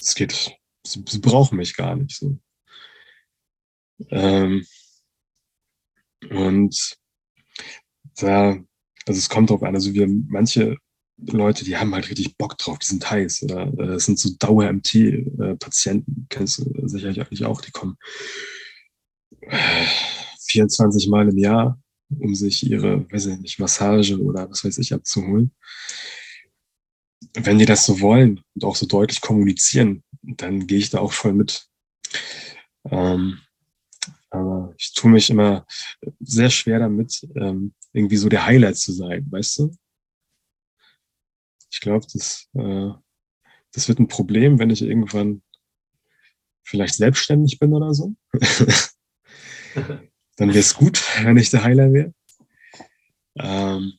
Es 0.00 0.14
geht, 0.14 0.32
sie, 0.86 1.04
sie, 1.08 1.18
brauchen 1.18 1.56
mich 1.56 1.74
gar 1.74 1.96
nicht 1.96 2.16
so. 2.16 2.38
Ähm, 4.10 4.64
und 6.30 6.96
da, 8.16 8.58
also 9.06 9.18
es 9.18 9.28
kommt 9.28 9.50
drauf 9.50 9.62
an, 9.62 9.74
also 9.74 9.94
wir 9.94 10.08
manche 10.08 10.76
Leute, 11.20 11.64
die 11.64 11.76
haben 11.76 11.94
halt 11.94 12.08
richtig 12.08 12.36
Bock 12.36 12.56
drauf, 12.58 12.78
die 12.78 12.86
sind 12.86 13.10
heiß. 13.10 13.42
Oder 13.44 13.72
äh, 13.78 13.94
es 13.94 14.04
sind 14.04 14.18
so 14.18 14.30
Dauer-MT-Patienten, 14.38 16.26
kennst 16.28 16.58
du 16.58 16.88
sicherlich 16.88 17.44
auch, 17.44 17.60
die 17.60 17.72
kommen 17.72 17.96
24 20.46 21.08
Mal 21.08 21.28
im 21.28 21.38
Jahr, 21.38 21.80
um 22.08 22.34
sich 22.34 22.68
ihre, 22.68 23.10
weiß 23.10 23.26
ich 23.26 23.38
nicht, 23.38 23.58
Massage 23.58 24.20
oder 24.20 24.48
was 24.50 24.64
weiß 24.64 24.78
ich 24.78 24.94
abzuholen. 24.94 25.52
Wenn 27.34 27.58
die 27.58 27.66
das 27.66 27.84
so 27.84 28.00
wollen 28.00 28.40
und 28.54 28.64
auch 28.64 28.76
so 28.76 28.86
deutlich 28.86 29.20
kommunizieren, 29.20 30.02
dann 30.22 30.66
gehe 30.66 30.78
ich 30.78 30.90
da 30.90 31.00
auch 31.00 31.12
voll 31.12 31.32
mit. 31.32 31.66
Ähm, 32.90 33.40
aber 34.30 34.74
ich 34.76 34.92
tue 34.94 35.10
mich 35.10 35.30
immer 35.30 35.66
sehr 36.20 36.50
schwer 36.50 36.78
damit, 36.80 37.26
ähm, 37.34 37.74
irgendwie 37.92 38.16
so 38.16 38.28
der 38.28 38.46
Highlight 38.46 38.76
zu 38.76 38.92
sein, 38.92 39.26
weißt 39.30 39.58
du? 39.58 39.76
Ich 41.70 41.80
glaube, 41.80 42.06
das, 42.12 42.48
äh, 42.54 42.90
das 43.72 43.88
wird 43.88 43.98
ein 43.98 44.08
Problem, 44.08 44.58
wenn 44.58 44.70
ich 44.70 44.82
irgendwann 44.82 45.42
vielleicht 46.62 46.94
selbstständig 46.94 47.58
bin 47.58 47.72
oder 47.72 47.94
so. 47.94 48.14
Dann 50.36 50.48
wäre 50.50 50.58
es 50.58 50.74
gut, 50.74 51.02
wenn 51.24 51.36
ich 51.36 51.50
der 51.50 51.64
Heiler 51.64 51.92
wäre. 51.92 52.14
Ähm, 53.36 53.94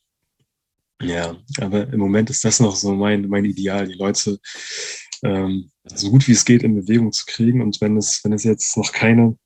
ja, 1.01 1.37
aber 1.59 1.91
im 1.91 1.99
Moment 1.99 2.29
ist 2.29 2.43
das 2.43 2.59
noch 2.59 2.75
so 2.75 2.93
mein, 2.93 3.27
mein 3.27 3.45
Ideal, 3.45 3.87
die 3.87 3.93
Leute 3.93 4.39
ähm, 5.23 5.71
so 5.85 6.11
gut 6.11 6.27
wie 6.27 6.33
es 6.33 6.45
geht 6.45 6.63
in 6.63 6.75
Bewegung 6.75 7.11
zu 7.11 7.25
kriegen. 7.25 7.61
Und 7.61 7.79
wenn 7.81 7.97
es, 7.97 8.23
wenn 8.23 8.33
es 8.33 8.43
jetzt 8.43 8.75
noch 8.77 8.91
keine, 8.91 9.37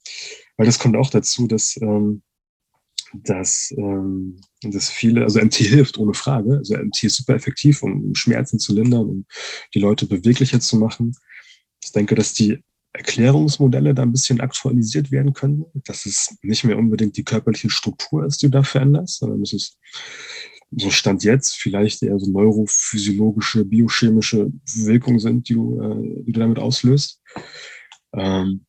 weil 0.57 0.65
das 0.65 0.79
kommt 0.79 0.95
auch 0.95 1.09
dazu, 1.09 1.47
dass, 1.47 1.77
ähm, 1.81 2.21
dass, 3.13 3.73
ähm, 3.77 4.39
dass 4.63 4.89
viele, 4.89 5.23
also 5.23 5.39
MT 5.39 5.55
hilft 5.55 5.97
ohne 5.97 6.13
Frage. 6.13 6.57
Also 6.57 6.77
MT 6.77 7.03
ist 7.03 7.17
super 7.17 7.35
effektiv, 7.35 7.83
um 7.83 8.15
Schmerzen 8.15 8.59
zu 8.59 8.73
lindern, 8.73 9.09
um 9.09 9.25
die 9.73 9.79
Leute 9.79 10.05
beweglicher 10.07 10.59
zu 10.59 10.77
machen. 10.77 11.15
Ich 11.83 11.91
denke, 11.91 12.15
dass 12.15 12.33
die 12.33 12.63
Erklärungsmodelle 12.93 13.95
da 13.95 14.03
ein 14.03 14.11
bisschen 14.11 14.39
aktualisiert 14.39 15.11
werden 15.11 15.33
können, 15.33 15.65
dass 15.85 16.05
es 16.05 16.37
nicht 16.43 16.63
mehr 16.63 16.77
unbedingt 16.77 17.17
die 17.17 17.23
körperliche 17.23 17.69
Struktur 17.69 18.25
ist, 18.25 18.41
die 18.41 18.47
du 18.47 18.51
da 18.51 18.63
veränderst, 18.63 19.19
sondern 19.19 19.41
es 19.41 19.53
ist 19.53 19.77
so 20.75 20.89
Stand 20.89 21.23
jetzt 21.23 21.55
vielleicht 21.55 22.03
eher 22.03 22.19
so 22.19 22.31
neurophysiologische, 22.31 23.65
biochemische 23.65 24.51
Wirkungen 24.75 25.19
sind, 25.19 25.49
die 25.49 25.53
du, 25.53 25.81
äh, 25.81 26.23
die 26.23 26.31
du 26.31 26.39
damit 26.39 26.59
auslöst. 26.59 27.21
Ähm, 28.13 28.65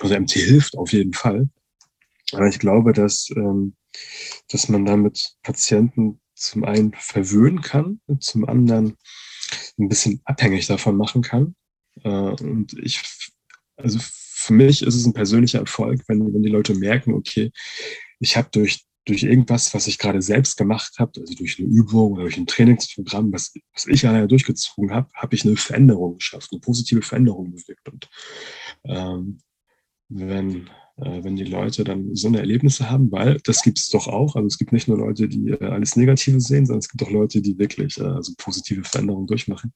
also 0.00 0.18
MT 0.18 0.32
hilft 0.32 0.76
auf 0.76 0.92
jeden 0.92 1.12
Fall. 1.12 1.48
Aber 2.32 2.48
ich 2.48 2.58
glaube, 2.58 2.92
dass, 2.92 3.30
ähm, 3.34 3.74
dass 4.50 4.68
man 4.68 4.84
damit 4.84 5.36
Patienten 5.42 6.20
zum 6.34 6.64
einen 6.64 6.92
verwöhnen 6.94 7.62
kann, 7.62 8.00
zum 8.20 8.48
anderen 8.48 8.96
ein 9.78 9.88
bisschen 9.88 10.20
abhängig 10.24 10.66
davon 10.66 10.96
machen 10.96 11.22
kann. 11.22 11.54
Äh, 12.04 12.08
und 12.08 12.74
ich, 12.78 13.02
also 13.76 13.98
für 14.00 14.52
mich 14.52 14.82
ist 14.82 14.94
es 14.94 15.06
ein 15.06 15.14
persönlicher 15.14 15.60
Erfolg, 15.60 16.02
wenn, 16.06 16.32
wenn 16.32 16.42
die 16.42 16.50
Leute 16.50 16.74
merken, 16.74 17.14
okay, 17.14 17.50
ich 18.20 18.36
habe 18.36 18.48
durch, 18.52 18.84
durch 19.04 19.22
irgendwas, 19.22 19.74
was 19.74 19.86
ich 19.86 19.98
gerade 19.98 20.22
selbst 20.22 20.56
gemacht 20.56 20.98
habe, 20.98 21.20
also 21.20 21.34
durch 21.34 21.58
eine 21.58 21.68
Übung 21.68 22.12
oder 22.12 22.22
durch 22.22 22.36
ein 22.36 22.46
Trainingsprogramm, 22.46 23.32
was, 23.32 23.54
was 23.72 23.86
ich 23.86 24.06
alleine 24.06 24.28
durchgezogen 24.28 24.92
habe, 24.92 25.08
habe 25.14 25.34
ich 25.34 25.44
eine 25.44 25.56
Veränderung 25.56 26.18
geschafft, 26.18 26.50
eine 26.52 26.60
positive 26.60 27.02
Veränderung 27.02 27.50
bewirkt. 27.50 27.88
Und 27.88 28.08
ähm, 28.84 29.40
wenn, 30.08 30.68
äh, 30.96 31.22
wenn 31.22 31.36
die 31.36 31.44
Leute 31.44 31.84
dann 31.84 32.14
so 32.14 32.28
eine 32.28 32.38
Erlebnisse 32.38 32.90
haben, 32.90 33.10
weil 33.12 33.38
das 33.44 33.62
gibt 33.62 33.78
es 33.78 33.90
doch 33.90 34.08
auch. 34.08 34.36
Also 34.36 34.46
es 34.46 34.58
gibt 34.58 34.72
nicht 34.72 34.88
nur 34.88 34.98
Leute, 34.98 35.28
die 35.28 35.50
äh, 35.50 35.64
alles 35.64 35.96
Negative 35.96 36.40
sehen, 36.40 36.66
sondern 36.66 36.80
es 36.80 36.88
gibt 36.88 37.02
auch 37.02 37.10
Leute, 37.10 37.40
die 37.40 37.58
wirklich 37.58 37.98
äh, 37.98 38.04
also 38.04 38.32
positive 38.36 38.84
Veränderungen 38.84 39.26
durchmachen. 39.26 39.72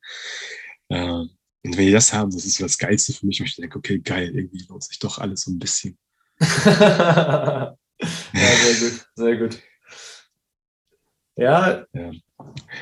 Äh, 0.88 1.24
und 1.64 1.76
wenn 1.76 1.86
die 1.86 1.92
das 1.92 2.12
haben, 2.12 2.32
das 2.32 2.44
ist 2.44 2.60
das 2.60 2.76
Geilste 2.76 3.12
für 3.12 3.26
mich, 3.26 3.40
wo 3.40 3.44
ich 3.44 3.54
denke, 3.54 3.78
okay, 3.78 4.00
geil, 4.00 4.32
irgendwie 4.34 4.66
lohnt 4.68 4.82
sich 4.82 4.98
doch 4.98 5.18
alles 5.18 5.42
so 5.42 5.52
ein 5.52 5.58
bisschen. 5.58 5.96
ja, 6.40 7.76
sehr 8.32 8.90
gut, 8.90 9.06
sehr 9.14 9.36
gut. 9.36 9.62
Ja. 11.36 11.86
ja. 11.92 12.10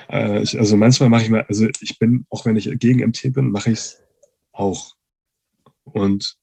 Äh, 0.09 0.43
ich, 0.43 0.59
also 0.59 0.77
manchmal 0.77 1.09
mache 1.09 1.25
ich 1.25 1.31
mal, 1.31 1.45
also 1.47 1.69
ich 1.81 1.99
bin, 1.99 2.27
auch 2.31 2.47
wenn 2.47 2.57
ich 2.57 2.71
gegen 2.79 3.07
MT 3.07 3.33
bin, 3.35 3.51
mache 3.51 3.71
ich 3.71 3.79
es 3.79 4.03
auch. 4.53 4.97
Und 5.85 6.37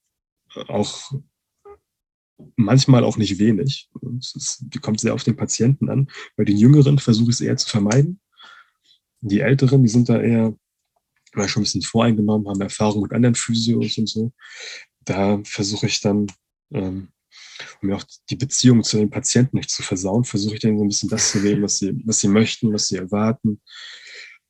auch 0.67 1.11
manchmal 2.55 3.03
auch 3.03 3.17
nicht 3.17 3.39
wenig. 3.39 3.89
Es 4.19 4.63
kommt 4.81 4.99
sehr 4.99 5.13
auf 5.13 5.23
den 5.23 5.35
Patienten 5.35 5.89
an. 5.89 6.07
Bei 6.35 6.43
den 6.43 6.57
Jüngeren 6.57 6.99
versuche 6.99 7.29
ich 7.29 7.35
es 7.35 7.41
eher 7.41 7.57
zu 7.57 7.69
vermeiden. 7.69 8.19
Die 9.21 9.39
Älteren, 9.39 9.83
die 9.83 9.89
sind 9.89 10.09
da 10.09 10.21
eher 10.21 10.55
schon 11.47 11.61
ein 11.61 11.63
bisschen 11.63 11.81
voreingenommen, 11.81 12.47
haben 12.47 12.61
Erfahrung 12.61 13.03
mit 13.03 13.13
anderen 13.13 13.35
Physios 13.35 13.97
und 13.97 14.07
so. 14.07 14.31
Da 15.03 15.39
versuche 15.43 15.87
ich 15.87 16.01
dann, 16.01 16.27
ähm, 16.71 17.09
um 17.81 17.89
mir 17.89 17.95
auch 17.95 18.03
die 18.29 18.35
Beziehung 18.35 18.83
zu 18.83 18.97
den 18.97 19.09
Patienten 19.09 19.57
nicht 19.57 19.69
zu 19.69 19.83
versauen, 19.83 20.23
versuche 20.23 20.55
ich 20.55 20.59
denen 20.59 20.77
so 20.77 20.83
ein 20.83 20.89
bisschen 20.89 21.09
das 21.09 21.31
zu 21.31 21.41
geben, 21.41 21.63
was 21.63 21.79
sie, 21.79 21.93
was 22.05 22.19
sie 22.19 22.27
möchten, 22.27 22.73
was 22.73 22.87
sie 22.87 22.97
erwarten. 22.97 23.61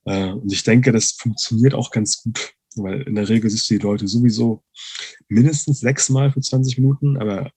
Äh, 0.05 0.31
und 0.31 0.51
ich 0.51 0.63
denke, 0.63 0.91
das 0.91 1.11
funktioniert 1.11 1.73
auch 1.73 1.91
ganz 1.91 2.23
gut, 2.23 2.53
weil 2.84 3.01
in 3.03 3.15
der 3.15 3.30
Regel 3.30 3.49
siehst 3.49 3.69
du 3.69 3.75
die 3.75 3.84
Leute 3.84 4.07
sowieso 4.07 4.63
mindestens 5.28 5.80
sechsmal 5.80 6.32
für 6.32 6.41
20 6.41 6.78
Minuten, 6.78 7.17
aber 7.17 7.51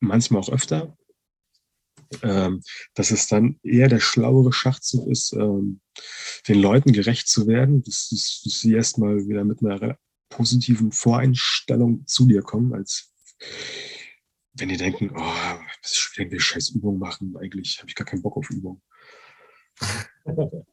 manchmal 0.00 0.40
auch 0.40 0.50
öfter 0.50 0.96
ähm, 2.22 2.62
dass 2.94 3.10
es 3.10 3.28
dann 3.28 3.58
eher 3.62 3.88
der 3.88 4.00
schlauere 4.00 4.52
Schachzug 4.52 5.08
ist, 5.08 5.32
ähm, 5.32 5.80
den 6.48 6.60
Leuten 6.60 6.92
gerecht 6.92 7.28
zu 7.28 7.46
werden, 7.46 7.82
dass, 7.82 8.08
dass, 8.08 8.42
dass 8.44 8.60
sie 8.60 8.74
erstmal 8.74 9.28
wieder 9.28 9.44
mit 9.44 9.62
einer 9.62 9.96
positiven 10.28 10.92
Voreinstellung 10.92 12.06
zu 12.06 12.26
dir 12.26 12.42
kommen, 12.42 12.74
als 12.74 13.12
wenn 14.54 14.68
die 14.68 14.76
denken, 14.76 15.10
oh, 15.14 15.20
was 15.20 15.92
ist 15.92 16.18
wieder 16.18 16.40
scheiß 16.40 16.70
Übung 16.70 16.98
machen, 16.98 17.36
eigentlich 17.36 17.78
habe 17.78 17.88
ich 17.88 17.94
gar 17.94 18.06
keinen 18.06 18.22
Bock 18.22 18.36
auf 18.36 18.50
Übung. 18.50 18.82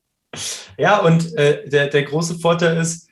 Ja, 0.78 1.00
und 1.00 1.34
äh, 1.36 1.68
der, 1.68 1.88
der 1.88 2.04
große 2.04 2.38
Vorteil 2.38 2.78
ist, 2.78 3.10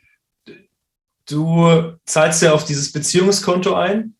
du 1.27 1.93
zahlst 2.05 2.41
ja 2.41 2.53
auf 2.53 2.65
dieses 2.65 2.91
Beziehungskonto 2.91 3.73
ein 3.73 4.15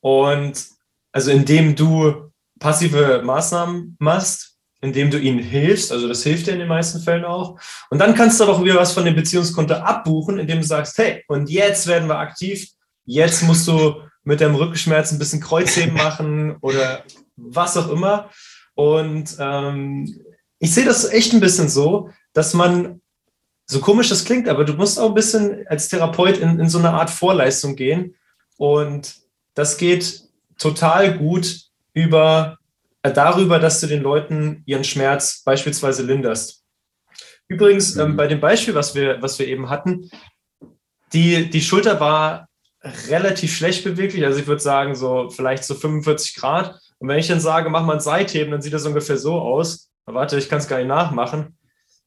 und 0.00 0.64
also 1.12 1.30
indem 1.30 1.76
du 1.76 2.30
passive 2.58 3.22
Maßnahmen 3.24 3.96
machst, 3.98 4.58
indem 4.80 5.10
du 5.10 5.18
ihnen 5.18 5.38
hilfst, 5.38 5.92
also 5.92 6.06
das 6.08 6.22
hilft 6.22 6.46
dir 6.46 6.52
in 6.52 6.58
den 6.58 6.68
meisten 6.68 7.00
Fällen 7.00 7.24
auch. 7.24 7.58
Und 7.88 7.98
dann 7.98 8.14
kannst 8.14 8.38
du 8.38 8.44
aber 8.44 8.54
auch 8.54 8.64
wieder 8.64 8.76
was 8.76 8.92
von 8.92 9.04
dem 9.04 9.14
Beziehungskonto 9.14 9.74
abbuchen, 9.74 10.38
indem 10.38 10.60
du 10.60 10.66
sagst, 10.66 10.98
hey, 10.98 11.24
und 11.28 11.48
jetzt 11.48 11.86
werden 11.86 12.08
wir 12.08 12.18
aktiv, 12.18 12.68
jetzt 13.06 13.42
musst 13.42 13.66
du 13.66 14.02
mit 14.24 14.40
deinem 14.40 14.56
Rückenschmerz 14.56 15.12
ein 15.12 15.18
bisschen 15.18 15.40
Kreuzheben 15.40 15.94
machen 16.04 16.56
oder 16.60 17.04
was 17.36 17.76
auch 17.76 17.90
immer. 17.90 18.30
Und 18.74 19.36
ähm, 19.38 20.22
ich 20.58 20.74
sehe 20.74 20.84
das 20.84 21.10
echt 21.10 21.32
ein 21.32 21.40
bisschen 21.40 21.68
so, 21.68 22.10
dass 22.32 22.54
man, 22.54 23.00
so 23.66 23.80
komisch 23.80 24.10
das 24.10 24.24
klingt, 24.24 24.48
aber 24.48 24.64
du 24.64 24.74
musst 24.74 24.98
auch 24.98 25.08
ein 25.08 25.14
bisschen 25.14 25.66
als 25.68 25.88
Therapeut 25.88 26.38
in, 26.38 26.60
in 26.60 26.68
so 26.68 26.78
eine 26.78 26.90
Art 26.90 27.10
Vorleistung 27.10 27.76
gehen. 27.76 28.14
Und 28.56 29.16
das 29.54 29.78
geht 29.78 30.22
total 30.58 31.16
gut, 31.16 31.60
über, 31.94 32.58
äh, 33.02 33.12
darüber, 33.12 33.58
dass 33.58 33.80
du 33.80 33.86
den 33.86 34.02
Leuten 34.02 34.62
ihren 34.66 34.84
Schmerz 34.84 35.42
beispielsweise 35.44 36.02
linderst. 36.02 36.62
Übrigens, 37.48 37.96
ähm, 37.96 38.12
mhm. 38.12 38.16
bei 38.16 38.26
dem 38.26 38.40
Beispiel, 38.40 38.74
was 38.74 38.94
wir, 38.94 39.22
was 39.22 39.38
wir 39.38 39.46
eben 39.46 39.70
hatten, 39.70 40.10
die, 41.12 41.48
die 41.48 41.60
Schulter 41.60 42.00
war 42.00 42.48
relativ 43.08 43.54
schlecht 43.56 43.84
beweglich. 43.84 44.24
Also 44.24 44.40
ich 44.40 44.46
würde 44.46 44.60
sagen, 44.60 44.94
so 44.94 45.30
vielleicht 45.30 45.64
so 45.64 45.74
45 45.74 46.34
Grad. 46.34 46.78
Und 46.98 47.08
wenn 47.08 47.18
ich 47.18 47.28
dann 47.28 47.40
sage, 47.40 47.70
mach 47.70 47.84
mal 47.84 47.94
ein 47.94 48.00
Seitheben, 48.00 48.50
dann 48.50 48.62
sieht 48.62 48.74
das 48.74 48.86
ungefähr 48.86 49.16
so 49.16 49.40
aus. 49.40 49.90
Warte, 50.06 50.36
ich 50.36 50.48
kann 50.48 50.58
es 50.58 50.68
gar 50.68 50.78
nicht 50.78 50.88
nachmachen. 50.88 51.56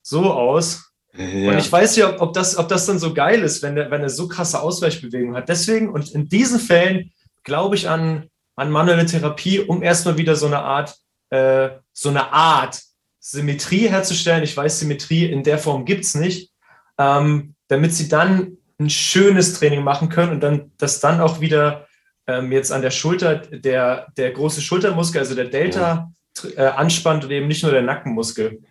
So 0.01 0.31
aus. 0.31 0.91
Ja. 1.13 1.51
Und 1.51 1.57
ich 1.57 1.71
weiß 1.71 1.95
ja, 1.95 2.09
ob, 2.09 2.21
ob, 2.21 2.33
das, 2.33 2.57
ob 2.57 2.67
das 2.67 2.85
dann 2.85 2.99
so 2.99 3.13
geil 3.13 3.41
ist, 3.41 3.63
wenn 3.63 3.77
er, 3.77 3.89
wenn 3.89 4.07
so 4.09 4.27
krasse 4.27 4.61
Ausweichbewegungen 4.61 5.35
hat. 5.35 5.49
Deswegen 5.49 5.89
und 5.89 6.11
in 6.11 6.29
diesen 6.29 6.59
Fällen 6.59 7.11
glaube 7.43 7.75
ich 7.75 7.89
an 7.89 8.29
an 8.57 8.71
manuelle 8.71 9.05
Therapie, 9.05 9.59
um 9.59 9.83
erstmal 9.83 10.17
wieder 10.17 10.35
so 10.35 10.47
eine 10.47 10.59
Art, 10.59 10.95
äh, 11.29 11.69
so 11.93 12.09
eine 12.09 12.33
Art 12.33 12.81
Symmetrie 13.19 13.87
herzustellen. 13.87 14.43
Ich 14.43 14.57
weiß, 14.57 14.79
Symmetrie 14.79 15.25
in 15.25 15.43
der 15.43 15.59
Form 15.59 15.85
gibt 15.85 16.03
es 16.03 16.15
nicht, 16.15 16.51
ähm, 16.97 17.53
damit 17.67 17.93
sie 17.93 18.09
dann 18.09 18.57
ein 18.79 18.89
schönes 18.89 19.53
Training 19.53 19.83
machen 19.83 20.09
können 20.09 20.33
und 20.33 20.39
dann, 20.41 20.71
dass 20.77 20.99
dann 20.99 21.21
auch 21.21 21.39
wieder 21.39 21.87
ähm, 22.25 22.51
jetzt 22.51 22.71
an 22.71 22.81
der 22.81 22.91
Schulter 22.91 23.35
der, 23.35 24.07
der 24.17 24.31
große 24.31 24.61
Schultermuskel, 24.61 25.19
also 25.19 25.35
der 25.35 25.45
Delta, 25.45 26.11
äh, 26.55 26.63
anspannt 26.63 27.23
und 27.23 27.31
eben 27.31 27.47
nicht 27.47 27.63
nur 27.63 27.71
der 27.71 27.81
Nackenmuskel. 27.83 28.61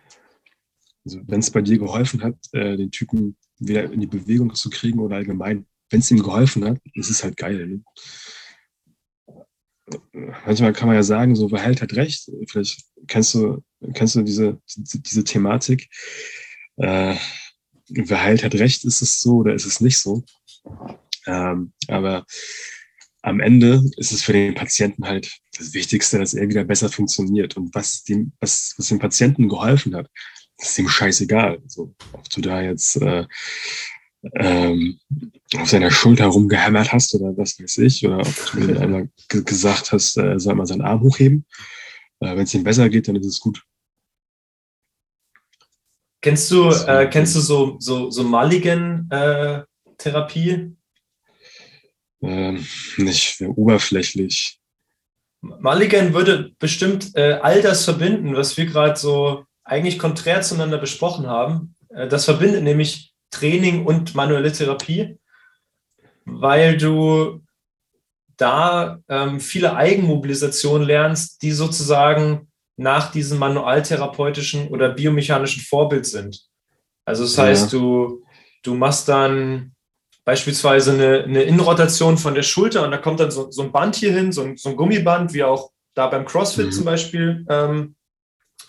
Also 1.07 1.21
wenn 1.25 1.39
es 1.39 1.51
bei 1.51 1.61
dir 1.61 1.77
geholfen 1.77 2.21
hat, 2.21 2.35
äh, 2.51 2.75
den 2.75 2.91
Typen 2.91 3.37
wieder 3.59 3.89
in 3.89 4.01
die 4.01 4.07
Bewegung 4.07 4.53
zu 4.55 4.69
kriegen 4.69 4.99
oder 4.99 5.15
allgemein, 5.15 5.65
wenn 5.89 6.01
es 6.01 6.11
ihm 6.11 6.21
geholfen 6.21 6.65
hat, 6.65 6.81
ist 6.95 7.09
es 7.09 7.23
halt 7.23 7.37
geil. 7.37 7.65
Ne? 7.65 7.83
manchmal 10.45 10.73
kann 10.73 10.89
man 10.89 10.97
ja 10.97 11.03
sagen, 11.03 11.33
so 11.37 11.49
wer 11.49 11.63
halt 11.63 11.81
hat 11.81 11.93
recht. 11.93 12.29
Vielleicht 12.49 12.83
kennst 13.07 13.33
du, 13.33 13.63
kennst 13.93 14.15
du 14.15 14.21
diese, 14.21 14.61
diese 14.65 15.23
Thematik. 15.23 15.87
Äh, 16.75 17.15
wer 17.87 18.21
halt 18.21 18.43
hat 18.43 18.55
recht, 18.55 18.83
ist 18.83 19.01
es 19.01 19.21
so 19.21 19.37
oder 19.37 19.53
ist 19.53 19.65
es 19.65 19.79
nicht 19.79 19.99
so. 19.99 20.25
Ähm, 21.25 21.71
aber 21.87 22.25
am 23.21 23.39
Ende 23.39 23.81
ist 23.95 24.11
es 24.11 24.23
für 24.23 24.33
den 24.33 24.55
Patienten 24.55 25.05
halt 25.05 25.39
das 25.57 25.73
Wichtigste, 25.73 26.19
dass 26.19 26.33
er 26.33 26.49
wieder 26.49 26.65
besser 26.65 26.89
funktioniert. 26.89 27.55
Und 27.55 27.73
was 27.73 28.03
dem, 28.03 28.33
was, 28.41 28.73
was 28.77 28.87
dem 28.87 28.99
Patienten 28.99 29.47
geholfen 29.47 29.95
hat, 29.95 30.09
ist 30.57 30.79
ihm 30.79 30.89
scheißegal. 30.89 31.59
Also, 31.63 31.93
ob 32.13 32.29
du 32.29 32.41
da 32.41 32.61
jetzt 32.61 33.01
äh, 33.01 33.25
ähm, 34.33 34.99
auf 35.55 35.69
seiner 35.69 35.91
Schulter 35.91 36.25
rumgehämmert 36.27 36.91
hast 36.91 37.13
oder 37.15 37.37
was 37.37 37.57
weiß 37.59 37.77
ich, 37.79 38.05
oder 38.05 38.19
ob 38.19 38.51
du 38.51 38.59
ihm 38.59 38.77
einmal 38.77 39.09
gesagt 39.27 39.91
hast, 39.91 40.17
er 40.17 40.39
soll 40.39 40.55
mal 40.55 40.65
seinen 40.65 40.81
Arm 40.81 41.01
hochheben. 41.01 41.45
Äh, 42.19 42.35
Wenn 42.35 42.43
es 42.43 42.53
ihm 42.53 42.63
besser 42.63 42.89
geht, 42.89 43.07
dann 43.07 43.15
ist 43.15 43.27
es 43.27 43.39
gut. 43.39 43.63
Kennst 46.21 46.51
du, 46.51 46.69
äh, 46.69 47.09
kennst 47.09 47.35
du 47.35 47.39
so, 47.39 47.77
so, 47.79 48.09
so 48.09 48.23
Mulligan-Therapie? 48.23 50.75
Ähm, 52.21 52.65
nicht 52.97 53.41
oberflächlich. 53.41 54.59
Mulligan 55.41 56.13
würde 56.13 56.53
bestimmt 56.57 57.15
äh, 57.15 57.39
all 57.41 57.61
das 57.61 57.85
verbinden, 57.85 58.35
was 58.35 58.57
wir 58.57 58.65
gerade 58.65 58.99
so 58.99 59.45
eigentlich 59.67 59.99
konträr 59.99 60.41
zueinander 60.41 60.77
besprochen 60.77 61.27
haben. 61.27 61.75
Äh, 61.89 62.07
das 62.07 62.25
verbindet 62.25 62.63
nämlich 62.63 63.13
Training 63.31 63.85
und 63.85 64.15
manuelle 64.15 64.51
Therapie, 64.51 65.19
weil 66.25 66.77
du 66.77 67.43
da 68.37 68.99
ähm, 69.09 69.39
viele 69.39 69.75
Eigenmobilisationen 69.75 70.87
lernst, 70.87 71.41
die 71.41 71.51
sozusagen 71.51 72.47
nach 72.77 73.11
diesem 73.11 73.39
manualtherapeutischen 73.39 74.67
oder 74.69 74.89
biomechanischen 74.89 75.63
Vorbild 75.63 76.05
sind. 76.05 76.45
Also 77.05 77.23
das 77.23 77.37
heißt, 77.37 77.73
ja. 77.73 77.79
du, 77.79 78.23
du 78.63 78.75
machst 78.75 79.09
dann 79.09 79.73
beispielsweise 80.23 80.91
eine, 80.93 81.23
eine 81.23 81.43
Innenrotation 81.43 82.17
von 82.17 82.35
der 82.35 82.43
Schulter 82.43 82.83
und 82.83 82.91
da 82.91 82.97
kommt 82.97 83.19
dann 83.19 83.31
so, 83.31 83.49
so 83.49 83.63
ein 83.63 83.71
Band 83.71 83.95
hier 83.95 84.13
hin, 84.13 84.31
so 84.31 84.43
ein, 84.43 84.57
so 84.57 84.69
ein 84.69 84.75
Gummiband, 84.75 85.33
wie 85.33 85.43
auch 85.43 85.71
da 85.95 86.07
beim 86.07 86.25
CrossFit 86.25 86.67
mhm. 86.67 86.71
zum 86.71 86.85
Beispiel 86.85 87.45
ähm, 87.49 87.95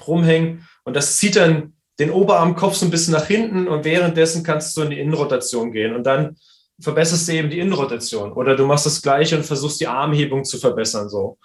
rumhängen. 0.07 0.67
Und 0.89 0.95
das 0.95 1.19
zieht 1.19 1.37
dann 1.37 1.75
den 1.99 2.11
Oberarmkopf 2.11 2.77
so 2.77 2.87
ein 2.87 2.91
bisschen 2.91 3.13
nach 3.13 3.27
hinten 3.27 3.69
und 3.69 3.85
währenddessen 3.85 4.43
kannst 4.43 4.75
du 4.75 4.81
in 4.81 4.91
die 4.91 4.99
Innenrotation 4.99 5.71
gehen 5.71 5.95
und 5.95 6.05
dann 6.05 6.39
verbesserst 6.81 7.29
du 7.29 7.33
eben 7.33 7.51
die 7.51 7.59
Innenrotation 7.59 8.33
oder 8.33 8.57
du 8.57 8.65
machst 8.65 8.87
das 8.87 9.03
Gleiche 9.03 9.37
und 9.37 9.45
versuchst 9.45 9.83
die 9.83 9.87
Armhebung 9.87 10.45
zu 10.45 10.57
verbessern 10.57 11.11
so. 11.11 11.37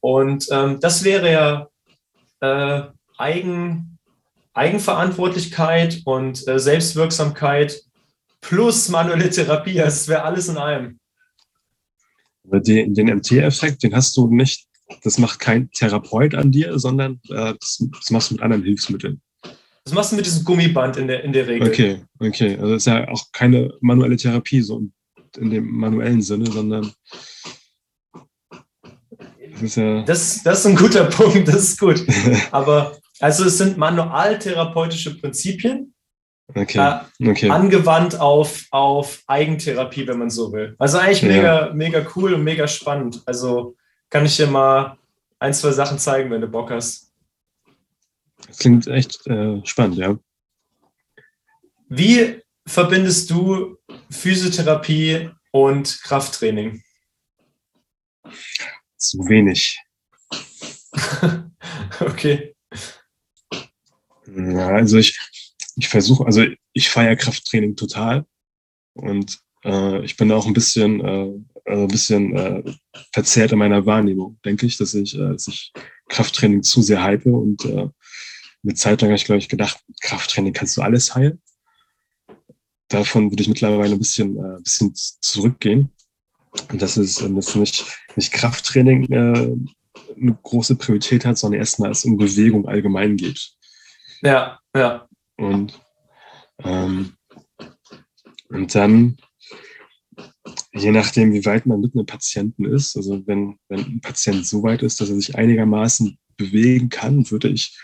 Und 0.00 0.48
ähm, 0.50 0.80
das 0.80 1.02
wäre 1.02 1.32
ja 1.32 1.68
äh, 2.40 2.82
Eigen, 3.16 3.98
Eigenverantwortlichkeit 4.52 6.02
und 6.04 6.46
äh, 6.46 6.58
Selbstwirksamkeit 6.58 7.80
plus 8.42 8.90
manuelle 8.90 9.30
Therapie. 9.30 9.80
Also 9.80 9.94
es 9.94 10.08
wäre 10.08 10.24
alles 10.24 10.48
in 10.48 10.58
einem. 10.58 11.00
Den, 12.44 12.92
den 12.92 13.16
MT-Effekt, 13.16 13.82
den 13.82 13.94
hast 13.94 14.14
du 14.18 14.28
nicht, 14.28 14.67
das 15.02 15.18
macht 15.18 15.38
kein 15.38 15.70
Therapeut 15.70 16.34
an 16.34 16.50
dir, 16.50 16.78
sondern 16.78 17.20
äh, 17.30 17.54
das, 17.58 17.84
das 17.92 18.10
machst 18.10 18.30
du 18.30 18.34
mit 18.34 18.42
anderen 18.42 18.64
Hilfsmitteln. 18.64 19.20
Das 19.84 19.94
machst 19.94 20.12
du 20.12 20.16
mit 20.16 20.26
diesem 20.26 20.44
Gummiband 20.44 20.96
in 20.96 21.06
der, 21.06 21.24
in 21.24 21.32
der 21.32 21.46
Regel. 21.46 21.68
Okay, 21.68 22.02
okay. 22.18 22.56
Also 22.56 22.74
das 22.74 22.82
ist 22.82 22.86
ja 22.86 23.08
auch 23.08 23.24
keine 23.32 23.72
manuelle 23.80 24.16
Therapie 24.16 24.60
so 24.60 24.82
in 25.38 25.50
dem 25.50 25.70
manuellen 25.70 26.20
Sinne, 26.20 26.50
sondern 26.50 26.92
das 29.52 29.62
ist 29.62 29.76
ja. 29.76 30.02
Das, 30.02 30.42
das 30.42 30.60
ist 30.60 30.66
ein 30.66 30.76
guter 30.76 31.04
Punkt, 31.10 31.48
das 31.48 31.56
ist 31.56 31.80
gut. 31.80 32.04
Aber 32.50 32.98
also 33.20 33.44
es 33.44 33.58
sind 33.58 33.76
manualtherapeutische 33.78 35.18
Prinzipien, 35.18 35.94
okay. 36.54 37.00
Äh, 37.18 37.30
okay. 37.30 37.50
angewandt 37.50 38.20
auf, 38.20 38.66
auf 38.70 39.22
Eigentherapie, 39.26 40.06
wenn 40.06 40.18
man 40.18 40.30
so 40.30 40.52
will. 40.52 40.76
Also 40.78 40.98
eigentlich 40.98 41.22
ja. 41.22 41.28
mega, 41.28 41.72
mega 41.74 42.06
cool 42.14 42.34
und 42.34 42.44
mega 42.44 42.68
spannend. 42.68 43.22
Also 43.26 43.76
kann 44.10 44.24
ich 44.24 44.36
dir 44.36 44.46
mal 44.46 44.98
ein, 45.38 45.54
zwei 45.54 45.70
Sachen 45.70 45.98
zeigen, 45.98 46.30
wenn 46.30 46.40
du 46.40 46.48
Bock 46.48 46.70
hast. 46.70 47.12
Das 48.46 48.58
klingt 48.58 48.86
echt 48.86 49.26
äh, 49.26 49.64
spannend, 49.64 49.96
ja. 49.96 50.18
Wie 51.88 52.42
verbindest 52.66 53.30
du 53.30 53.78
Physiotherapie 54.10 55.30
und 55.52 56.00
Krafttraining? 56.02 56.82
Zu 58.96 59.18
wenig. 59.28 59.80
okay. 62.00 62.54
Ja, 64.26 64.68
also 64.68 64.98
ich, 64.98 65.18
ich 65.76 65.88
versuche, 65.88 66.26
also 66.26 66.44
ich 66.72 66.90
feiere 66.90 67.16
Krafttraining 67.16 67.76
total 67.76 68.26
und 68.94 69.40
äh, 69.64 70.04
ich 70.04 70.16
bin 70.16 70.30
auch 70.32 70.46
ein 70.46 70.52
bisschen, 70.52 71.00
äh, 71.00 71.32
ein 71.70 71.88
bisschen 71.88 72.36
äh, 72.36 72.62
verzerrt 73.12 73.52
in 73.52 73.58
meiner 73.58 73.84
Wahrnehmung, 73.86 74.38
denke 74.44 74.66
ich, 74.66 74.76
dass 74.76 74.94
ich, 74.94 75.14
äh, 75.14 75.32
dass 75.32 75.48
ich 75.48 75.72
Krafttraining 76.08 76.62
zu 76.62 76.82
sehr 76.82 77.02
hype 77.02 77.26
und 77.26 77.64
äh, 77.64 77.88
eine 78.64 78.74
Zeit 78.74 79.00
lang 79.00 79.10
habe 79.10 79.16
ich, 79.16 79.24
glaube 79.24 79.38
ich, 79.38 79.48
gedacht, 79.48 79.80
Krafttraining 80.00 80.52
kannst 80.52 80.76
du 80.76 80.82
alles 80.82 81.14
heilen. 81.14 81.40
Davon 82.88 83.30
würde 83.30 83.42
ich 83.42 83.48
mittlerweile 83.48 83.92
ein 83.92 83.98
bisschen, 83.98 84.36
äh, 84.36 84.56
ein 84.56 84.62
bisschen 84.62 84.92
zurückgehen. 84.94 85.92
Und 86.70 86.82
das 86.82 86.96
ist, 86.96 87.20
äh, 87.20 87.32
dass 87.32 87.54
nicht, 87.54 87.84
nicht 88.16 88.32
Krafttraining 88.32 89.12
äh, 89.12 89.56
eine 90.20 90.38
große 90.42 90.76
Priorität 90.76 91.24
hat, 91.24 91.38
sondern 91.38 91.60
erstmal 91.60 91.90
es 91.90 92.04
um 92.04 92.16
Bewegung 92.16 92.66
allgemein 92.66 93.16
geht. 93.16 93.52
Ja, 94.22 94.58
ja. 94.74 95.08
Und, 95.36 95.78
ähm, 96.64 97.14
und 98.48 98.74
dann, 98.74 99.18
je 100.72 100.90
nachdem, 100.90 101.32
wie 101.32 101.44
weit 101.44 101.66
man 101.66 101.80
mit 101.80 101.94
einem 101.94 102.06
Patienten 102.06 102.64
ist, 102.64 102.96
also 102.96 103.26
wenn, 103.26 103.58
wenn 103.68 103.80
ein 103.80 104.00
Patient 104.00 104.46
so 104.46 104.62
weit 104.62 104.82
ist, 104.82 105.00
dass 105.00 105.10
er 105.10 105.16
sich 105.16 105.36
einigermaßen 105.36 106.18
bewegen 106.36 106.88
kann, 106.88 107.30
würde 107.30 107.48
ich 107.48 107.76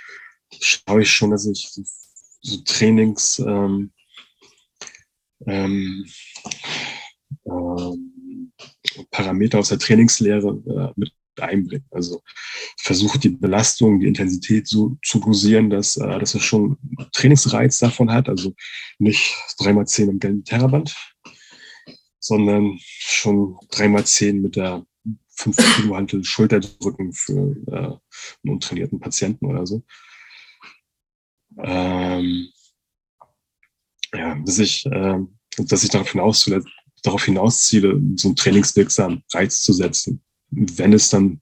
schaue 0.60 1.02
ich 1.02 1.10
schon, 1.10 1.30
dass 1.30 1.46
ich 1.46 1.68
so, 1.70 1.82
so 2.40 2.56
Trainings 2.64 3.38
ähm, 3.38 3.92
ähm, 5.46 6.06
ähm, 7.46 8.52
Parameter 9.10 9.58
aus 9.58 9.68
der 9.68 9.78
Trainingslehre 9.78 10.48
äh, 10.66 10.92
mit 10.96 11.12
einbringe. 11.40 11.84
Also 11.90 12.22
versuche 12.78 13.18
die 13.18 13.30
Belastung, 13.30 14.00
die 14.00 14.06
Intensität 14.06 14.68
so 14.68 14.96
zu 15.04 15.18
dosieren, 15.18 15.70
dass, 15.70 15.96
äh, 15.96 16.18
dass 16.18 16.34
es 16.34 16.42
schon 16.42 16.78
Trainingsreiz 17.12 17.78
davon 17.78 18.12
hat. 18.12 18.28
Also 18.28 18.54
nicht 18.98 19.34
3x10 19.58 20.10
im 20.10 20.18
gelben 20.20 20.44
Terraband, 20.44 20.94
sondern 22.24 22.78
schon 22.80 23.56
3x10 23.70 24.40
mit 24.40 24.56
der 24.56 24.84
5 25.36 25.76
Kilo 25.76 25.96
Hantel 25.96 26.24
Schulterdrücken 26.24 27.12
für 27.12 27.56
äh, 27.66 27.76
einen 27.76 28.54
untrainierten 28.54 29.00
Patienten 29.00 29.46
oder 29.46 29.66
so 29.66 29.82
ähm, 31.58 32.48
ja, 34.12 34.34
dass 34.44 34.58
ich, 34.58 34.86
äh, 34.86 35.18
dass 35.58 35.84
ich 35.84 35.90
darauf, 35.90 36.10
hinaus, 36.10 36.50
darauf 37.02 37.24
hinausziele, 37.24 38.00
so 38.16 38.28
einen 38.28 38.36
trainingswirksamen 38.36 39.22
Reiz 39.32 39.62
zu 39.62 39.72
setzen, 39.72 40.22
wenn 40.50 40.92
es 40.92 41.10
dann 41.10 41.40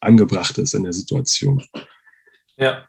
angebracht 0.00 0.58
ist 0.58 0.74
in 0.74 0.84
der 0.84 0.92
Situation. 0.92 1.64
Ja. 2.56 2.88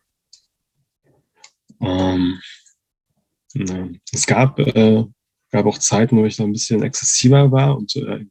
Ähm. 1.81 2.41
Es 4.11 4.25
gab, 4.25 4.59
äh, 4.59 5.05
gab 5.55 5.65
auch 5.65 5.77
Zeiten, 5.77 6.17
wo 6.17 6.25
ich 6.25 6.37
da 6.37 6.43
ein 6.43 6.51
bisschen 6.51 6.83
exzessiver 6.83 7.51
war 7.51 7.77
und 7.77 7.95
äh, 7.95 8.25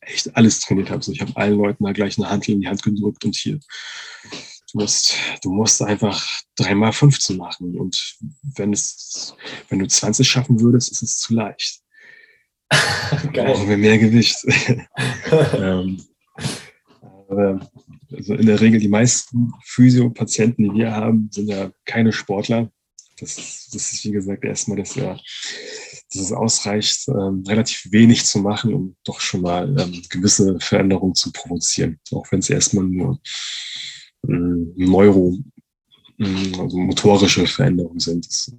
echt 0.00 0.36
alles 0.36 0.60
trainiert 0.60 0.90
habe. 0.90 1.02
So, 1.02 1.12
ich 1.12 1.20
habe 1.20 1.36
allen 1.36 1.58
Leuten 1.58 1.84
da 1.84 1.92
gleich 1.92 2.18
eine 2.18 2.30
Handel 2.30 2.54
in 2.54 2.60
die 2.60 2.68
Hand 2.68 2.82
gedrückt 2.82 3.24
und 3.24 3.34
hier 3.34 3.58
Du 4.74 4.80
musst, 4.80 5.14
du 5.42 5.52
musst 5.52 5.82
einfach 5.82 6.28
dreimal 6.56 6.92
15 6.92 7.36
machen. 7.36 7.78
Und 7.78 8.16
wenn 8.56 8.72
es, 8.72 9.36
wenn 9.68 9.78
du 9.78 9.86
20 9.86 10.28
schaffen 10.28 10.60
würdest, 10.60 10.90
ist 10.90 11.02
es 11.02 11.18
zu 11.18 11.32
leicht. 11.32 11.80
Geil. 13.32 13.52
Brauchen 13.52 13.68
wir 13.68 13.76
mehr 13.76 13.98
Gewicht. 13.98 14.36
ähm, 15.54 16.02
also 17.28 18.34
in 18.34 18.46
der 18.46 18.60
Regel 18.60 18.80
die 18.80 18.88
meisten 18.88 19.52
Physiopatienten, 19.64 20.64
die 20.64 20.80
wir 20.80 20.90
haben, 20.90 21.30
sind 21.30 21.46
ja 21.48 21.70
keine 21.84 22.12
Sportler. 22.12 22.68
Das, 23.20 23.36
das 23.72 23.92
ist, 23.92 24.04
wie 24.04 24.10
gesagt, 24.10 24.44
erstmal, 24.44 24.78
dass, 24.78 24.96
ja, 24.96 25.16
dass 26.14 26.22
es 26.22 26.32
ausreicht, 26.32 27.08
ähm, 27.08 27.44
relativ 27.46 27.90
wenig 27.90 28.24
zu 28.24 28.38
machen, 28.38 28.74
um 28.74 28.96
doch 29.04 29.20
schon 29.20 29.42
mal 29.42 29.68
ähm, 29.78 30.02
gewisse 30.08 30.58
Veränderungen 30.60 31.14
zu 31.14 31.32
provozieren. 31.32 31.98
Auch 32.12 32.26
wenn 32.30 32.40
es 32.40 32.50
erstmal 32.50 32.84
nur 32.84 33.20
Neuro, 34.26 35.36
also 36.18 36.78
motorische 36.78 37.46
Veränderungen 37.46 38.00
sind, 38.00 38.26
dass, 38.26 38.52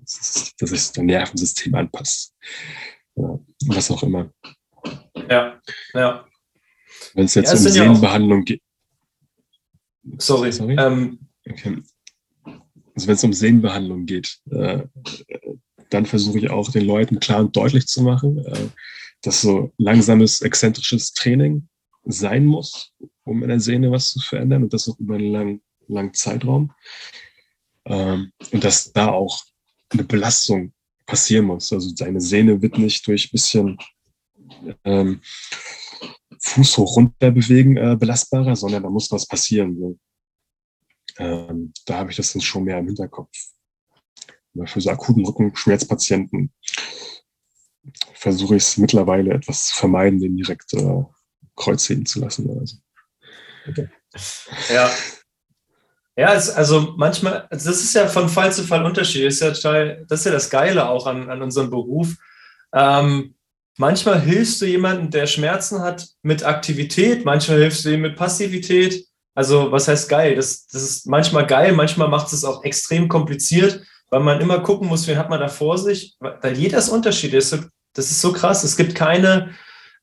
dass 0.59 0.69
sich 0.69 0.91
das 0.91 0.97
Nervensystem 0.97 1.73
anpasst. 1.73 2.35
Ja, 3.15 3.39
was 3.67 3.89
auch 3.89 4.03
immer. 4.03 4.31
Ja, 5.29 5.59
ja. 5.93 6.27
Wenn 7.13 7.25
es 7.25 7.35
jetzt 7.35 7.47
ja, 7.47 7.57
um 7.57 7.59
Sehnenbehandlung 7.59 8.45
geht. 8.45 8.61
Sorry. 10.17 10.51
Sorry? 10.51 10.75
Ähm, 10.77 11.19
okay. 11.49 11.81
Also 12.95 13.07
wenn 13.07 13.15
es 13.15 13.23
um 13.23 13.33
Sehnenbehandlung 13.33 14.05
geht, 14.05 14.37
äh, 14.51 14.83
dann 15.95 16.05
versuche 16.05 16.39
ich 16.39 16.49
auch 16.49 16.69
den 16.69 16.85
Leuten 16.85 17.19
klar 17.21 17.39
und 17.39 17.55
deutlich 17.55 17.87
zu 17.87 18.03
machen, 18.03 18.45
äh, 18.45 18.67
dass 19.21 19.41
so 19.41 19.71
langsames, 19.77 20.41
exzentrisches 20.41 21.13
Training 21.13 21.69
sein 22.03 22.45
muss, 22.45 22.91
um 23.23 23.41
in 23.41 23.49
der 23.49 23.61
Sehne 23.61 23.91
was 23.91 24.11
zu 24.11 24.19
verändern 24.19 24.63
und 24.63 24.73
das 24.73 24.89
auch 24.89 24.99
über 24.99 25.15
einen 25.15 25.31
langen, 25.31 25.61
langen 25.87 26.13
Zeitraum. 26.13 26.73
Ähm, 27.85 28.33
und 28.51 28.63
dass 28.63 28.91
da 28.91 29.07
auch 29.07 29.41
eine 29.89 30.03
Belastung 30.03 30.73
passieren 31.05 31.45
muss. 31.45 31.71
Also 31.71 31.93
deine 31.95 32.19
Sehne 32.19 32.61
wird 32.61 32.77
nicht 32.77 33.07
durch 33.07 33.27
ein 33.27 33.31
bisschen 33.31 33.77
ähm, 34.83 35.21
Fuß 36.41 36.77
hoch 36.77 36.97
runter 36.97 37.31
bewegen 37.31 37.77
äh, 37.77 37.95
belastbarer, 37.97 38.55
sondern 38.55 38.83
da 38.83 38.89
muss 38.89 39.11
was 39.11 39.25
passieren. 39.25 39.77
So. 39.77 39.97
Ähm, 41.19 41.71
da 41.85 41.99
habe 41.99 42.11
ich 42.11 42.17
das 42.17 42.33
dann 42.33 42.41
schon 42.41 42.65
mehr 42.65 42.79
im 42.79 42.87
Hinterkopf. 42.87 43.54
Für 44.65 44.81
so 44.81 44.89
akuten 44.89 45.25
Rückenschmerzpatienten 45.25 46.53
versuche 48.13 48.55
ich 48.55 48.63
es 48.63 48.77
mittlerweile 48.77 49.33
etwas 49.33 49.67
zu 49.67 49.75
vermeiden, 49.75 50.19
den 50.19 50.37
direkt 50.37 50.73
äh, 50.73 51.03
Kreuz 51.55 51.87
heben 51.89 52.05
zu 52.05 52.19
lassen. 52.19 52.49
Also. 52.59 52.77
Okay. 53.67 53.89
Ja. 54.73 54.89
Ja, 56.17 56.33
es, 56.33 56.49
also 56.49 56.93
manchmal, 56.97 57.45
also 57.49 57.69
das 57.69 57.81
ist 57.81 57.93
ja 57.93 58.07
von 58.07 58.29
Fall 58.29 58.53
zu 58.53 58.63
Fall 58.63 58.85
unterschiedlich. 58.85 59.37
Das 59.37 59.57
ist 59.57 59.63
ja, 59.63 59.95
das, 60.07 60.19
ist 60.19 60.25
ja 60.25 60.31
das 60.31 60.49
Geile 60.49 60.87
auch 60.87 61.07
an, 61.07 61.29
an 61.29 61.41
unserem 61.41 61.69
Beruf. 61.69 62.15
Ähm, 62.73 63.35
manchmal 63.77 64.21
hilfst 64.21 64.61
du 64.61 64.65
jemandem, 64.65 65.09
der 65.09 65.27
Schmerzen 65.27 65.81
hat, 65.81 66.07
mit 66.21 66.43
Aktivität, 66.43 67.25
manchmal 67.25 67.59
hilfst 67.59 67.83
du 67.83 67.93
ihm 67.93 68.01
mit 68.01 68.15
Passivität. 68.15 69.05
Also, 69.33 69.69
was 69.73 69.89
heißt 69.89 70.07
geil? 70.07 70.35
Das, 70.35 70.65
das 70.67 70.81
ist 70.81 71.07
manchmal 71.07 71.45
geil, 71.45 71.73
manchmal 71.73 72.07
macht 72.07 72.31
es 72.31 72.45
auch 72.45 72.63
extrem 72.63 73.09
kompliziert, 73.09 73.85
weil 74.15 74.23
man 74.23 74.39
immer 74.39 74.59
gucken 74.59 74.87
muss, 74.87 75.07
wen 75.07 75.17
hat 75.17 75.29
man 75.29 75.41
da 75.41 75.49
vor 75.49 75.77
sich, 75.77 76.15
weil 76.21 76.57
jeder 76.57 76.77
ist 76.77 76.87
unterschiedlich. 76.87 77.49
Das 77.49 78.11
ist 78.11 78.21
so 78.21 78.31
krass. 78.31 78.63
Es 78.63 78.77
gibt 78.77 78.95
keine, 78.95 79.53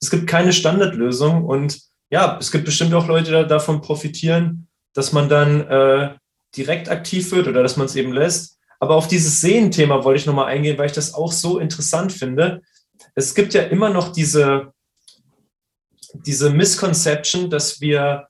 es 0.02 0.10
gibt 0.10 0.26
keine 0.26 0.52
Standardlösung 0.52 1.46
und 1.46 1.80
ja, 2.10 2.36
es 2.38 2.52
gibt 2.52 2.66
bestimmt 2.66 2.92
auch 2.92 3.06
Leute, 3.06 3.30
die 3.30 3.48
davon 3.48 3.80
profitieren, 3.80 4.68
dass 4.92 5.14
man 5.14 5.30
dann 5.30 5.62
äh, 5.62 6.14
direkt 6.54 6.90
aktiv 6.90 7.32
wird 7.32 7.48
oder 7.48 7.62
dass 7.62 7.78
man 7.78 7.86
es 7.86 7.96
eben 7.96 8.12
lässt. 8.12 8.58
Aber 8.80 8.96
auf 8.96 9.08
dieses 9.08 9.40
Sehen-Thema 9.40 10.04
wollte 10.04 10.20
ich 10.20 10.26
nochmal 10.26 10.48
eingehen, 10.48 10.76
weil 10.76 10.86
ich 10.86 10.92
das 10.92 11.14
auch 11.14 11.32
so 11.32 11.58
interessant 11.58 12.12
finde. 12.12 12.60
Es 13.14 13.34
gibt 13.34 13.54
ja 13.54 13.62
immer 13.62 13.88
noch 13.88 14.12
diese, 14.12 14.74
diese 16.12 16.50
Misconception, 16.50 17.48
dass 17.48 17.80
wir 17.80 18.28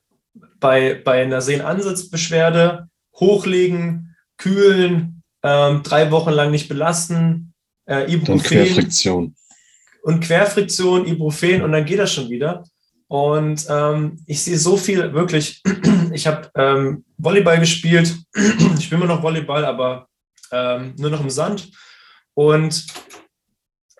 bei, 0.61 0.93
bei 1.03 1.23
einer 1.23 1.41
Sehnenansatzbeschwerde 1.41 2.87
hochlegen, 3.19 4.15
kühlen, 4.37 5.22
ähm, 5.43 5.83
drei 5.83 6.09
Wochen 6.11 6.31
lang 6.31 6.51
nicht 6.51 6.69
belasten, 6.69 7.53
äh, 7.85 8.11
Ibuprofen. 8.11 8.33
Und 8.33 8.43
Querfriktion. 8.43 9.35
Und 10.03 10.19
Querfriktion, 10.21 11.05
Ibuprofen 11.05 11.61
und 11.61 11.71
dann 11.71 11.85
geht 11.85 11.99
das 11.99 12.13
schon 12.13 12.29
wieder. 12.29 12.63
Und 13.07 13.65
ähm, 13.69 14.23
ich 14.25 14.41
sehe 14.41 14.57
so 14.57 14.75
viel, 14.77 15.13
wirklich, 15.13 15.61
ich 16.13 16.25
habe 16.25 16.49
ähm, 16.55 17.05
Volleyball 17.17 17.59
gespielt, 17.59 18.15
ich 18.33 18.85
spiele 18.85 19.03
immer 19.03 19.13
noch 19.13 19.21
Volleyball, 19.21 19.65
aber 19.65 20.07
ähm, 20.51 20.95
nur 20.97 21.11
noch 21.11 21.21
im 21.21 21.29
Sand. 21.29 21.69
Und 22.33 22.87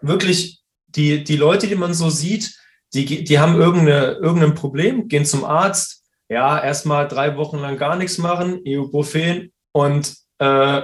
wirklich, 0.02 0.62
die, 0.88 1.24
die 1.24 1.38
Leute, 1.38 1.68
die 1.68 1.76
man 1.76 1.94
so 1.94 2.10
sieht, 2.10 2.56
die, 2.94 3.24
die 3.24 3.40
haben 3.40 3.56
irgendeine, 3.56 4.14
irgendein 4.14 4.56
Problem, 4.56 5.08
gehen 5.08 5.26
zum 5.26 5.44
Arzt, 5.46 6.04
ja, 6.30 6.64
erstmal 6.64 7.08
drei 7.08 7.36
Wochen 7.38 7.58
lang 7.58 7.78
gar 7.78 7.96
nichts 7.96 8.18
machen, 8.18 8.66
Ibuprofen 8.66 9.52
und 9.72 10.16
äh, 10.40 10.82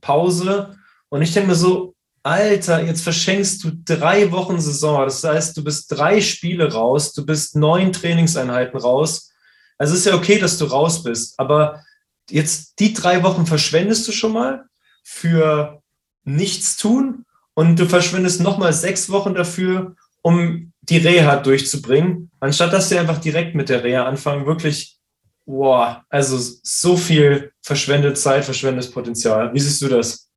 Pause. 0.00 0.76
Und 1.08 1.22
ich 1.22 1.32
denke 1.32 1.50
mir 1.50 1.54
so, 1.54 1.94
Alter, 2.22 2.84
jetzt 2.84 3.02
verschenkst 3.02 3.64
du 3.64 3.70
drei 3.84 4.30
Wochen 4.30 4.60
Saison. 4.60 5.04
Das 5.04 5.24
heißt, 5.24 5.56
du 5.56 5.64
bist 5.64 5.90
drei 5.90 6.20
Spiele 6.20 6.72
raus, 6.72 7.12
du 7.12 7.24
bist 7.24 7.56
neun 7.56 7.92
Trainingseinheiten 7.92 8.78
raus. 8.78 9.32
Also 9.78 9.94
es 9.94 10.00
ist 10.00 10.06
ja 10.06 10.14
okay, 10.14 10.38
dass 10.38 10.58
du 10.58 10.66
raus 10.66 11.02
bist, 11.02 11.38
aber 11.38 11.82
jetzt 12.28 12.78
die 12.78 12.92
drei 12.92 13.22
Wochen 13.22 13.46
verschwendest 13.46 14.06
du 14.06 14.12
schon 14.12 14.32
mal 14.32 14.66
für 15.02 15.80
nichts 16.24 16.76
tun 16.76 17.24
und 17.54 17.78
du 17.78 17.86
verschwendest 17.86 18.42
nochmal 18.42 18.74
sechs 18.74 19.10
Wochen 19.10 19.34
dafür, 19.34 19.96
um 20.22 20.72
die 20.82 20.98
Reha 20.98 21.36
durchzubringen, 21.36 22.30
anstatt 22.40 22.72
dass 22.74 22.90
wir 22.90 23.00
einfach 23.00 23.18
direkt 23.18 23.54
mit 23.54 23.70
der 23.70 23.82
Reha 23.82 24.04
anfangen, 24.04 24.44
wirklich, 24.44 24.99
boah, 25.46 26.04
also 26.08 26.38
so 26.62 26.96
viel 26.96 27.52
verschwendet 27.62 28.18
Zeit, 28.18 28.44
verschwendetes 28.44 28.90
Potenzial. 28.90 29.52
Wie 29.52 29.60
siehst 29.60 29.82
du 29.82 29.88
das? 29.88 30.30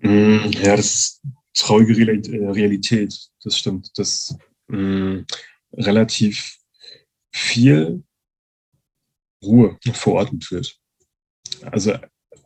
Mm, 0.00 0.50
ja, 0.50 0.76
das 0.76 0.86
ist 0.86 1.22
traurige 1.54 2.12
äh, 2.12 2.48
Realität, 2.50 3.14
das 3.42 3.58
stimmt. 3.58 3.90
Dass 3.96 4.36
mh, 4.68 4.78
mm, 4.78 5.26
relativ 5.74 6.58
viel 7.32 8.02
Ruhe 9.42 9.78
verordnet 9.92 10.50
wird. 10.50 10.78
Also 11.62 11.94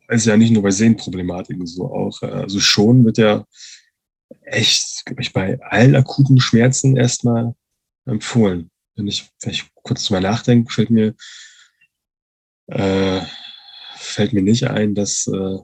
ist 0.09 0.27
ja 0.27 0.37
nicht 0.37 0.53
nur 0.53 0.63
bei 0.63 0.71
Sehnenproblematiken 0.71 1.67
so 1.67 1.93
auch. 1.93 2.23
Äh, 2.23 2.27
also 2.27 2.61
schon 2.61 3.05
wird 3.05 3.19
ja 3.19 3.45
echt, 4.43 5.05
ich, 5.19 5.33
bei 5.33 5.61
allen 5.63 5.97
akuten 5.97 6.41
Schmerzen 6.41 6.97
erstmal 6.97 7.55
empfohlen. 8.07 8.71
Wenn 8.99 9.07
ich, 9.07 9.31
wenn 9.41 9.53
ich 9.53 9.65
kurz 9.75 10.05
drüber 10.05 10.21
nachdenke, 10.21 10.73
fällt 10.73 10.91
mir, 10.91 11.15
äh, 12.67 13.21
fällt 13.97 14.33
mir 14.33 14.43
nicht 14.43 14.69
ein, 14.69 14.95
dass, 14.95 15.29
äh, 15.29 15.59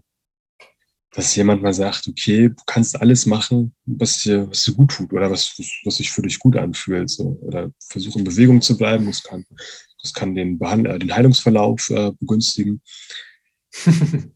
dass 1.10 1.34
jemand 1.34 1.60
mal 1.62 1.74
sagt, 1.74 2.06
okay, 2.08 2.48
du 2.48 2.62
kannst 2.66 3.00
alles 3.00 3.26
machen, 3.26 3.74
was 3.86 4.22
dir, 4.22 4.48
was 4.48 4.64
dir 4.64 4.74
gut 4.74 4.92
tut 4.92 5.12
oder 5.12 5.30
was, 5.30 5.54
was 5.84 5.96
sich 5.96 6.10
für 6.12 6.22
dich 6.22 6.38
gut 6.38 6.56
anfühlt. 6.56 7.10
So. 7.10 7.38
Oder 7.42 7.70
versuch 7.88 8.16
in 8.16 8.24
Bewegung 8.24 8.62
zu 8.62 8.76
bleiben. 8.76 9.06
Das 9.06 9.22
kann, 9.22 9.44
das 10.00 10.12
kann 10.12 10.34
den, 10.34 10.58
Behand 10.58 10.86
äh, 10.86 10.98
den 10.98 11.14
Heilungsverlauf 11.14 11.90
äh, 11.90 12.12
begünstigen. 12.18 12.80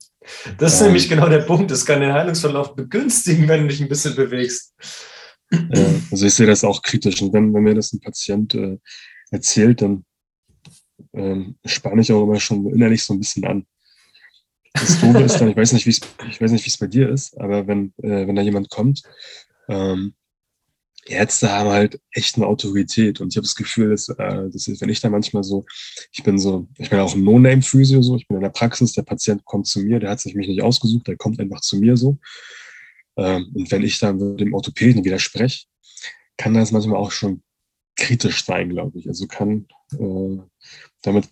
Das 0.58 0.74
ist 0.74 0.80
ähm, 0.80 0.88
nämlich 0.88 1.08
genau 1.08 1.26
der 1.28 1.38
Punkt. 1.38 1.70
Es 1.70 1.86
kann 1.86 2.02
den 2.02 2.12
Heilungsverlauf 2.12 2.74
begünstigen, 2.74 3.48
wenn 3.48 3.62
du 3.62 3.68
dich 3.68 3.80
ein 3.80 3.88
bisschen 3.88 4.14
bewegst. 4.14 4.74
Äh, 5.50 6.00
also 6.10 6.26
ich 6.26 6.34
sehe 6.34 6.46
das 6.46 6.64
auch 6.64 6.82
kritisch. 6.82 7.20
Und 7.22 7.32
wenn, 7.32 7.52
wenn 7.54 7.62
mir 7.62 7.74
das 7.74 7.92
ein 7.92 8.00
Patient 8.00 8.54
äh, 8.54 8.78
erzählt, 9.30 9.82
dann 9.82 10.04
ähm, 11.14 11.56
spanne 11.64 12.02
ich 12.02 12.12
auch 12.12 12.24
immer 12.24 12.40
schon 12.40 12.66
innerlich 12.72 13.02
so 13.02 13.14
ein 13.14 13.20
bisschen 13.20 13.44
an. 13.44 13.66
Das 14.74 15.00
Doofe 15.00 15.22
ist 15.22 15.38
dann, 15.38 15.48
ich 15.48 15.56
weiß 15.56 15.72
nicht, 15.72 15.86
wie 15.86 15.90
es, 15.90 16.00
ich 16.30 16.40
weiß 16.40 16.52
nicht, 16.52 16.64
wie 16.64 16.70
es 16.70 16.76
bei 16.76 16.86
dir 16.86 17.08
ist, 17.08 17.38
aber 17.38 17.66
wenn, 17.66 17.92
äh, 18.02 18.26
wenn 18.26 18.36
da 18.36 18.42
jemand 18.42 18.70
kommt, 18.70 19.02
ähm, 19.68 20.14
Ärzte 21.06 21.50
haben 21.50 21.70
halt 21.70 22.00
echt 22.12 22.36
eine 22.36 22.46
Autorität 22.46 23.20
und 23.20 23.32
ich 23.32 23.36
habe 23.36 23.46
das 23.46 23.54
Gefühl, 23.54 23.90
dass, 23.90 24.08
äh, 24.08 24.50
dass 24.50 24.68
wenn 24.80 24.88
ich 24.88 25.00
da 25.00 25.08
manchmal 25.08 25.42
so, 25.42 25.64
ich 26.12 26.22
bin 26.22 26.38
so, 26.38 26.68
ich 26.76 26.90
bin 26.90 26.98
auch 26.98 27.14
ein 27.14 27.24
No-Name-Physio 27.24 28.02
so, 28.02 28.16
ich 28.16 28.28
bin 28.28 28.36
in 28.36 28.42
der 28.42 28.50
Praxis, 28.50 28.92
der 28.92 29.02
Patient 29.02 29.44
kommt 29.44 29.66
zu 29.66 29.80
mir, 29.80 30.00
der 30.00 30.10
hat 30.10 30.20
sich 30.20 30.34
mich 30.34 30.48
nicht 30.48 30.62
ausgesucht, 30.62 31.06
der 31.06 31.16
kommt 31.16 31.40
einfach 31.40 31.60
zu 31.60 31.78
mir 31.78 31.96
so. 31.96 32.18
Ähm, 33.18 33.50
und 33.52 33.70
wenn 33.70 33.82
ich 33.82 33.98
dann 33.98 34.36
dem 34.36 34.54
Orthopäden 34.54 35.04
widerspreche, 35.04 35.66
kann 36.36 36.54
das 36.54 36.70
manchmal 36.70 36.98
auch 36.98 37.10
schon 37.10 37.42
kritisch 37.96 38.44
sein, 38.44 38.70
glaube 38.70 38.98
ich. 38.98 39.08
Also 39.08 39.26
kann, 39.26 39.66
äh, 39.92 40.38
damit 41.02 41.28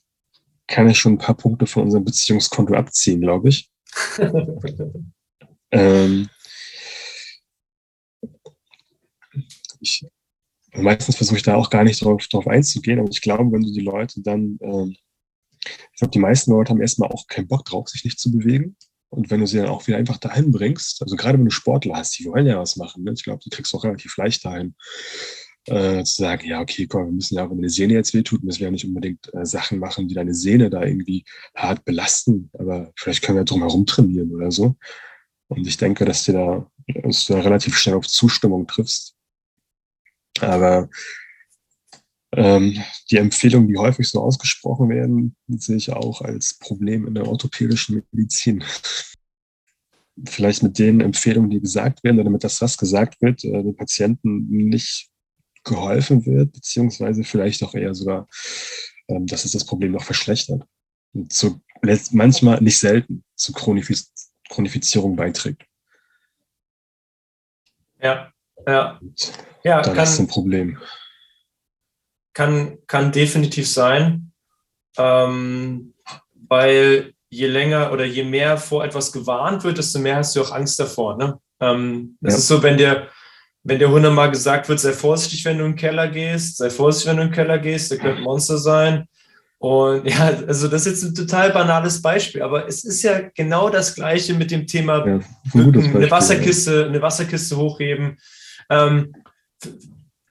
kann 0.66 0.88
ich 0.88 0.98
schon 0.98 1.14
ein 1.14 1.18
paar 1.18 1.36
Punkte 1.36 1.66
von 1.66 1.84
unserem 1.84 2.04
Beziehungskonto 2.04 2.74
abziehen, 2.74 3.20
glaube 3.20 3.50
ich. 3.50 3.70
ähm, 5.70 6.28
ich, 9.78 10.04
meistens 10.74 11.16
versuche 11.16 11.36
ich 11.36 11.44
da 11.44 11.54
auch 11.54 11.70
gar 11.70 11.84
nicht 11.84 12.02
drauf, 12.02 12.26
drauf 12.26 12.48
einzugehen, 12.48 12.98
aber 12.98 13.10
ich 13.10 13.22
glaube, 13.22 13.52
wenn 13.52 13.62
du 13.62 13.72
die 13.72 13.80
Leute 13.80 14.20
dann, 14.22 14.58
ähm, 14.60 14.96
ich 15.64 15.98
glaube, 15.98 16.10
die 16.10 16.18
meisten 16.18 16.50
Leute 16.50 16.70
haben 16.70 16.80
erstmal 16.80 17.10
auch 17.10 17.28
keinen 17.28 17.46
Bock 17.46 17.64
drauf, 17.64 17.88
sich 17.88 18.04
nicht 18.04 18.18
zu 18.18 18.32
bewegen. 18.32 18.76
Und 19.08 19.30
wenn 19.30 19.40
du 19.40 19.46
sie 19.46 19.58
dann 19.58 19.68
auch 19.68 19.86
wieder 19.86 19.98
einfach 19.98 20.18
dahin 20.18 20.50
bringst, 20.50 21.00
also 21.02 21.16
gerade 21.16 21.38
wenn 21.38 21.44
du 21.44 21.50
Sportler 21.50 21.96
hast, 21.96 22.18
die 22.18 22.24
wollen 22.24 22.46
ja 22.46 22.58
was 22.58 22.76
machen, 22.76 23.04
ne? 23.04 23.12
ich 23.14 23.24
glaube, 23.24 23.40
du 23.42 23.50
kriegst 23.50 23.74
auch 23.74 23.84
relativ 23.84 24.16
leicht 24.16 24.44
dahin, 24.44 24.74
äh, 25.66 26.04
zu 26.04 26.22
sagen, 26.22 26.46
ja, 26.46 26.60
okay, 26.60 26.86
komm, 26.86 27.06
wir 27.06 27.12
müssen 27.12 27.34
ja, 27.36 27.48
wenn 27.48 27.56
deine 27.56 27.70
Sehne 27.70 27.94
jetzt 27.94 28.14
wehtut, 28.14 28.42
müssen 28.44 28.60
wir 28.60 28.66
ja 28.66 28.70
nicht 28.70 28.84
unbedingt 28.84 29.32
äh, 29.34 29.44
Sachen 29.44 29.78
machen, 29.78 30.08
die 30.08 30.14
deine 30.14 30.34
Sehne 30.34 30.70
da 30.70 30.82
irgendwie 30.82 31.24
hart 31.54 31.84
belasten, 31.84 32.50
aber 32.54 32.92
vielleicht 32.96 33.22
können 33.22 33.38
wir 33.38 33.44
drum 33.44 33.62
herum 33.62 33.86
trainieren 33.86 34.32
oder 34.32 34.50
so. 34.50 34.76
Und 35.48 35.66
ich 35.66 35.76
denke, 35.76 36.04
dass, 36.04 36.24
dir 36.24 36.32
da, 36.32 36.70
dass 37.02 37.26
du 37.26 37.34
da 37.34 37.40
relativ 37.40 37.76
schnell 37.76 37.96
auf 37.96 38.06
Zustimmung 38.06 38.66
triffst. 38.66 39.14
Aber 40.40 40.88
ähm, 42.36 42.82
die 43.10 43.16
Empfehlungen, 43.16 43.68
die 43.68 43.76
häufig 43.76 44.08
so 44.08 44.20
ausgesprochen 44.20 44.88
werden, 44.88 45.36
sehe 45.48 45.76
ich 45.76 45.92
auch 45.92 46.20
als 46.20 46.58
Problem 46.58 47.06
in 47.06 47.14
der 47.14 47.26
orthopädischen 47.26 48.02
Medizin. 48.12 48.64
Vielleicht 50.24 50.62
mit 50.62 50.78
den 50.78 51.00
Empfehlungen, 51.00 51.50
die 51.50 51.60
gesagt 51.60 52.02
werden, 52.04 52.16
oder 52.16 52.24
damit 52.24 52.44
das, 52.44 52.60
was 52.60 52.76
gesagt 52.76 53.20
wird, 53.20 53.44
äh, 53.44 53.62
den 53.62 53.76
Patienten 53.76 54.46
nicht 54.48 55.08
geholfen 55.64 56.24
wird, 56.24 56.52
beziehungsweise 56.52 57.24
vielleicht 57.24 57.62
auch 57.62 57.74
eher 57.74 57.94
sogar, 57.94 58.28
ähm, 59.08 59.26
dass 59.26 59.44
es 59.44 59.52
das 59.52 59.66
Problem 59.66 59.92
noch 59.92 60.04
verschlechtert. 60.04 60.62
Und 61.12 61.32
zu, 61.32 61.60
manchmal, 62.12 62.60
nicht 62.60 62.78
selten, 62.78 63.24
zu 63.34 63.52
Chronifizierung 63.52 64.14
Chronifizierung 64.48 65.16
beiträgt. 65.16 65.64
Ja, 68.00 68.32
ja. 68.66 69.00
ja 69.64 69.82
dann 69.82 69.94
kann, 69.94 70.04
ist 70.04 70.18
ein 70.18 70.28
Problem. 70.28 70.78
Kann, 72.36 72.76
kann 72.86 73.12
definitiv 73.12 73.66
sein, 73.66 74.30
ähm, 74.98 75.94
weil 76.34 77.14
je 77.30 77.46
länger 77.46 77.92
oder 77.92 78.04
je 78.04 78.24
mehr 78.24 78.58
vor 78.58 78.84
etwas 78.84 79.10
gewarnt 79.10 79.64
wird, 79.64 79.78
desto 79.78 79.98
mehr 80.00 80.16
hast 80.16 80.36
du 80.36 80.42
auch 80.42 80.52
Angst 80.52 80.78
davor. 80.78 81.16
Ne? 81.16 81.38
Ähm, 81.60 82.18
das 82.20 82.34
ja. 82.34 82.38
ist 82.38 82.48
so, 82.48 82.62
wenn 82.62 82.76
dir, 82.76 83.08
wenn 83.62 83.78
dir 83.78 83.90
hundertmal 83.90 84.30
gesagt 84.30 84.68
wird, 84.68 84.80
sei 84.80 84.92
vorsichtig, 84.92 85.46
wenn 85.46 85.56
du 85.56 85.64
in 85.64 85.72
den 85.72 85.78
Keller 85.78 86.08
gehst, 86.08 86.58
sei 86.58 86.68
vorsichtig, 86.68 87.10
wenn 87.10 87.16
du 87.16 87.22
in 87.22 87.28
den 87.30 87.34
Keller 87.34 87.58
gehst, 87.58 87.90
da 87.90 87.96
könnte 87.96 88.18
ein 88.18 88.24
Monster 88.24 88.58
sein. 88.58 89.06
Und 89.58 90.06
ja, 90.06 90.26
also 90.46 90.68
das 90.68 90.86
ist 90.86 91.02
jetzt 91.02 91.04
ein 91.04 91.14
total 91.14 91.52
banales 91.52 92.02
Beispiel, 92.02 92.42
aber 92.42 92.68
es 92.68 92.84
ist 92.84 93.02
ja 93.02 93.22
genau 93.34 93.70
das 93.70 93.94
Gleiche 93.94 94.34
mit 94.34 94.50
dem 94.50 94.66
Thema 94.66 94.98
ja, 95.06 95.14
ein 95.54 95.72
Beispiel, 95.72 95.96
eine 95.96 96.10
Wasserkiste, 96.10 96.80
ja. 96.82 96.86
eine 96.86 97.00
Wasserkiste 97.00 97.56
hochheben. 97.56 98.18
Ähm, 98.68 99.14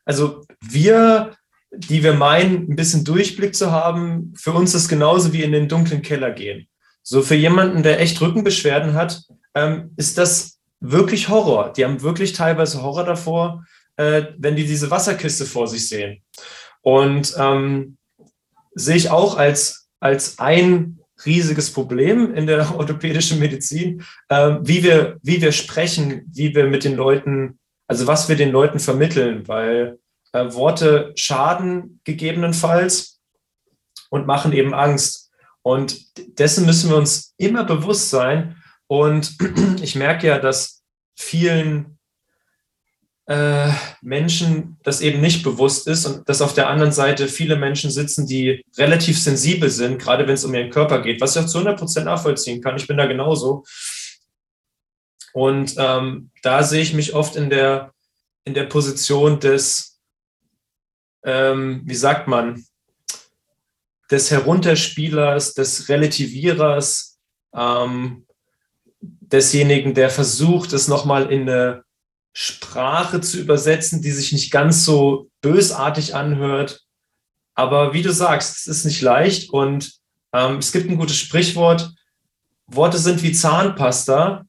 also 0.05 0.45
wir, 0.61 1.31
die 1.77 2.03
wir 2.03 2.13
meinen, 2.13 2.69
ein 2.69 2.75
bisschen 2.75 3.03
Durchblick 3.03 3.55
zu 3.55 3.71
haben, 3.71 4.33
für 4.35 4.51
uns 4.51 4.73
ist 4.73 4.87
genauso 4.87 5.33
wie 5.33 5.43
in 5.43 5.51
den 5.51 5.67
dunklen 5.67 6.01
Keller 6.01 6.31
gehen. 6.31 6.67
So 7.03 7.21
für 7.21 7.35
jemanden, 7.35 7.83
der 7.83 7.99
echt 7.99 8.19
Rückenbeschwerden 8.21 8.93
hat, 8.93 9.21
ähm, 9.53 9.91
ist 9.97 10.17
das 10.17 10.59
wirklich 10.79 11.29
Horror. 11.29 11.73
Die 11.73 11.85
haben 11.85 12.01
wirklich 12.01 12.33
teilweise 12.33 12.81
Horror 12.81 13.03
davor, 13.03 13.63
äh, 13.97 14.23
wenn 14.37 14.55
die 14.55 14.65
diese 14.65 14.91
Wasserkiste 14.91 15.45
vor 15.45 15.67
sich 15.67 15.87
sehen. 15.87 16.21
Und 16.81 17.33
ähm, 17.37 17.97
sehe 18.73 18.95
ich 18.95 19.09
auch 19.09 19.37
als, 19.37 19.89
als 19.99 20.39
ein 20.39 20.99
riesiges 21.25 21.71
Problem 21.71 22.33
in 22.33 22.47
der 22.47 22.75
orthopädischen 22.77 23.39
Medizin, 23.39 24.03
äh, 24.29 24.55
wie, 24.61 24.83
wir, 24.83 25.17
wie 25.21 25.41
wir 25.41 25.51
sprechen, 25.51 26.29
wie 26.33 26.53
wir 26.53 26.65
mit 26.65 26.83
den 26.83 26.95
Leuten, 26.95 27.59
also 27.87 28.07
was 28.07 28.29
wir 28.29 28.35
den 28.35 28.51
Leuten 28.51 28.79
vermitteln, 28.79 29.47
weil 29.47 29.99
äh, 30.35 30.53
Worte 30.53 31.13
schaden 31.15 32.01
gegebenenfalls 32.03 33.21
und 34.09 34.27
machen 34.27 34.51
eben 34.51 34.73
Angst. 34.73 35.31
Und 35.61 36.17
dessen 36.37 36.65
müssen 36.65 36.89
wir 36.89 36.97
uns 36.97 37.33
immer 37.37 37.63
bewusst 37.63 38.09
sein. 38.09 38.61
Und 38.87 39.37
ich 39.81 39.95
merke 39.95 40.27
ja, 40.27 40.37
dass 40.37 40.83
vielen 41.15 41.97
äh, 43.27 43.71
Menschen 44.01 44.77
das 44.83 44.99
eben 44.99 45.21
nicht 45.21 45.41
bewusst 45.41 45.87
ist 45.87 46.05
und 46.05 46.27
dass 46.27 46.41
auf 46.41 46.53
der 46.53 46.67
anderen 46.67 46.91
Seite 46.91 47.29
viele 47.29 47.55
Menschen 47.55 47.89
sitzen, 47.89 48.27
die 48.27 48.63
relativ 48.77 49.17
sensibel 49.17 49.69
sind, 49.69 49.99
gerade 49.99 50.27
wenn 50.27 50.35
es 50.35 50.43
um 50.43 50.53
ihren 50.53 50.69
Körper 50.69 51.01
geht, 51.01 51.21
was 51.21 51.35
ich 51.35 51.41
auch 51.41 51.47
zu 51.47 51.59
100 51.59 51.79
Prozent 51.79 52.05
nachvollziehen 52.07 52.61
kann. 52.61 52.75
Ich 52.75 52.87
bin 52.87 52.97
da 52.97 53.05
genauso. 53.05 53.63
Und 55.31 55.75
ähm, 55.77 56.29
da 56.43 56.61
sehe 56.61 56.81
ich 56.81 56.93
mich 56.93 57.15
oft 57.15 57.37
in 57.37 57.49
der, 57.49 57.93
in 58.43 58.53
der 58.53 58.65
Position 58.65 59.39
des, 59.39 59.94
ähm, 61.25 61.81
wie 61.83 61.95
sagt 61.95 62.27
man, 62.27 62.63
des 64.09 64.31
Herunterspielers, 64.31 65.55
des 65.55 65.89
Relativierers, 65.89 67.17
ähm, 67.53 68.25
desjenigen, 69.01 69.93
der 69.93 70.09
versucht, 70.09 70.71
es 70.73 70.87
nochmal 70.87 71.31
in 71.31 71.49
eine 71.49 71.83
Sprache 72.31 73.21
zu 73.21 73.39
übersetzen, 73.39 74.01
die 74.01 74.11
sich 74.11 74.31
nicht 74.31 74.51
ganz 74.51 74.85
so 74.85 75.29
bösartig 75.41 76.15
anhört. 76.15 76.81
Aber 77.55 77.93
wie 77.93 78.03
du 78.03 78.11
sagst, 78.11 78.57
es 78.59 78.67
ist 78.67 78.85
nicht 78.85 79.01
leicht 79.01 79.49
und 79.49 79.93
ähm, 80.33 80.57
es 80.57 80.71
gibt 80.71 80.89
ein 80.89 80.97
gutes 80.97 81.17
Sprichwort, 81.17 81.93
Worte 82.67 82.97
sind 82.97 83.23
wie 83.23 83.31
Zahnpasta. 83.31 84.45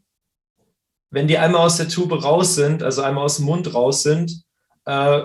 Wenn 1.11 1.29
die 1.29 1.39
einmal 1.39 1.63
aus 1.63 1.77
der 1.77 1.89
Tube 1.89 2.23
raus 2.23 2.55
sind, 2.55 2.83
also 2.83 3.03
einmal 3.03 3.25
aus 3.25 3.37
dem 3.37 3.47
Mund 3.47 3.73
raus 3.73 4.03
sind, 4.03 4.43
äh, 4.85 5.23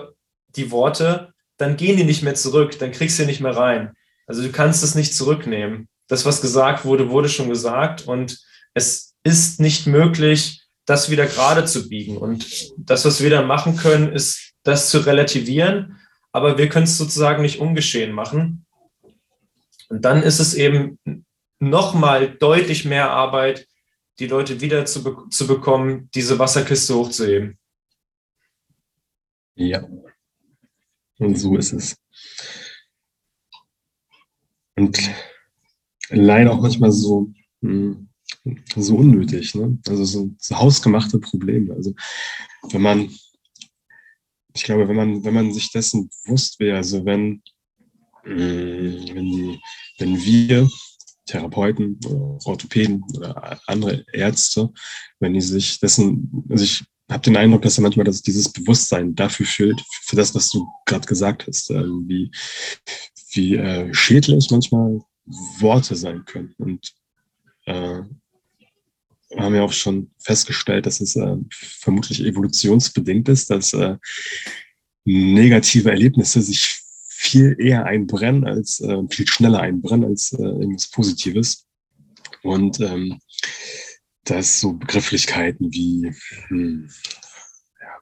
die 0.56 0.70
Worte, 0.70 1.31
dann 1.62 1.76
gehen 1.76 1.96
die 1.96 2.04
nicht 2.04 2.22
mehr 2.22 2.34
zurück, 2.34 2.78
dann 2.78 2.92
kriegst 2.92 3.18
du 3.18 3.24
nicht 3.24 3.40
mehr 3.40 3.56
rein. 3.56 3.92
Also 4.26 4.42
du 4.42 4.50
kannst 4.50 4.82
es 4.82 4.94
nicht 4.94 5.14
zurücknehmen. 5.14 5.88
Das, 6.08 6.26
was 6.26 6.40
gesagt 6.40 6.84
wurde, 6.84 7.10
wurde 7.10 7.28
schon 7.28 7.48
gesagt 7.48 8.06
und 8.06 8.38
es 8.74 9.14
ist 9.24 9.60
nicht 9.60 9.86
möglich, 9.86 10.62
das 10.84 11.10
wieder 11.10 11.26
gerade 11.26 11.64
zu 11.64 11.88
biegen. 11.88 12.16
Und 12.18 12.72
das, 12.76 13.04
was 13.04 13.22
wir 13.22 13.30
dann 13.30 13.46
machen 13.46 13.76
können, 13.76 14.12
ist, 14.12 14.52
das 14.64 14.90
zu 14.90 14.98
relativieren, 14.98 15.98
aber 16.32 16.58
wir 16.58 16.68
können 16.68 16.84
es 16.84 16.98
sozusagen 16.98 17.42
nicht 17.42 17.60
ungeschehen 17.60 18.12
machen. 18.12 18.64
Und 19.88 20.04
dann 20.04 20.22
ist 20.22 20.38
es 20.38 20.54
eben 20.54 20.98
nochmal 21.58 22.30
deutlich 22.30 22.84
mehr 22.84 23.10
Arbeit, 23.10 23.66
die 24.18 24.26
Leute 24.26 24.60
wieder 24.60 24.84
zu, 24.84 25.02
be 25.02 25.16
zu 25.30 25.46
bekommen, 25.46 26.10
diese 26.14 26.38
Wasserkiste 26.38 26.94
hochzuheben. 26.94 27.58
Ja, 29.54 29.86
und 31.22 31.36
so 31.38 31.56
ist 31.56 31.72
es. 31.72 31.96
Und 34.76 34.98
leider 36.08 36.52
auch 36.52 36.60
manchmal 36.60 36.92
so, 36.92 37.32
hm, 37.60 38.08
so 38.76 38.96
unnötig, 38.96 39.54
ne? 39.54 39.78
Also 39.88 40.04
so, 40.04 40.34
so 40.38 40.58
hausgemachte 40.58 41.18
Probleme. 41.18 41.74
Also 41.74 41.94
wenn 42.70 42.82
man, 42.82 43.10
ich 44.54 44.64
glaube, 44.64 44.88
wenn 44.88 44.96
man, 44.96 45.24
wenn 45.24 45.34
man 45.34 45.52
sich 45.52 45.70
dessen 45.70 46.10
bewusst 46.24 46.58
wäre, 46.58 46.78
also 46.78 47.04
wenn, 47.04 47.42
mm, 48.24 49.14
wenn, 49.14 49.26
die, 49.26 49.60
wenn 49.98 50.16
wir 50.24 50.68
Therapeuten 51.24 52.00
Orthopäden 52.44 53.04
oder 53.16 53.60
andere 53.68 54.04
Ärzte, 54.12 54.70
wenn 55.20 55.34
die 55.34 55.40
sich 55.40 55.78
dessen, 55.78 56.44
also 56.48 56.64
ich 56.64 56.84
habe 57.10 57.22
den 57.22 57.36
Eindruck, 57.36 57.62
dass 57.62 57.78
er 57.78 57.82
manchmal 57.82 58.04
dass 58.04 58.22
dieses 58.22 58.50
Bewusstsein 58.50 59.14
dafür 59.14 59.46
fehlt, 59.46 59.82
für 60.02 60.16
das, 60.16 60.34
was 60.34 60.50
du 60.50 60.66
gerade 60.86 61.06
gesagt 61.06 61.46
hast, 61.46 61.70
äh, 61.70 61.84
wie, 61.84 62.30
wie 63.32 63.56
äh, 63.56 63.92
schädlich 63.92 64.50
manchmal 64.50 65.00
Worte 65.58 65.94
sein 65.94 66.24
können. 66.24 66.54
Und 66.58 66.92
äh, 67.66 68.02
haben 69.38 69.54
ja 69.54 69.62
auch 69.62 69.72
schon 69.72 70.10
festgestellt, 70.18 70.86
dass 70.86 71.00
es 71.00 71.16
äh, 71.16 71.36
vermutlich 71.50 72.24
evolutionsbedingt 72.24 73.28
ist, 73.28 73.50
dass 73.50 73.72
äh, 73.72 73.96
negative 75.04 75.90
Erlebnisse 75.90 76.42
sich 76.42 76.82
viel 77.08 77.56
eher 77.58 77.86
einbrennen, 77.86 78.46
als 78.46 78.80
äh, 78.80 78.98
viel 79.10 79.26
schneller 79.26 79.60
einbrennen 79.60 80.04
als 80.04 80.32
äh, 80.32 80.42
irgendwas 80.42 80.90
Positives. 80.90 81.66
Und 82.42 82.80
ähm, 82.80 83.20
dass 84.32 84.60
so 84.60 84.72
Begrifflichkeiten 84.72 85.72
wie 85.72 86.10
hm, 86.48 86.90
ja, 87.80 88.00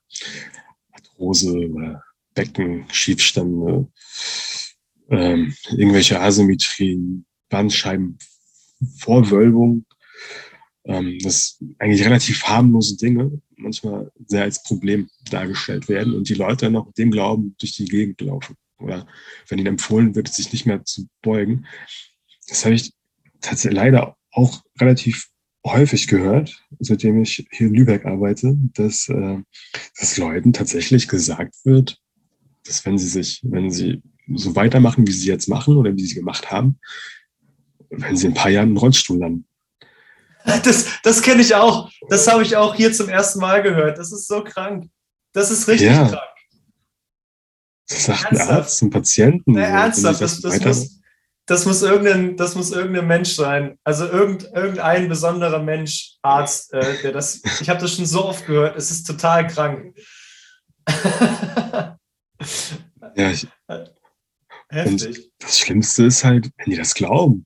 Arthrose 0.93 1.69
oder 1.69 2.03
Beckenschiefstände, 2.35 3.87
ähm, 5.11 5.55
irgendwelche 5.77 6.21
Asymmetrien, 6.21 7.27
Bandscheibenvorwölbung 7.49 9.85
ähm, 10.85 11.19
dass 11.23 11.59
eigentlich 11.79 12.05
relativ 12.05 12.45
harmlose 12.45 12.97
Dinge 12.97 13.41
manchmal 13.57 14.11
sehr 14.27 14.43
als 14.43 14.63
Problem 14.63 15.09
dargestellt 15.31 15.89
werden 15.89 16.15
und 16.15 16.29
die 16.29 16.35
Leute 16.35 16.67
dann 16.67 16.77
auch 16.77 16.93
dem 16.95 17.11
Glauben 17.11 17.55
durch 17.59 17.77
die 17.77 17.85
Gegend 17.85 18.21
laufen. 18.21 18.57
Oder 18.79 19.07
wenn 19.49 19.59
ihnen 19.59 19.67
empfohlen 19.67 20.15
wird, 20.15 20.29
sich 20.29 20.53
nicht 20.53 20.65
mehr 20.65 20.85
zu 20.85 21.07
beugen. 21.23 21.67
Das 22.49 22.65
habe 22.65 22.75
ich 22.75 22.93
tatsächlich 23.41 23.77
leider 23.77 24.17
auch 24.31 24.63
relativ 24.81 25.29
häufig 25.65 26.09
gehört, 26.09 26.63
seitdem 26.79 27.23
ich 27.23 27.47
hier 27.51 27.67
in 27.69 27.75
Lübeck 27.75 28.07
arbeite, 28.07 28.57
dass, 28.75 29.09
äh, 29.09 29.39
dass 29.99 30.17
Leuten 30.17 30.53
tatsächlich 30.53 31.09
gesagt 31.09 31.55
wird, 31.65 31.99
dass 32.65 32.85
wenn 32.87 32.99
sie 32.99 33.09
sich, 33.09 33.41
wenn 33.45 33.71
sie 33.71 34.03
so 34.35 34.55
weitermachen, 34.57 35.07
wie 35.07 35.13
sie 35.13 35.29
jetzt 35.29 35.49
machen 35.49 35.77
oder 35.77 35.95
wie 35.95 36.05
sie 36.05 36.15
gemacht 36.15 36.51
haben, 36.51 36.79
wenn 37.91 38.17
sie 38.17 38.27
in 38.27 38.33
ein 38.33 38.37
paar 38.37 38.51
Jahren 38.51 38.69
einen 38.69 38.77
Rollstuhl 38.77 39.19
landen. 39.19 39.47
Das, 40.45 40.87
das 41.03 41.21
kenne 41.21 41.43
ich 41.43 41.55
auch. 41.55 41.91
Das 42.09 42.27
habe 42.27 42.43
ich 42.43 42.57
auch 42.57 42.75
hier 42.75 42.93
zum 42.93 43.09
ersten 43.09 43.41
Mal 43.41 43.63
gehört. 43.63 43.99
Das 43.99 44.11
ist 44.11 44.27
so 44.27 44.43
krank. 44.43 44.89
Das 45.33 45.51
ist 45.51 45.69
richtig 45.69 45.89
ja. 45.89 46.09
krank. 46.09 46.23
Das 47.89 48.05
sagt 48.05 48.25
ernsthaft? 48.25 48.51
ein 48.51 48.57
Arzt 48.57 48.79
zum 48.79 48.91
Patienten. 48.91 49.53
Na, 49.53 49.63
ernsthaft, 49.63 50.21
das, 50.21 50.41
das, 50.41 50.61
muss, 50.61 51.00
das, 51.47 51.67
muss 51.67 51.83
irgendein, 51.83 52.37
das 52.37 52.55
muss 52.55 52.71
irgendein 52.71 53.07
Mensch 53.07 53.35
sein. 53.35 53.79
Also 53.85 54.07
irgend, 54.07 54.45
irgendein 54.55 55.09
besonderer 55.09 55.63
Mensch, 55.63 56.17
Arzt, 56.23 56.73
äh, 56.73 57.03
der 57.03 57.13
das. 57.13 57.43
Ich 57.61 57.69
habe 57.69 57.81
das 57.81 57.95
schon 57.95 58.07
so 58.07 58.25
oft 58.25 58.47
gehört. 58.47 58.77
Es 58.77 58.91
ist 58.91 59.05
total 59.05 59.47
krank. 59.47 59.97
ja, 63.17 63.31
ich, 63.31 63.47
Heftig. 64.71 65.31
das 65.39 65.59
Schlimmste 65.59 66.05
ist 66.05 66.25
halt, 66.25 66.51
wenn 66.57 66.71
die 66.71 66.77
das 66.77 66.95
glauben, 66.95 67.45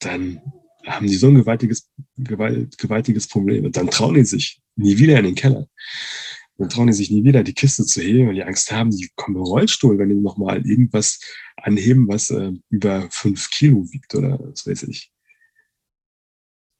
dann 0.00 0.42
haben 0.84 1.06
die 1.06 1.14
so 1.14 1.28
ein 1.28 1.34
gewaltiges, 1.34 1.90
gewalt, 2.16 2.76
gewaltiges 2.78 3.28
Problem. 3.28 3.64
Und 3.64 3.76
dann 3.76 3.90
trauen 3.90 4.14
die 4.14 4.24
sich 4.24 4.60
nie 4.76 4.98
wieder 4.98 5.18
in 5.18 5.26
den 5.26 5.34
Keller. 5.34 5.68
Dann 6.58 6.68
trauen 6.68 6.88
die 6.88 6.92
sich 6.92 7.10
nie 7.10 7.22
wieder, 7.22 7.44
die 7.44 7.54
Kiste 7.54 7.84
zu 7.84 8.00
heben, 8.00 8.26
weil 8.26 8.34
die 8.34 8.42
Angst 8.42 8.72
haben, 8.72 8.90
die 8.90 9.08
kommen 9.14 9.36
im 9.36 9.42
Rollstuhl, 9.42 9.96
wenn 9.98 10.08
die 10.08 10.16
nochmal 10.16 10.66
irgendwas 10.66 11.20
anheben, 11.56 12.08
was 12.08 12.30
äh, 12.30 12.52
über 12.68 13.08
fünf 13.10 13.48
Kilo 13.50 13.86
wiegt 13.92 14.14
oder 14.14 14.38
was 14.40 14.66
weiß 14.66 14.82
ich. 14.84 15.12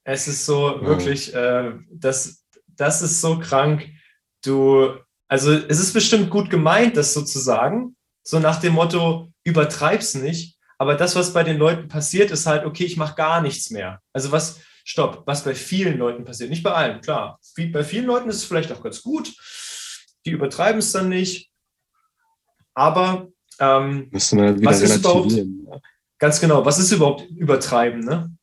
Es 0.05 0.27
ist 0.27 0.45
so 0.45 0.77
ja. 0.77 0.83
wirklich, 0.83 1.33
äh, 1.33 1.73
das, 1.91 2.45
das 2.67 3.03
ist 3.03 3.21
so 3.21 3.39
krank. 3.39 3.89
Du, 4.45 4.95
also 5.29 5.53
es 5.53 5.79
ist 5.79 5.93
bestimmt 5.93 6.29
gut 6.31 6.51
gemeint, 6.51 6.97
das 6.97 7.15
so 7.15 7.23
zu 7.23 7.39
sagen, 7.39 7.97
so 8.25 8.41
nach 8.41 8.61
dem 8.61 8.75
Motto, 8.75 9.33
übertreib's 9.45 10.15
nicht. 10.15 10.59
Aber 10.77 10.95
das, 10.95 11.15
was 11.15 11.33
bei 11.33 11.45
den 11.45 11.57
Leuten 11.57 11.89
passiert, 11.89 12.31
ist 12.31 12.47
halt, 12.47 12.65
okay, 12.65 12.85
ich 12.85 12.97
mache 12.97 13.15
gar 13.15 13.43
nichts 13.43 13.71
mehr. 13.71 14.01
Also 14.13 14.33
was, 14.33 14.61
stopp, 14.85 15.23
was 15.27 15.45
bei 15.45 15.55
vielen 15.55 15.99
Leuten 15.99 16.25
passiert, 16.25 16.51
nicht 16.51 16.63
bei 16.63 16.73
allen, 16.73 17.01
klar. 17.01 17.39
Bei 17.73 17.85
vielen 17.85 18.07
Leuten 18.07 18.29
ist 18.31 18.37
es 18.37 18.45
vielleicht 18.45 18.73
auch 18.73 18.83
ganz 18.83 19.03
gut. 19.03 19.35
Die 20.29 20.35
übertreiben 20.35 20.79
es 20.81 20.93
dann 20.93 21.09
nicht. 21.09 21.51
Aber 22.75 23.29
ähm, 23.59 24.09
was 24.11 24.83
ist 24.83 24.99
überhaupt, 24.99 25.33
ganz 26.19 26.39
genau, 26.39 26.65
was 26.67 26.79
ist 26.79 26.93
überhaupt 26.93 27.27
übertreiben? 27.31 28.01
Ne? 28.01 28.37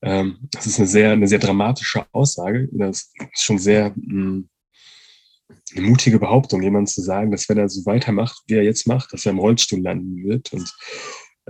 Ähm, 0.00 0.38
das 0.52 0.66
ist 0.66 0.78
eine 0.78 0.88
sehr, 0.88 1.12
eine 1.12 1.28
sehr 1.28 1.38
dramatische 1.38 2.06
Aussage. 2.12 2.68
Das 2.72 3.12
ist 3.32 3.42
schon 3.42 3.58
sehr 3.58 3.90
mh, 3.90 3.94
hm, 3.96 4.48
eine 5.76 5.86
mutige 5.86 6.18
Behauptung, 6.18 6.62
jemand 6.62 6.88
zu 6.88 7.02
sagen, 7.02 7.30
dass 7.30 7.46
wenn 7.50 7.58
er 7.58 7.68
so 7.68 7.84
weitermacht, 7.84 8.42
wie 8.46 8.54
er 8.54 8.62
jetzt 8.62 8.86
macht, 8.86 9.12
dass 9.12 9.26
er 9.26 9.32
im 9.32 9.38
Rollstuhl 9.38 9.82
landen 9.82 10.24
wird. 10.24 10.54
Und 10.54 10.72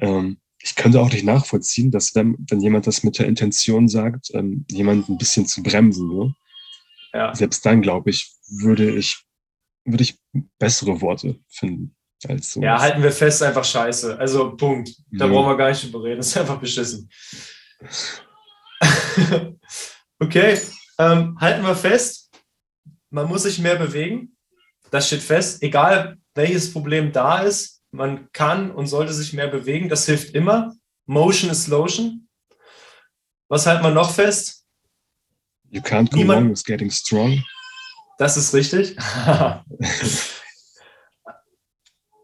ähm, 0.01 0.39
ich 0.61 0.75
könnte 0.75 1.01
auch 1.01 1.13
nicht 1.13 1.25
nachvollziehen, 1.25 1.93
dass 1.93 2.17
wenn, 2.17 2.37
wenn 2.51 2.61
jemand 2.61 2.89
das 2.89 3.05
mit 3.05 3.19
der 3.21 3.27
Intention 3.27 3.87
sagt, 3.87 4.31
ähm, 4.35 4.65
jemand 4.69 5.09
ein 5.09 5.19
bisschen 5.19 5.47
zu 5.47 5.63
bremsen. 5.63 6.09
Ne? 6.09 6.35
Ja. 7.15 7.35
Selbst 7.35 7.65
dann, 7.65 7.83
glaube 7.83 8.11
ich, 8.11 8.35
würde 8.49 8.91
ich, 8.91 9.26
würde 9.87 10.03
ich 10.03 10.19
bessere 10.59 11.01
Worte 11.01 11.39
finden. 11.49 11.97
Als 12.27 12.53
sowas. 12.53 12.65
Ja, 12.65 12.81
halten 12.81 13.03
wir 13.03 13.13
fest, 13.13 13.43
einfach 13.43 13.65
scheiße. 13.65 14.19
Also 14.19 14.57
Punkt. 14.57 14.91
Da 15.13 15.27
ja. 15.27 15.33
brauchen 15.33 15.51
wir 15.51 15.57
gar 15.57 15.69
nicht 15.69 15.85
drüber 15.85 16.03
reden. 16.03 16.17
Das 16.19 16.29
ist 16.29 16.37
einfach 16.39 16.59
beschissen. 16.59 17.11
okay, 20.19 20.59
ähm, 20.99 21.39
halten 21.39 21.63
wir 21.63 21.77
fest, 21.77 22.31
man 23.11 23.29
muss 23.29 23.43
sich 23.43 23.59
mehr 23.59 23.77
bewegen. 23.77 24.37
Das 24.91 25.07
steht 25.09 25.23
fest, 25.23 25.63
egal 25.63 26.17
welches 26.35 26.73
Problem 26.73 27.13
da 27.13 27.41
ist, 27.41 27.83
man 27.91 28.31
kann 28.33 28.71
und 28.71 28.87
sollte 28.87 29.13
sich 29.13 29.33
mehr 29.33 29.49
bewegen. 29.49 29.89
Das 29.89 30.07
hilft 30.07 30.35
immer. 30.35 30.75
Motion 31.07 31.51
is 31.51 31.67
lotion. 31.67 32.29
Was 33.49 33.67
halten 33.67 33.85
wir 33.85 33.91
noch 33.91 34.13
fest? 34.13 34.65
You 35.71 35.81
can't 35.81 36.11
go 36.11 36.17
Niemand, 36.17 36.43
wrong 36.43 36.51
with 36.51 36.65
getting 36.65 36.91
strong. 36.91 37.43
Das 38.19 38.37
ist 38.37 38.55
richtig. 38.55 38.97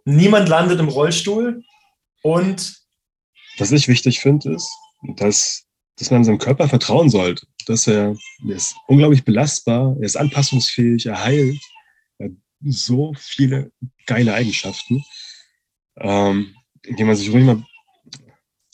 Niemand 0.04 0.48
landet 0.48 0.80
im 0.80 0.88
Rollstuhl 0.88 1.62
und 2.22 2.76
was 3.58 3.70
ich 3.72 3.88
wichtig 3.88 4.20
finde, 4.20 4.54
ist, 4.54 4.70
dass 5.16 5.66
dass 5.96 6.10
man 6.10 6.24
seinem 6.24 6.38
Körper 6.38 6.68
vertrauen 6.68 7.10
sollte, 7.10 7.46
dass 7.66 7.86
er, 7.86 8.16
er 8.48 8.56
ist 8.56 8.74
unglaublich 8.86 9.24
belastbar, 9.24 9.96
er 9.98 10.04
ist 10.04 10.16
anpassungsfähig, 10.16 11.06
er 11.06 11.22
heilt, 11.22 11.60
er 12.18 12.26
hat 12.26 12.32
so 12.64 13.12
viele 13.16 13.70
geile 14.06 14.34
Eigenschaften, 14.34 15.04
ähm, 15.98 16.56
die 16.84 17.04
man 17.04 17.16
sich 17.16 17.30
ruhig 17.30 17.44
mal, 17.44 17.64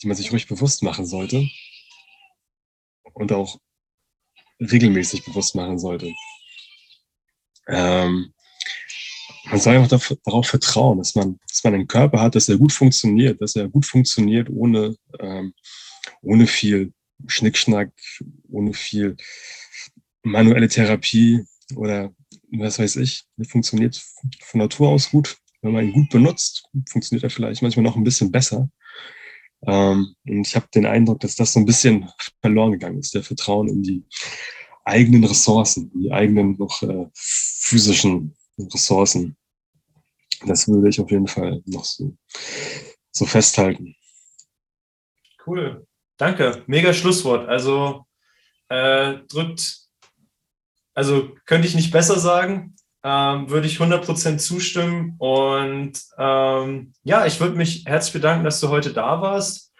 die 0.01 0.07
man 0.07 0.15
sich 0.15 0.31
ruhig 0.31 0.47
bewusst 0.47 0.81
machen 0.81 1.05
sollte 1.05 1.47
und 3.13 3.31
auch 3.31 3.59
regelmäßig 4.59 5.25
bewusst 5.25 5.55
machen 5.55 5.77
sollte. 5.77 6.11
Ähm, 7.69 8.33
man 9.45 9.59
soll 9.59 9.77
einfach 9.77 10.15
darauf 10.23 10.47
vertrauen, 10.47 10.99
dass 10.99 11.15
man, 11.15 11.39
dass 11.47 11.63
man 11.63 11.73
einen 11.73 11.87
Körper 11.87 12.21
hat, 12.21 12.35
dass 12.35 12.49
er 12.49 12.57
gut 12.57 12.71
funktioniert, 12.71 13.41
dass 13.41 13.55
er 13.55 13.67
gut 13.67 13.85
funktioniert 13.85 14.49
ohne, 14.49 14.95
ähm, 15.19 15.53
ohne 16.21 16.45
viel 16.45 16.93
Schnickschnack, 17.27 17.91
ohne 18.49 18.73
viel 18.73 19.17
manuelle 20.23 20.67
Therapie 20.67 21.43
oder 21.75 22.13
was 22.51 22.79
weiß 22.79 22.97
ich. 22.97 23.25
Der 23.37 23.45
funktioniert 23.45 24.01
von 24.43 24.59
Natur 24.59 24.89
aus 24.89 25.09
gut. 25.09 25.37
Wenn 25.61 25.73
man 25.73 25.85
ihn 25.85 25.93
gut 25.93 26.09
benutzt, 26.09 26.63
funktioniert 26.89 27.23
er 27.23 27.29
vielleicht 27.29 27.61
manchmal 27.61 27.83
noch 27.83 27.95
ein 27.95 28.03
bisschen 28.03 28.31
besser. 28.31 28.69
Ähm, 29.67 30.15
und 30.25 30.47
ich 30.47 30.55
habe 30.55 30.67
den 30.73 30.85
Eindruck, 30.85 31.19
dass 31.19 31.35
das 31.35 31.53
so 31.53 31.59
ein 31.59 31.65
bisschen 31.65 32.09
verloren 32.41 32.71
gegangen 32.71 32.99
ist, 32.99 33.13
der 33.13 33.23
Vertrauen 33.23 33.67
in 33.67 33.83
die 33.83 34.03
eigenen 34.85 35.23
Ressourcen, 35.23 35.91
die 35.93 36.11
eigenen 36.11 36.57
noch 36.57 36.81
äh, 36.83 37.07
physischen 37.13 38.35
Ressourcen. 38.57 39.37
Das 40.45 40.67
würde 40.67 40.89
ich 40.89 40.99
auf 40.99 41.11
jeden 41.11 41.27
Fall 41.27 41.61
noch 41.65 41.83
so, 41.83 42.15
so 43.11 43.25
festhalten. 43.25 43.95
Cool. 45.45 45.85
Danke, 46.17 46.63
mega 46.67 46.93
Schlusswort. 46.93 47.47
Also 47.47 48.05
äh, 48.69 49.19
drückt, 49.29 49.79
also 50.93 51.35
könnte 51.45 51.67
ich 51.67 51.75
nicht 51.75 51.91
besser 51.91 52.19
sagen, 52.19 52.75
ähm, 53.03 53.49
würde 53.49 53.67
ich 53.67 53.79
100% 53.79 54.37
zustimmen. 54.37 55.15
Und 55.17 55.93
ähm, 56.17 56.93
ja, 57.03 57.25
ich 57.25 57.39
würde 57.39 57.55
mich 57.55 57.85
herzlich 57.85 58.13
bedanken, 58.13 58.43
dass 58.43 58.59
du 58.59 58.69
heute 58.69 58.93
da 58.93 59.21
warst. 59.21 59.73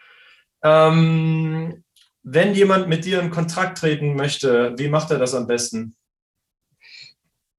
Ähm, 0.64 1.84
wenn 2.24 2.54
jemand 2.54 2.88
mit 2.90 3.06
dir 3.06 3.22
in 3.22 3.30
Kontakt 3.30 3.80
treten 3.80 4.16
möchte, 4.16 4.74
wie 4.78 4.88
macht 4.88 5.12
er 5.12 5.20
das 5.20 5.34
am 5.34 5.48
besten? 5.48 5.96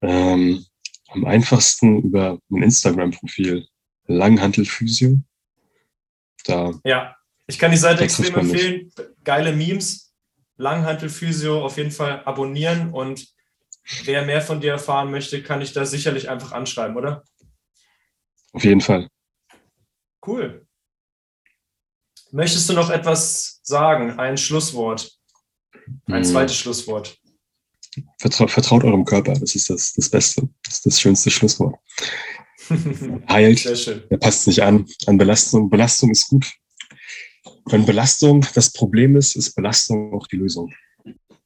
Ähm, 0.02 0.64
am 1.08 1.24
einfachsten 1.24 2.02
über 2.02 2.38
mein 2.48 2.64
Instagram-Profil 2.64 3.66
Langhantelphysio. 4.06 5.18
Da 6.44 6.72
ja. 6.84 7.16
Ich 7.46 7.58
kann 7.58 7.72
die 7.72 7.76
Seite 7.76 8.04
extrem 8.04 8.34
empfehlen. 8.36 8.92
Geile 9.24 9.52
Memes, 9.52 10.14
Langhantelphysio 10.56 11.64
auf 11.64 11.76
jeden 11.76 11.90
Fall 11.90 12.22
abonnieren 12.24 12.92
und 12.92 13.26
wer 14.04 14.24
mehr 14.24 14.40
von 14.40 14.60
dir 14.60 14.72
erfahren 14.72 15.10
möchte, 15.10 15.42
kann 15.42 15.60
ich 15.60 15.72
da 15.72 15.84
sicherlich 15.84 16.28
einfach 16.28 16.52
anschreiben, 16.52 16.96
oder? 16.96 17.24
Auf 18.52 18.64
jeden 18.64 18.80
Fall. 18.80 19.08
Cool. 20.24 20.66
Möchtest 22.30 22.68
du 22.68 22.74
noch 22.74 22.90
etwas 22.90 23.59
sagen? 23.70 24.18
Ein 24.18 24.36
Schlusswort. 24.36 25.10
Ein 26.06 26.16
hm. 26.16 26.24
zweites 26.24 26.56
Schlusswort. 26.56 27.16
Vertraut, 28.18 28.50
vertraut 28.50 28.84
eurem 28.84 29.04
Körper, 29.04 29.32
das 29.32 29.54
ist 29.54 29.70
das, 29.70 29.92
das 29.94 30.08
Beste. 30.08 30.48
Das 30.64 30.74
ist 30.74 30.86
das 30.86 31.00
schönste 31.00 31.30
Schlusswort. 31.30 31.76
Heilt. 33.28 33.64
Er 34.10 34.18
passt 34.18 34.44
sich 34.44 34.62
an, 34.62 34.86
an 35.06 35.18
Belastung. 35.18 35.70
Belastung 35.70 36.10
ist 36.10 36.28
gut. 36.28 36.46
Wenn 37.66 37.84
Belastung 37.84 38.46
das 38.54 38.72
Problem 38.72 39.16
ist, 39.16 39.34
ist 39.36 39.54
Belastung 39.54 40.12
auch 40.14 40.26
die 40.26 40.36
Lösung. 40.36 40.72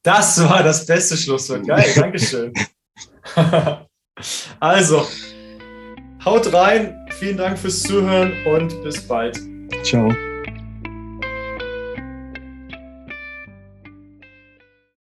Das 0.02 0.38
war 0.42 0.62
das 0.62 0.84
beste 0.84 1.16
Schlusswort. 1.16 1.66
Geil, 1.66 1.90
Dankeschön. 1.94 2.52
also, 4.60 5.06
haut 6.24 6.52
rein. 6.52 6.94
Vielen 7.18 7.38
Dank 7.38 7.58
fürs 7.58 7.82
Zuhören 7.82 8.34
und 8.46 8.82
bis 8.82 9.06
bald. 9.06 9.40
Ciao. 9.82 10.14